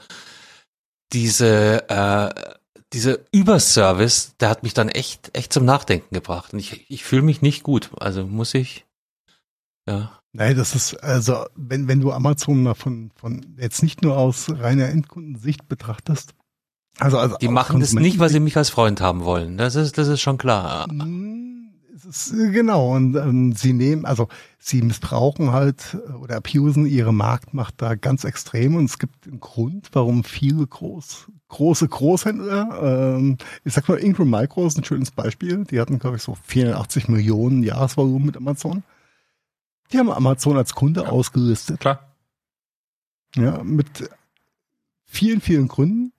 [1.13, 2.53] diese, äh,
[2.93, 6.53] diese Überservice, der hat mich dann echt, echt zum Nachdenken gebracht.
[6.53, 7.91] Und ich, ich fühle mich nicht gut.
[7.99, 8.85] Also muss ich,
[9.89, 10.19] ja.
[10.33, 14.49] Nein, das ist, also, wenn, wenn du Amazon mal von, von jetzt nicht nur aus
[14.51, 16.35] reiner Endkundensicht betrachtest.
[16.99, 19.59] Also, also die machen das nicht, weil sie mich als Freund haben wollen.
[19.59, 20.87] Das ist, das ist schon klar.
[20.89, 21.43] Hm,
[22.13, 22.95] ist, genau.
[22.95, 24.29] Und ähm, sie nehmen, also
[24.59, 28.77] sie missbrauchen halt oder abusen ihre Marktmacht da ganz extrem.
[28.77, 34.31] Und es gibt einen Grund, warum viele groß, große Großhändler, ähm, ich sag mal, Ingram
[34.31, 35.65] Micro ist ein schönes Beispiel.
[35.65, 38.83] Die hatten, glaube ich, so 480 Millionen Jahresvolumen mit Amazon.
[39.93, 41.81] Die haben Amazon als Kunde ja, ausgelistet.
[41.81, 42.17] Klar.
[43.37, 44.09] Ja, mit
[45.05, 46.13] vielen, vielen Gründen,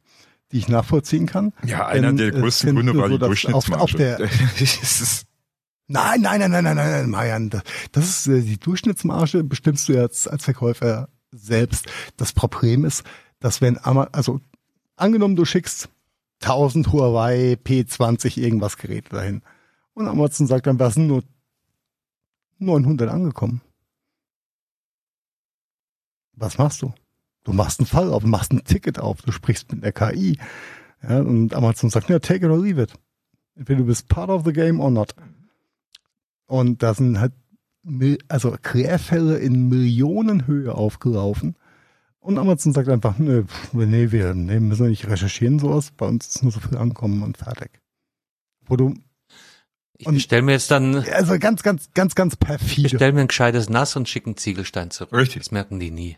[0.52, 1.54] die ich nachvollziehen kann.
[1.66, 3.84] Ja, einer Denn der größten Gründe war die so, Durchschnittsmarge.
[3.84, 4.20] Auf, auf der,
[5.88, 7.50] nein, nein, nein, nein, nein, nein, Marian,
[7.92, 11.86] das ist äh, die Durchschnittsmarge, bestimmst du jetzt als Verkäufer selbst.
[12.18, 13.04] Das Problem ist,
[13.40, 14.40] dass wenn Amazon, also
[14.96, 15.90] angenommen, du schickst
[16.42, 19.42] 1000 Huawei P20 irgendwas Geräte dahin
[19.94, 21.24] und Amazon sagt dann, was sind nur
[22.64, 23.62] 900 angekommen.
[26.36, 26.94] Was machst du?
[27.44, 30.38] Du machst einen Fall auf, machst ein Ticket auf, du sprichst mit der KI.
[31.02, 32.94] Ja, und Amazon sagt, ja, take it or leave it.
[33.56, 35.14] Entweder du bist part of the game or not.
[36.46, 37.34] Und da sind halt,
[38.30, 41.56] also Querfälle in Millionenhöhe aufgelaufen.
[42.20, 45.92] Und Amazon sagt einfach, nee, nee, wir nee, müssen nicht recherchieren sowas.
[45.92, 47.82] Bei uns ist nur so viel ankommen und fertig.
[48.66, 48.94] Wo du,
[50.04, 52.90] Ich Und- bestell mir jetzt dann, also ganz, ganz, ganz, ganz ich perfide.
[52.90, 55.14] bestell mir ein gescheites Nass und schicke einen Ziegelstein zurück.
[55.14, 55.44] Richtig.
[55.44, 56.18] Das merken die nie.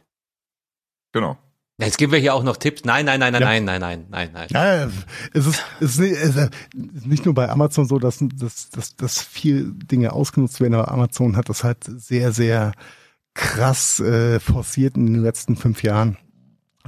[1.14, 1.38] Genau.
[1.78, 2.84] Jetzt geben wir hier auch noch Tipps.
[2.86, 3.48] Nein, nein, nein, nein, Ja.
[3.48, 4.48] nein, nein, nein, nein, nein.
[4.50, 4.86] Ja,
[5.34, 8.96] es ist, es ist, nicht, es ist nicht nur bei Amazon so, dass, dass, dass,
[8.96, 12.72] dass viel Dinge ausgenutzt werden, aber Amazon hat das halt sehr, sehr
[13.34, 16.18] krass äh, forciert in den letzten fünf Jahren,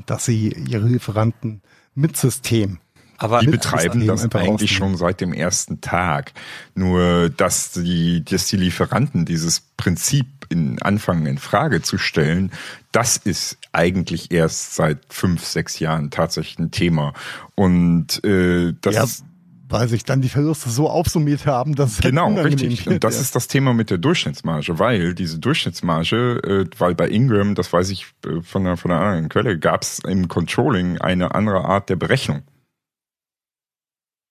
[0.05, 1.61] dass sie ihre Lieferanten
[1.93, 2.79] mit System
[3.17, 6.33] Aber Die betreiben das eigentlich schon seit dem ersten Tag.
[6.75, 12.51] Nur, dass die, dass die Lieferanten dieses Prinzip in anfangen in Frage zu stellen,
[12.91, 17.13] das ist eigentlich erst seit fünf, sechs Jahren tatsächlich ein Thema.
[17.55, 19.23] Und äh, das ja, ist
[19.69, 22.87] weil sich dann die Verluste so aufsummiert haben, dass es halt Genau, unangenehm richtig.
[22.87, 23.21] Und das ja.
[23.21, 27.89] ist das Thema mit der Durchschnittsmarge, weil diese Durchschnittsmarge, äh, weil bei Ingram, das weiß
[27.89, 31.89] ich äh, von einer, von einer anderen Quelle, gab es im Controlling eine andere Art
[31.89, 32.43] der Berechnung.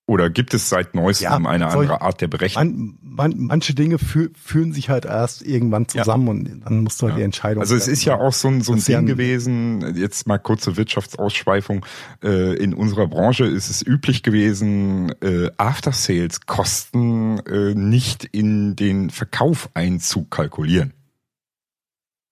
[0.09, 2.97] Oder gibt es seit neuestem Ja, eine andere Art der Berechnung?
[3.03, 7.07] Man, man, manche Dinge fü fühlen sich halt erst irgendwann zusammen und dann musst du
[7.07, 7.19] halt Ja.
[7.19, 9.97] die Entscheidung Also es ist ja auch so ein, so ein ja Ding ein- gewesen,
[9.97, 11.85] jetzt mal kurze Wirtschaftsausschweifung,
[12.23, 19.71] äh, in unserer Branche ist es üblich gewesen, äh, After-Sales-Kosten äh, nicht in den Verkauf
[19.75, 20.93] einzukalkulieren.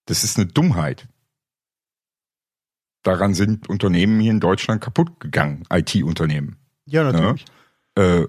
[0.06, 1.09] Das ist eine Dummheit.
[3.02, 6.56] Daran sind Unternehmen hier in Deutschland kaputt gegangen, IT-Unternehmen.
[6.86, 7.44] Ja, natürlich.
[7.96, 8.26] Äh,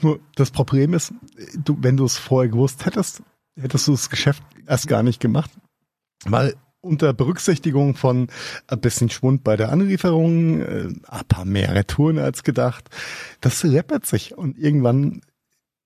[0.00, 1.12] Nur das Problem ist,
[1.56, 3.22] du, wenn du es vorher gewusst hättest,
[3.58, 5.50] hättest du das Geschäft erst gar nicht gemacht.
[6.24, 8.28] Weil unter Berücksichtigung von
[8.68, 12.88] ein bisschen Schwund bei der Anlieferung, äh, ein paar mehr Retouren als gedacht,
[13.40, 15.22] das läppert sich und irgendwann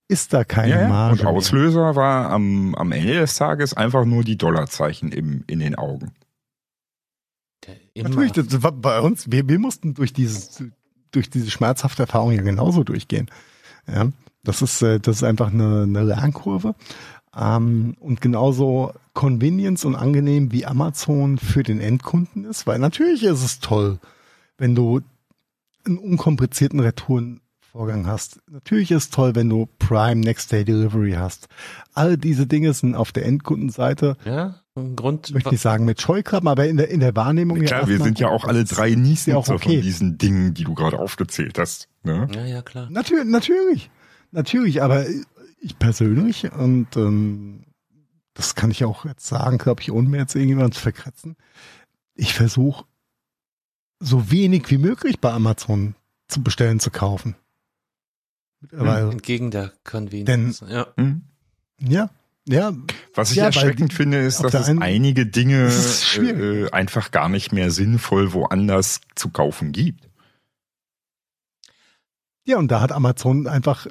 [0.09, 0.89] ist da keine ja.
[0.89, 1.21] Marge.
[1.21, 1.33] Und mehr.
[1.33, 6.13] Auslöser war am, am Ende des Tages einfach nur die Dollarzeichen im, in den Augen.
[7.95, 8.09] Immer.
[8.09, 10.65] Natürlich, das war bei uns, wir, wir mussten durch dieses,
[11.11, 13.31] durch diese schmerzhafte Erfahrung ja genauso durchgehen.
[13.87, 14.09] Ja,
[14.45, 16.75] das ist, äh, das ist einfach eine, eine Lernkurve.
[17.37, 23.45] Ähm, und genauso Convenience und angenehm wie Amazon für den Endkunden ist, weil natürlich ist
[23.45, 23.99] es toll,
[24.59, 25.01] wenn du
[25.85, 28.41] einen unkomplizierten Retourenvorgang hast.
[28.51, 31.49] Natürlich ist es toll, wenn du Prime Next Day Delivery hast.
[31.95, 35.29] All diese Dinge sind auf der Endkundenseite, Ja, Grund.
[35.29, 38.21] ich möchte nicht sagen mit Scheuklappen, aber in der, in der Wahrnehmung Klar, wir sind
[38.21, 39.75] ja auch alle drei ja Niesnutzer okay.
[39.75, 41.89] von diesen Dingen, die du gerade aufgezählt hast.
[42.05, 42.29] Ne?
[42.33, 42.89] Ja, ja, klar.
[42.91, 43.91] Natürlich, natürlich,
[44.31, 45.07] natürlich, aber
[45.61, 47.65] ich persönlich und ähm,
[48.35, 51.37] das kann ich auch jetzt sagen, glaube ich, ohne mir jetzt irgendjemand zu verkratzen.
[52.15, 52.85] Ich versuche
[53.99, 55.95] so wenig wie möglich bei Amazon
[56.29, 57.35] zu bestellen, zu kaufen.
[58.61, 59.11] Mittlerweile.
[59.11, 60.63] Entgegen der Convenience.
[60.69, 60.87] ja.
[60.97, 61.23] Hm?
[61.81, 62.11] Ja,
[62.51, 62.73] ja,
[63.15, 66.69] Was ich Ja, erschreckend finde, ist, dass es einen- einige Dinge Das schwierig.
[66.69, 70.09] äh, einfach gar nicht mehr sinnvoll woanders zu kaufen gibt.
[72.47, 73.87] ja, und da hat Amazon einfach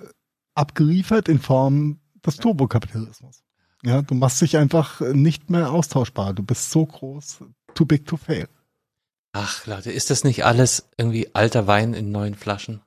[0.55, 3.43] abgeliefert in Form des Turbokapitalismus.
[3.83, 6.33] Ja, du machst dich einfach nicht mehr austauschbar.
[6.33, 8.49] Du bist so groß, too big to fail.
[9.31, 12.81] Ach, Leute, ist das nicht alles irgendwie alter Wein in neuen Flaschen?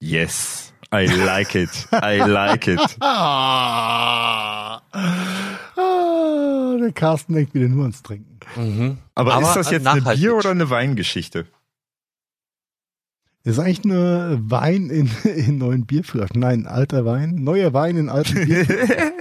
[0.00, 1.70] Yes, I like it.
[1.92, 2.80] I like it.
[5.80, 8.38] Ah, der Carsten denkt wieder nur ans Trinken.
[8.56, 8.98] Mhm.
[9.14, 10.00] Aber, Aber ist das jetzt eine.
[10.00, 11.46] Bier- oder eine Weingeschichte?
[13.44, 16.40] Das ist eigentlich nur Wein in, in neuen Bierflaschen.
[16.40, 17.36] Nein, alter Wein.
[17.36, 19.12] Neuer Wein in alten Bierflaschen.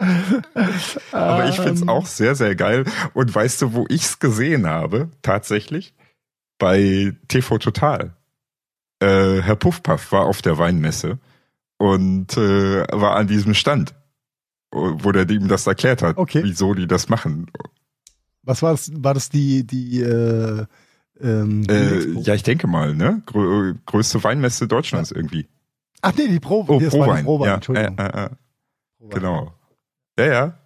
[1.12, 2.84] Aber ich find's Ähm, auch sehr, sehr geil.
[3.14, 5.08] Und weißt du, wo ich's gesehen habe?
[5.22, 5.94] Tatsächlich?
[6.58, 8.14] Bei TV Total.
[9.00, 11.18] Äh, Herr Puffpaff war auf der Weinmesse
[11.78, 13.94] und äh, war an diesem Stand,
[14.72, 16.42] wo der ihm das erklärt hat, Okay.
[16.44, 17.50] wieso die das machen.
[18.42, 18.90] Was war das?
[18.94, 20.64] War das die, die, äh,
[21.20, 23.22] ähm, die Äh, ja, ich denke mal, ne?
[23.26, 25.46] Grö größte Weinmesse Deutschlands irgendwie.
[26.00, 26.72] Ach nee, die Probe.
[26.72, 27.24] Oh, das war die Prowein.
[27.24, 27.98] Prowein, ja, Entschuldigung.
[27.98, 28.28] äh, äh, äh,
[28.98, 29.10] Prowein.
[29.14, 29.52] genau.
[30.18, 30.58] Ja, ja.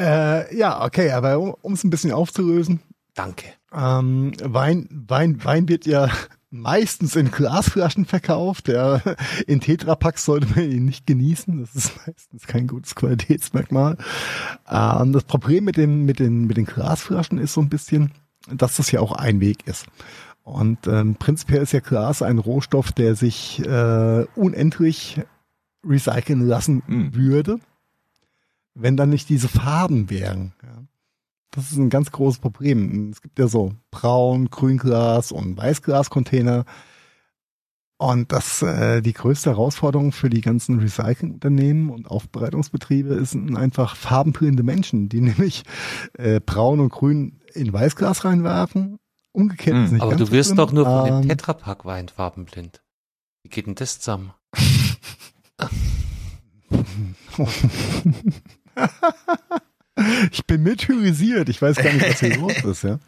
[0.00, 2.80] Äh, ja, okay, aber um es ein bisschen aufzulösen,
[3.14, 3.46] Danke.
[3.72, 6.08] ähm, Wein, Wein, Wein wird ja
[6.50, 8.68] meistens in Glasflaschen verkauft.
[8.68, 9.02] Ja.
[9.46, 11.60] In Tetrapacks sollte man ihn nicht genießen.
[11.60, 13.96] Das ist meistens kein gutes Qualitätsmerkmal.
[14.68, 18.12] Ähm, das Problem mit den, mit den, mit den Glasflaschen ist so ein bisschen,
[18.50, 19.86] dass das ja auch ein Weg ist.
[20.42, 25.20] Und ähm, prinzipiell ist ja Glas ein Rohstoff, der sich äh, unendlich
[25.84, 27.14] recyceln lassen Mhm.
[27.14, 27.60] würde,
[28.74, 30.54] wenn dann nicht diese Farben wären.
[30.62, 30.82] Ja.
[31.50, 33.10] Das ist ein ganz großes Problem.
[33.10, 36.64] Es gibt ja so Braun, Grünglas und Weißglas-Container.
[38.00, 44.62] Und das äh, die größte Herausforderung für die ganzen Recyclingunternehmen und Aufbereitungsbetriebe ist einfach farbenblinde
[44.62, 45.64] Menschen, die nämlich
[46.16, 49.00] äh, braun und grün in Weißglas reinwerfen.
[49.32, 49.84] Umgekehrt Hm.
[49.86, 50.56] ist nicht Aber ganz du wirst schlimm.
[50.58, 52.82] doch nur von Ähm, dem Tetrapack-Wein farbenblind.
[53.42, 54.32] Wie geht denn das zusammen?
[60.30, 61.48] ich bin mithyrisiert.
[61.48, 62.98] Ich weiß gar nicht, was hier los ist, ja.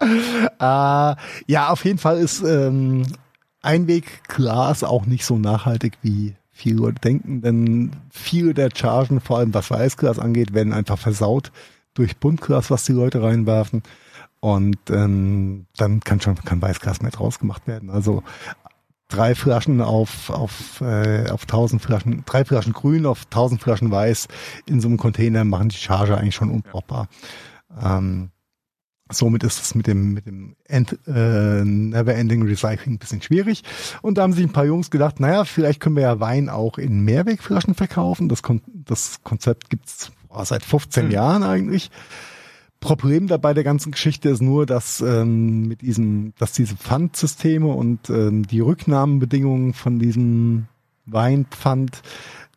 [0.00, 1.16] äh,
[1.46, 3.04] ja, auf jeden Fall ist ähm,
[3.62, 9.52] Einwegglas auch nicht so nachhaltig, wie viele Leute denken, denn viele der Chargen, vor allem
[9.52, 11.52] was Weißglas angeht, werden einfach versaut
[11.94, 13.82] durch Buntglas, was die Leute reinwerfen.
[14.40, 17.90] Und ähm, dann kann schon kein Weißglas mehr draus gemacht werden.
[17.90, 18.22] Also
[19.08, 24.28] drei Flaschen auf, auf, äh, auf 1000 Flaschen, drei Flaschen grün auf 1000 Flaschen weiß
[24.66, 27.08] in so einem Container machen die Charge eigentlich schon unbrauchbar.
[27.80, 28.30] Ähm,
[29.10, 33.62] somit ist es mit dem, mit dem End, äh, Never-Ending Recycling ein bisschen schwierig.
[34.02, 36.78] Und da haben sich ein paar Jungs gedacht, naja, vielleicht können wir ja Wein auch
[36.78, 38.28] in Mehrwegflaschen verkaufen.
[38.28, 41.10] Das, Kon das Konzept gibt's boah, seit 15 Hm.
[41.12, 41.90] Jahren eigentlich.
[42.80, 48.10] Problem dabei der ganzen Geschichte ist nur, dass ähm, mit diesem, dass diese Pfandsysteme und
[48.10, 50.66] ähm, die Rücknahmebedingungen von diesem
[51.06, 52.02] Weinpfand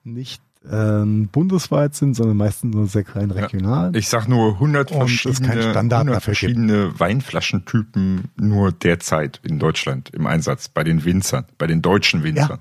[0.03, 3.95] nicht ähm, bundesweit sind, sondern meistens nur sehr klein regional.
[3.95, 6.39] Ich sag nur 100 Und es keinen verschiedene, Standard 100 dafür gibt.
[6.39, 12.59] verschiedene Weinflaschentypen nur derzeit in Deutschland im Einsatz bei den Winzern, bei den deutschen Winzern.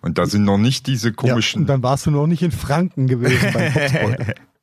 [0.00, 2.50] Und da sind noch nicht diese ja, komischen und dann warst du noch nicht in
[2.50, 4.16] Franken gewesen beim.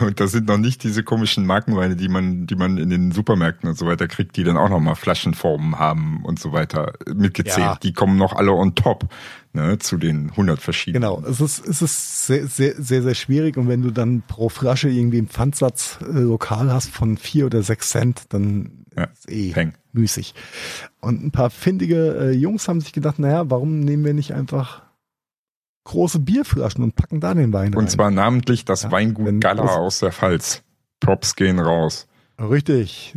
[0.00, 3.68] Und das sind noch nicht diese komischen Markenweine, die man, die man in den Supermärkten
[3.68, 7.58] und so weiter kriegt, die dann auch nochmal Flaschenformen haben und so weiter mitgezählt.
[7.58, 7.78] Ja.
[7.82, 9.08] Die kommen noch alle on top,
[9.52, 11.02] ne, zu den 100 verschiedenen.
[11.02, 14.48] Genau, es ist, es ist sehr, sehr, sehr, sehr schwierig und wenn du dann pro
[14.48, 19.30] Flasche irgendwie einen Pfandsatz äh, lokal hast von vier oder sechs Cent, dann Ja, ist
[19.30, 19.74] eh peng.
[19.92, 20.34] müßig.
[21.00, 24.83] Und ein paar findige äh, Jungs haben sich gedacht, naja, warum nehmen wir nicht einfach
[25.84, 27.74] große Bierflaschen und packen da den Wein rein?
[27.74, 30.62] Und zwar namentlich das Ja, Weingut Galla aus der Pfalz.
[31.00, 32.06] Props gehen raus.
[32.38, 33.16] Richtig.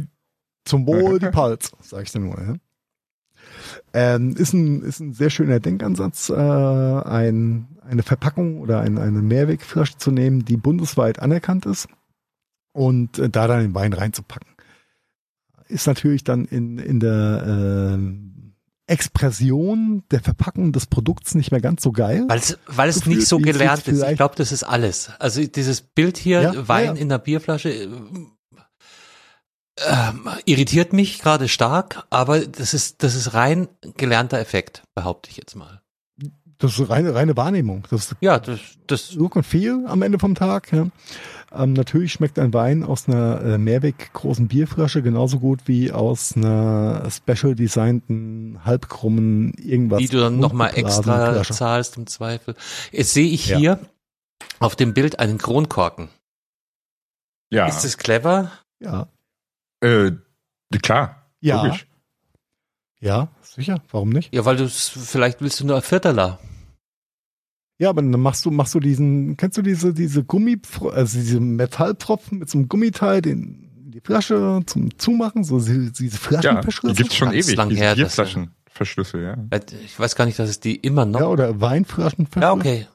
[0.65, 2.39] Zum Wohl die Palz, sag ich dir nur.
[2.39, 2.55] Ja.
[3.93, 9.21] Ähm, ist, ein, ist ein sehr schöner Denkansatz, äh, ein, eine Verpackung oder ein, eine
[9.21, 11.87] Mehrwegflasche zu nehmen, die bundesweit anerkannt ist
[12.73, 14.49] und äh, da dann den Wein reinzupacken.
[15.67, 18.36] Ist natürlich dann in, in der ähm,
[18.87, 22.23] Expression der Verpackung des Produkts nicht mehr ganz so geil.
[22.27, 24.01] Weil es, weil es nicht so gelernt ist.
[24.01, 25.11] Ich glaube, das ist alles.
[25.19, 27.89] Also dieses Bild hier, Ja, Wein ja, in der Bierflasche, äh,
[29.85, 35.37] ähm, irritiert mich gerade stark, aber das ist, das ist rein gelernter Effekt, behaupte ich
[35.37, 35.81] jetzt mal.
[36.59, 37.85] Das ist reine, reine Wahrnehmung.
[37.91, 40.71] Das ist Ja, das, das, Look und Feel am Ende vom Tag.
[40.71, 40.87] Ja.
[41.51, 46.35] Ähm, natürlich schmeckt ein Wein aus einer äh, Mehrweg großen Bierflasche genauso gut wie aus
[46.35, 49.99] einer special designten, halbkrummen irgendwas.
[49.99, 51.53] die du dann nochmal extra Flasche.
[51.53, 52.55] zahlst im Zweifel.
[52.91, 53.57] Jetzt sehe ich Ja.
[53.57, 53.79] hier
[54.59, 56.09] auf dem Bild einen Kronkorken.
[57.49, 58.51] Ja, Ist das clever?
[58.81, 59.07] Ja.
[59.81, 60.11] äh,
[60.81, 61.63] klar, Ja.
[61.63, 61.87] logisch.
[62.99, 63.81] Ja, sicher.
[63.91, 64.33] Warum nicht?
[64.33, 66.39] Ja, weil du vielleicht willst du nur ein Vierteler.
[67.79, 70.57] Ja, aber dann machst du, machst du diesen, kennst du diese, diese Gummi,
[70.93, 76.03] also diese Metallpfropfen mit so einem Gummiteil, den, die Flasche zum Zumachen, so diese, diese
[76.03, 76.95] Ja, die Flaschenverschlüsse?
[76.95, 79.37] gibt's schon Ganz ewig, lang diese her, Bierflaschenverschlüsse, ja.
[79.51, 81.19] Äh, Ich weiß gar nicht, dass es die immer noch.
[81.19, 82.41] Ja, oder Weinflaschenverschlüsse.
[82.41, 82.87] Ja, okay.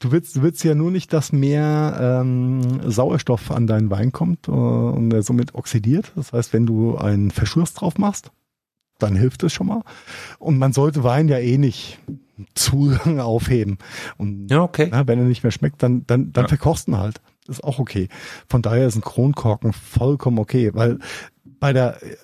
[0.00, 4.48] Du willst, du willst ja nur nicht, dass mehr ähm, Sauerstoff an deinen Wein kommt
[4.48, 6.10] äh, und er somit oxidiert.
[6.16, 8.30] Das heißt, wenn du einen Verschluss drauf machst,
[9.04, 9.82] dann hilft es schon mal.
[10.38, 11.98] Und man sollte Wein ja eh nicht
[12.54, 13.78] zu lange aufheben.
[14.16, 14.88] Und Ja, okay.
[14.90, 16.48] na, wenn er nicht mehr schmeckt, dann, dann, dann Ja.
[16.48, 17.20] verkosten halt.
[17.46, 18.08] Das ist auch okay.
[18.48, 20.98] Von daher ist ein Kronkorken vollkommen okay, weil
[21.60, 22.16] bei der äh,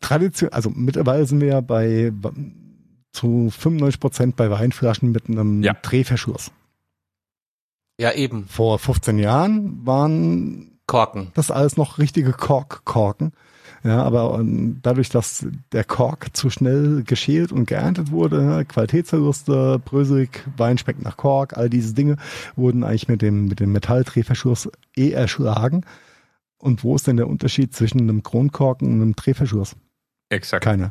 [0.00, 2.12] Tradition, also mittlerweile sind wir ja bei
[3.12, 5.74] zu 95 Prozent bei Weinflaschen mit einem Ja.
[5.74, 6.50] Drehverschluss.
[8.00, 8.46] Ja, eben.
[8.48, 11.32] Vor 15 Jahren waren Korken.
[11.34, 13.32] das alles noch richtige Kork-Korken.
[13.84, 19.80] Ja, aber ähm, dadurch, dass der Kork zu schnell geschält und geerntet wurde, ne, Qualitätsverluste,
[19.84, 22.16] bröselig, Wein schmeckt nach Kork, all diese Dinge
[22.56, 25.84] wurden eigentlich mit dem, mit dem Metalldrehverschluss eh erschlagen.
[26.58, 29.76] Und wo ist denn der Unterschied zwischen einem Kronkorken und einem Drehverschluss?
[30.28, 30.64] Exakt.
[30.64, 30.90] Keiner.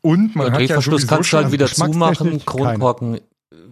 [0.00, 2.46] Und man Der hat ja Drehverschluss sowieso kannst du halt schon, wieder zumachen.
[2.46, 3.20] Kronkorken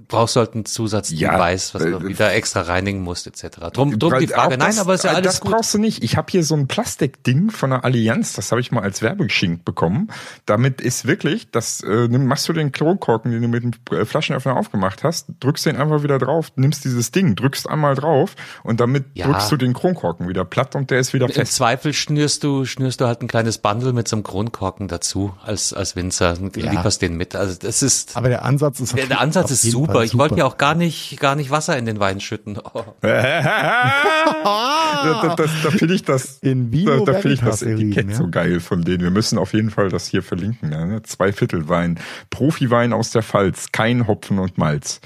[0.07, 3.59] brauchst du halt ein Zusatzdevice, was äh, du wieder extra reinigen musst, etc.
[3.73, 5.51] Drum, drum die Frage, nein, das, aber ist ja äh, alles Das gut.
[5.51, 6.05] brauchst du nicht.
[6.05, 9.65] Ich habe hier so ein Plastikding von der Allianz, das habe ich mal als Werbegeschenk
[9.65, 10.13] bekommen.
[10.47, 14.57] Damit ist wirklich, das äh, machst du den Kronkorken, den du mit dem äh, Flaschenöffner
[14.57, 19.07] aufgemacht hast, drückst den einfach wieder drauf, nimmst dieses Ding, drückst einmal drauf und damit
[19.15, 19.27] Ja.
[19.27, 21.53] drückst du den Kronkorken wieder platt und der ist wieder Im fest.
[21.55, 25.73] Zweifel schnürst du, schnürst du halt ein kleines Bundle mit so einem Kronkorken dazu, als,
[25.73, 26.71] als Winzer, und Ja.
[26.71, 27.35] lieferst den mit.
[27.35, 29.95] Also, das ist, Aber der Ansatz ist der, der Ansatz ist super.
[29.95, 32.59] Fall Ich wollte ja auch gar nicht, gar nicht Wasser in den Wein schütten.
[32.59, 32.85] Oh.
[33.01, 38.17] da, das, da finde ich das, In da, Vino da finde ich das Etikett ja?
[38.17, 39.03] so geil von denen.
[39.03, 40.71] Wir müssen auf jeden Fall das hier verlinken.
[40.71, 41.03] Ne?
[41.05, 41.99] Zwei Viertel Wein,
[42.31, 45.01] Profiwein aus der Pfalz, kein Hopfen und Malz.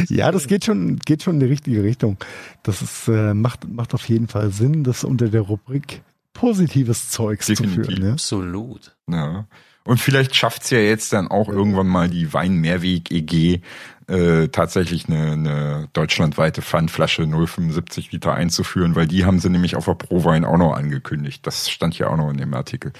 [0.10, 2.18] Ja, das geht schon, geht schon in die richtige Richtung.
[2.62, 7.48] Das ist, äh, macht, macht auf jeden Fall Sinn, das unter der Rubrik positives Zeugs
[7.48, 7.86] Definitiv.
[7.86, 8.06] zu führen.
[8.06, 8.12] Ja?
[8.14, 8.96] Absolut.
[9.10, 9.48] Ja.
[9.88, 13.62] Und vielleicht schafft's ja jetzt dann auch irgendwann mal die Weinmehrweg EG
[14.08, 19.86] äh, tatsächlich eine, eine deutschlandweite Pfandflasche 0,75 Liter einzuführen, weil die haben sie nämlich auf
[19.86, 21.48] der Prowein auch noch angekündigt.
[21.48, 22.92] Das stand ja auch noch in dem Artikel.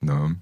[0.00, 0.36] Ne?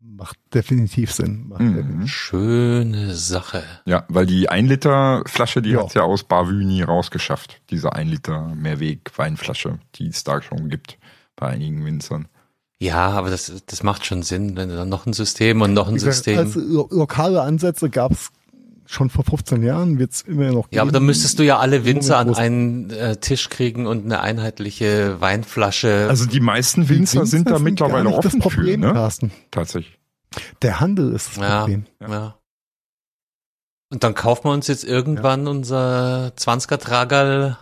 [0.00, 1.48] Macht definitiv Sinn.
[1.48, 1.74] Macht Mhm.
[1.74, 2.10] definitiv.
[2.14, 3.62] Schöne Sache.
[3.84, 5.82] Ja, weil die 1 Liter Flasche, die Ja.
[5.82, 7.60] hat's ja aus Bavü nie rausgeschafft.
[7.70, 10.98] Diese 1 Liter Mehrweg Weinflasche, die es da schon gibt
[11.34, 12.28] bei einigen Winzern.
[12.80, 15.88] Ja, aber das, das macht schon Sinn, wenn du dann noch ein System und noch
[15.88, 16.38] ein gesagt, System.
[16.38, 18.28] Als lo lokale Ansätze gab es
[18.84, 20.94] schon vor 15 Jahren, wird es immer noch Ja, aber geben.
[20.94, 26.06] dann müsstest du ja alle Winzer an einen äh, Tisch kriegen und eine einheitliche Weinflasche.
[26.08, 28.92] Also die meisten Die Winzer, sind da mittlerweile nicht das offen Problem, für, ne?
[28.92, 29.32] Carsten.
[29.50, 29.98] Tatsächlich.
[30.62, 31.86] Der Handel ist das ja, Problem.
[32.00, 32.36] ja.
[33.90, 37.56] Und dann kaufen wir uns jetzt irgendwann unser 20er Tragerl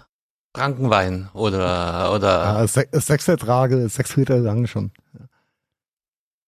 [0.56, 4.90] Frankenwein oder, Ja, oder, Se Sechser Trage, sechs Liter lang schon.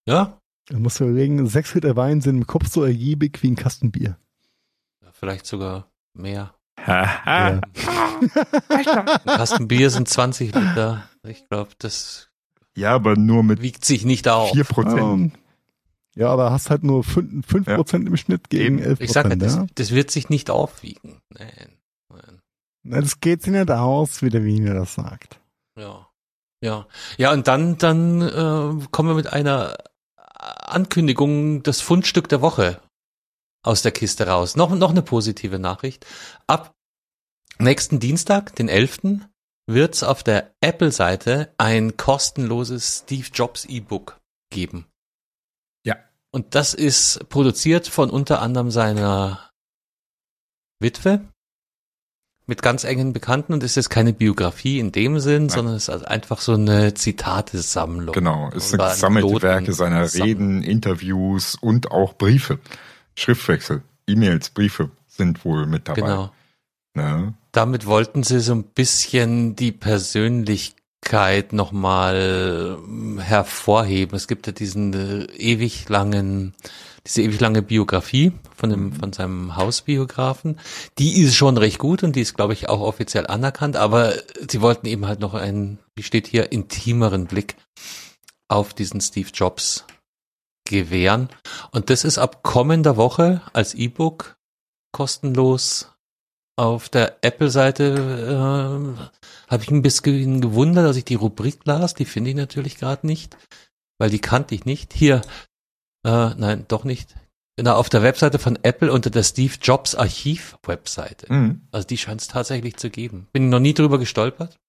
[0.07, 0.39] Ja,
[0.69, 4.17] Du musst überlegen, sechs Liter Wein sind im Kopf so ergiebig wie ein Kasten Bier.
[5.13, 6.53] vielleicht sogar mehr.
[6.85, 7.61] Ja.
[8.69, 11.03] Ein Kasten Bier sind 20 Liter.
[11.23, 12.29] Ich glaube, das
[12.75, 14.51] Ja, aber nur mit wiegt sich nicht auf.
[14.51, 14.99] 4 Prozent.
[14.99, 15.31] Ähm,
[16.15, 17.75] ja, aber hast halt nur fünf fünf Ja.
[17.75, 18.87] Prozent im Schnitt gegen Eben.
[18.89, 19.41] elf Ich sage, Prozent.
[19.43, 19.67] das, Ja?
[19.75, 21.21] das wird sich nicht aufwiegen.
[21.29, 21.69] Nein.
[22.09, 22.41] Nein.
[22.83, 25.39] Na, das geht sich nicht aus, wie der Wiener das sagt.
[25.79, 26.07] Ja.
[26.61, 26.87] Ja.
[27.17, 29.75] Ja, und dann, dann äh, kommen wir mit einer
[30.39, 32.81] Ankündigung, das Fundstück der Woche
[33.63, 34.55] aus der Kiste raus.
[34.55, 36.05] Noch, noch eine positive Nachricht.
[36.47, 36.73] Ab
[37.59, 39.27] nächsten Dienstag, den 11.,
[39.69, 44.19] wird's auf der Apple-Seite ein kostenloses Steve Jobs E-Book
[44.49, 44.87] geben.
[45.85, 45.97] Ja.
[46.31, 49.49] Und das ist produziert von unter anderem seiner
[50.79, 51.27] Witwe
[52.47, 56.07] mit ganz engen Bekannten und es ist keine Biografie in dem Sinn, sondern es ist
[56.07, 58.13] einfach so eine Zitatesammlung.
[58.13, 60.07] Genau, es sind gesammelte Werke seiner.
[60.13, 62.59] Reden, Interviews und auch Briefe.
[63.15, 66.01] Schriftwechsel, E-Mails, Briefe sind wohl mit dabei.
[66.01, 66.31] Genau.
[66.93, 67.33] Ne?
[67.51, 74.15] Damit wollten sie so ein bisschen die Persönlichkeit nochmal ähm, hervorheben.
[74.15, 76.53] Es gibt ja diesen äh, ewig langen,
[77.05, 80.59] diese ewig lange Biografie von dem, von seinem Hausbiografen.
[80.97, 84.13] Die ist schon recht gut und die ist, glaube ich, auch offiziell anerkannt, aber
[84.49, 87.55] sie wollten eben halt noch einen, wie steht hier, intimeren Blick
[88.47, 89.85] auf diesen Steve Jobs
[90.65, 91.29] gewähren.
[91.71, 94.37] Und das ist ab kommender Woche als E-Book
[94.91, 95.91] kostenlos
[96.55, 98.95] auf der Apple-Seite.
[98.97, 101.93] Äh, Habe ich ein bisschen gewundert, dass ich die Rubrik las.
[101.93, 103.37] Die finde ich natürlich gerade nicht,
[103.99, 104.93] weil die kannte ich nicht.
[104.93, 105.21] Hier,
[106.03, 107.15] äh, nein, doch nicht.
[107.57, 111.33] Genau, auf der Webseite von Apple unter der Steve Jobs Archiv-Webseite.
[111.33, 111.61] Mhm.
[111.71, 113.27] Also die scheint es tatsächlich zu geben.
[113.33, 114.59] Bin noch nie drüber gestolpert.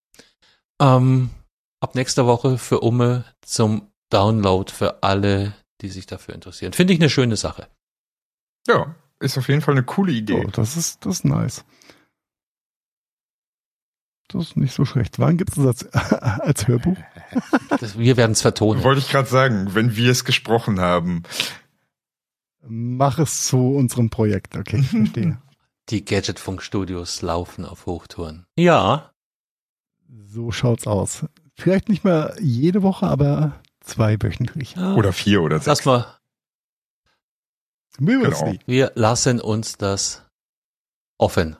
[0.80, 1.28] Ähm,
[1.80, 5.52] ab nächster Woche für Umme zum Download für alle,
[5.82, 6.72] die sich dafür interessieren.
[6.72, 7.68] Finde ich eine schöne Sache.
[8.66, 10.44] Ja, ist auf jeden Fall eine coole Idee.
[10.46, 11.66] Oh, das ist, das ist nice.
[14.28, 15.18] Das ist nicht so schlecht.
[15.18, 16.96] Wann gibt es das als, als Hörbuch?
[17.80, 18.82] Das, wir werden es vertonen.
[18.82, 21.24] Wollte ich gerade sagen, wenn wir es gesprochen haben.
[22.68, 24.56] Mach es zu unserem Projekt.
[24.56, 25.40] Okay, ich verstehe.
[25.88, 28.44] Die Gadgetfunk-Studios laufen auf Hochtouren.
[28.56, 29.10] Ja,
[30.26, 31.24] so schaut's aus.
[31.54, 34.74] Vielleicht nicht mehr jede Woche, aber zweiwöchentlich.
[34.74, 34.94] ja.
[34.94, 35.86] Oder vier oder lass sechs.
[35.86, 36.18] mal,
[37.98, 38.54] Wir Genau.
[38.66, 40.24] wir lassen uns das
[41.16, 41.56] offen.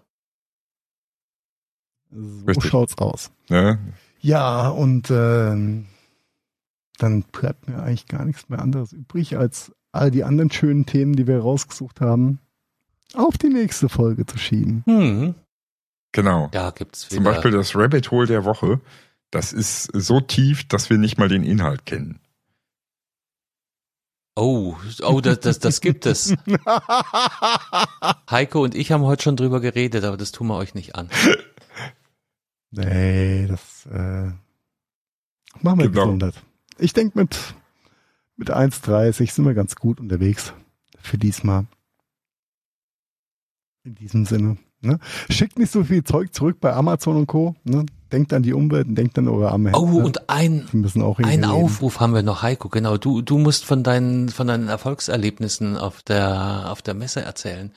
[2.11, 2.71] So Richtig.
[2.71, 3.31] schaut's aus.
[3.49, 3.79] Ne?
[4.21, 5.87] Ja, und ähm,
[6.99, 11.15] dann bleibt mir eigentlich gar nichts mehr anderes übrig, als all die anderen schönen Themen,
[11.15, 12.39] die wir rausgesucht haben,
[13.15, 14.83] auf die nächste Folge zu schieben.
[14.87, 15.35] Hm.
[16.13, 16.49] Genau.
[16.53, 17.17] Da gibt's wieder.
[17.17, 18.81] Zum Beispiel das Rabbit Hole der Woche.
[19.31, 22.21] Das ist so tief, dass wir nicht mal den Inhalt kennen.
[24.37, 26.33] Oh, oh, das, das, das gibt es.
[28.31, 31.09] Heiko und ich haben heute schon drüber geredet, aber das tun wir euch nicht an.
[32.71, 34.31] Nee, das äh,
[35.61, 36.05] machen wir Genau.
[36.05, 36.37] gesondert.
[36.79, 37.37] Ich denke, mit,
[38.39, 40.55] mit 1,30 sind wir ganz gut unterwegs
[41.01, 41.67] für diesmal.
[43.85, 44.57] In diesem Sinne.
[44.81, 45.01] Ne?
[45.29, 47.57] Schickt nicht so viel Zeug zurück bei Amazon und Co.
[47.65, 47.85] Ne?
[48.13, 50.05] Denkt an die Umwelt und denkt an eure arme Oh, Hände.
[50.05, 51.45] und ein, ein leben.
[51.45, 52.97] Aufruf haben wir noch, Heiko, genau.
[52.97, 57.73] Du, du musst von deinen, von deinen Erfolgserlebnissen auf der, auf der Messe erzählen.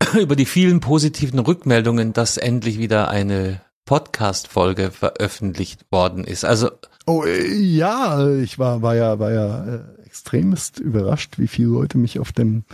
[0.18, 6.44] Über die vielen positiven Rückmeldungen, dass endlich wieder eine Podcast-Folge veröffentlicht worden ist.
[6.44, 6.70] Also,
[7.06, 11.98] Oh äh, ja, ich war, war ja, war ja äh, extremst überrascht, wie viele Leute
[11.98, 12.64] mich auf dem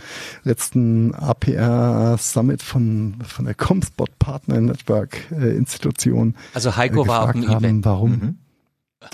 [0.43, 7.23] letzten APR Summit von, von der Comspot Partner Network äh, Institution also Heiko äh, war
[7.23, 7.85] auf dem gefragt haben, Event.
[7.85, 8.11] warum.
[8.11, 8.35] Mhm.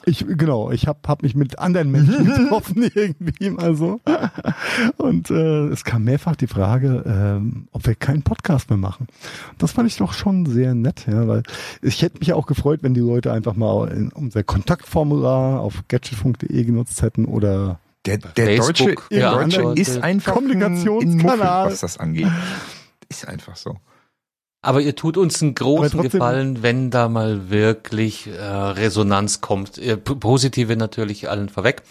[0.05, 3.99] Ich, genau, ich habe hab mich mit anderen Menschen getroffen irgendwie mal so.
[4.97, 9.07] Und äh, es kam mehrfach die Frage, ähm, ob wir keinen Podcast mehr machen.
[9.57, 11.43] Das fand ich doch schon sehr nett, ja, weil
[11.81, 16.63] ich hätte mich auch gefreut, wenn die Leute einfach mal in unser Kontaktformular auf gadgetfunk.de
[16.63, 21.31] genutzt hätten oder Der, der Facebook, Deutsche, der ja, Deutsche ist einfach ein- Kommunikationskanal.
[21.33, 22.27] ein Muffel, was das angeht.
[23.09, 23.77] Ist einfach so.
[24.61, 29.77] Aber ihr tut uns einen großen Gefallen, wenn da mal wirklich äh, Resonanz kommt.
[29.77, 31.81] Äh, Positive natürlich allen vorweg,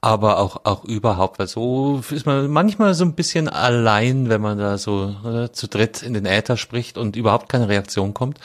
[0.00, 4.56] aber auch auch überhaupt, weil so ist man manchmal so ein bisschen allein, wenn man
[4.56, 8.40] da so äh, zu dritt in den Äther spricht und überhaupt keine Reaktion kommt.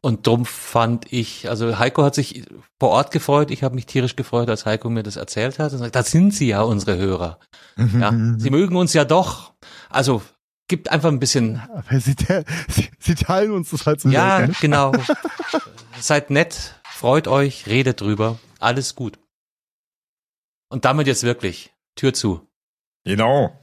[0.00, 2.44] Und drum fand ich, also Heiko hat sich
[2.78, 5.78] vor Ort gefreut, ich habe mich tierisch gefreut, als Heiko mir das erzählt hat und
[5.78, 7.38] sagt, da sind sie ja, unsere Hörer.
[7.76, 9.52] Ja, sie mögen uns ja doch.
[9.90, 10.22] Also
[10.68, 12.14] gibt einfach ein bisschen aber sie,
[12.68, 14.56] sie, sie teilen uns das halt so ja, selten.
[14.60, 14.92] genau.
[16.00, 19.18] Seid nett, freut euch, redet drüber, alles gut.
[20.70, 22.46] Und damit jetzt wirklich Tür zu.
[23.04, 23.58] Genau.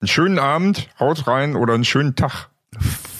[0.00, 2.48] Einen schönen Abend, haut rein oder einen schönen Tag.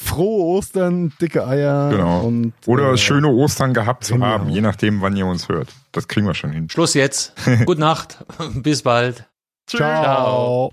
[0.04, 2.22] Frohe Ostern, dicke Eier Genau.
[2.22, 5.68] und Oder äh, schöne Ostern gehabt zu haben, je nachdem, wann ihr uns hört.
[5.92, 6.68] Das kriegen wir schon hin.
[6.70, 7.34] Schluss jetzt.
[7.66, 8.24] Gute Nacht.
[8.54, 9.26] Bis bald.
[9.68, 10.72] Ciao.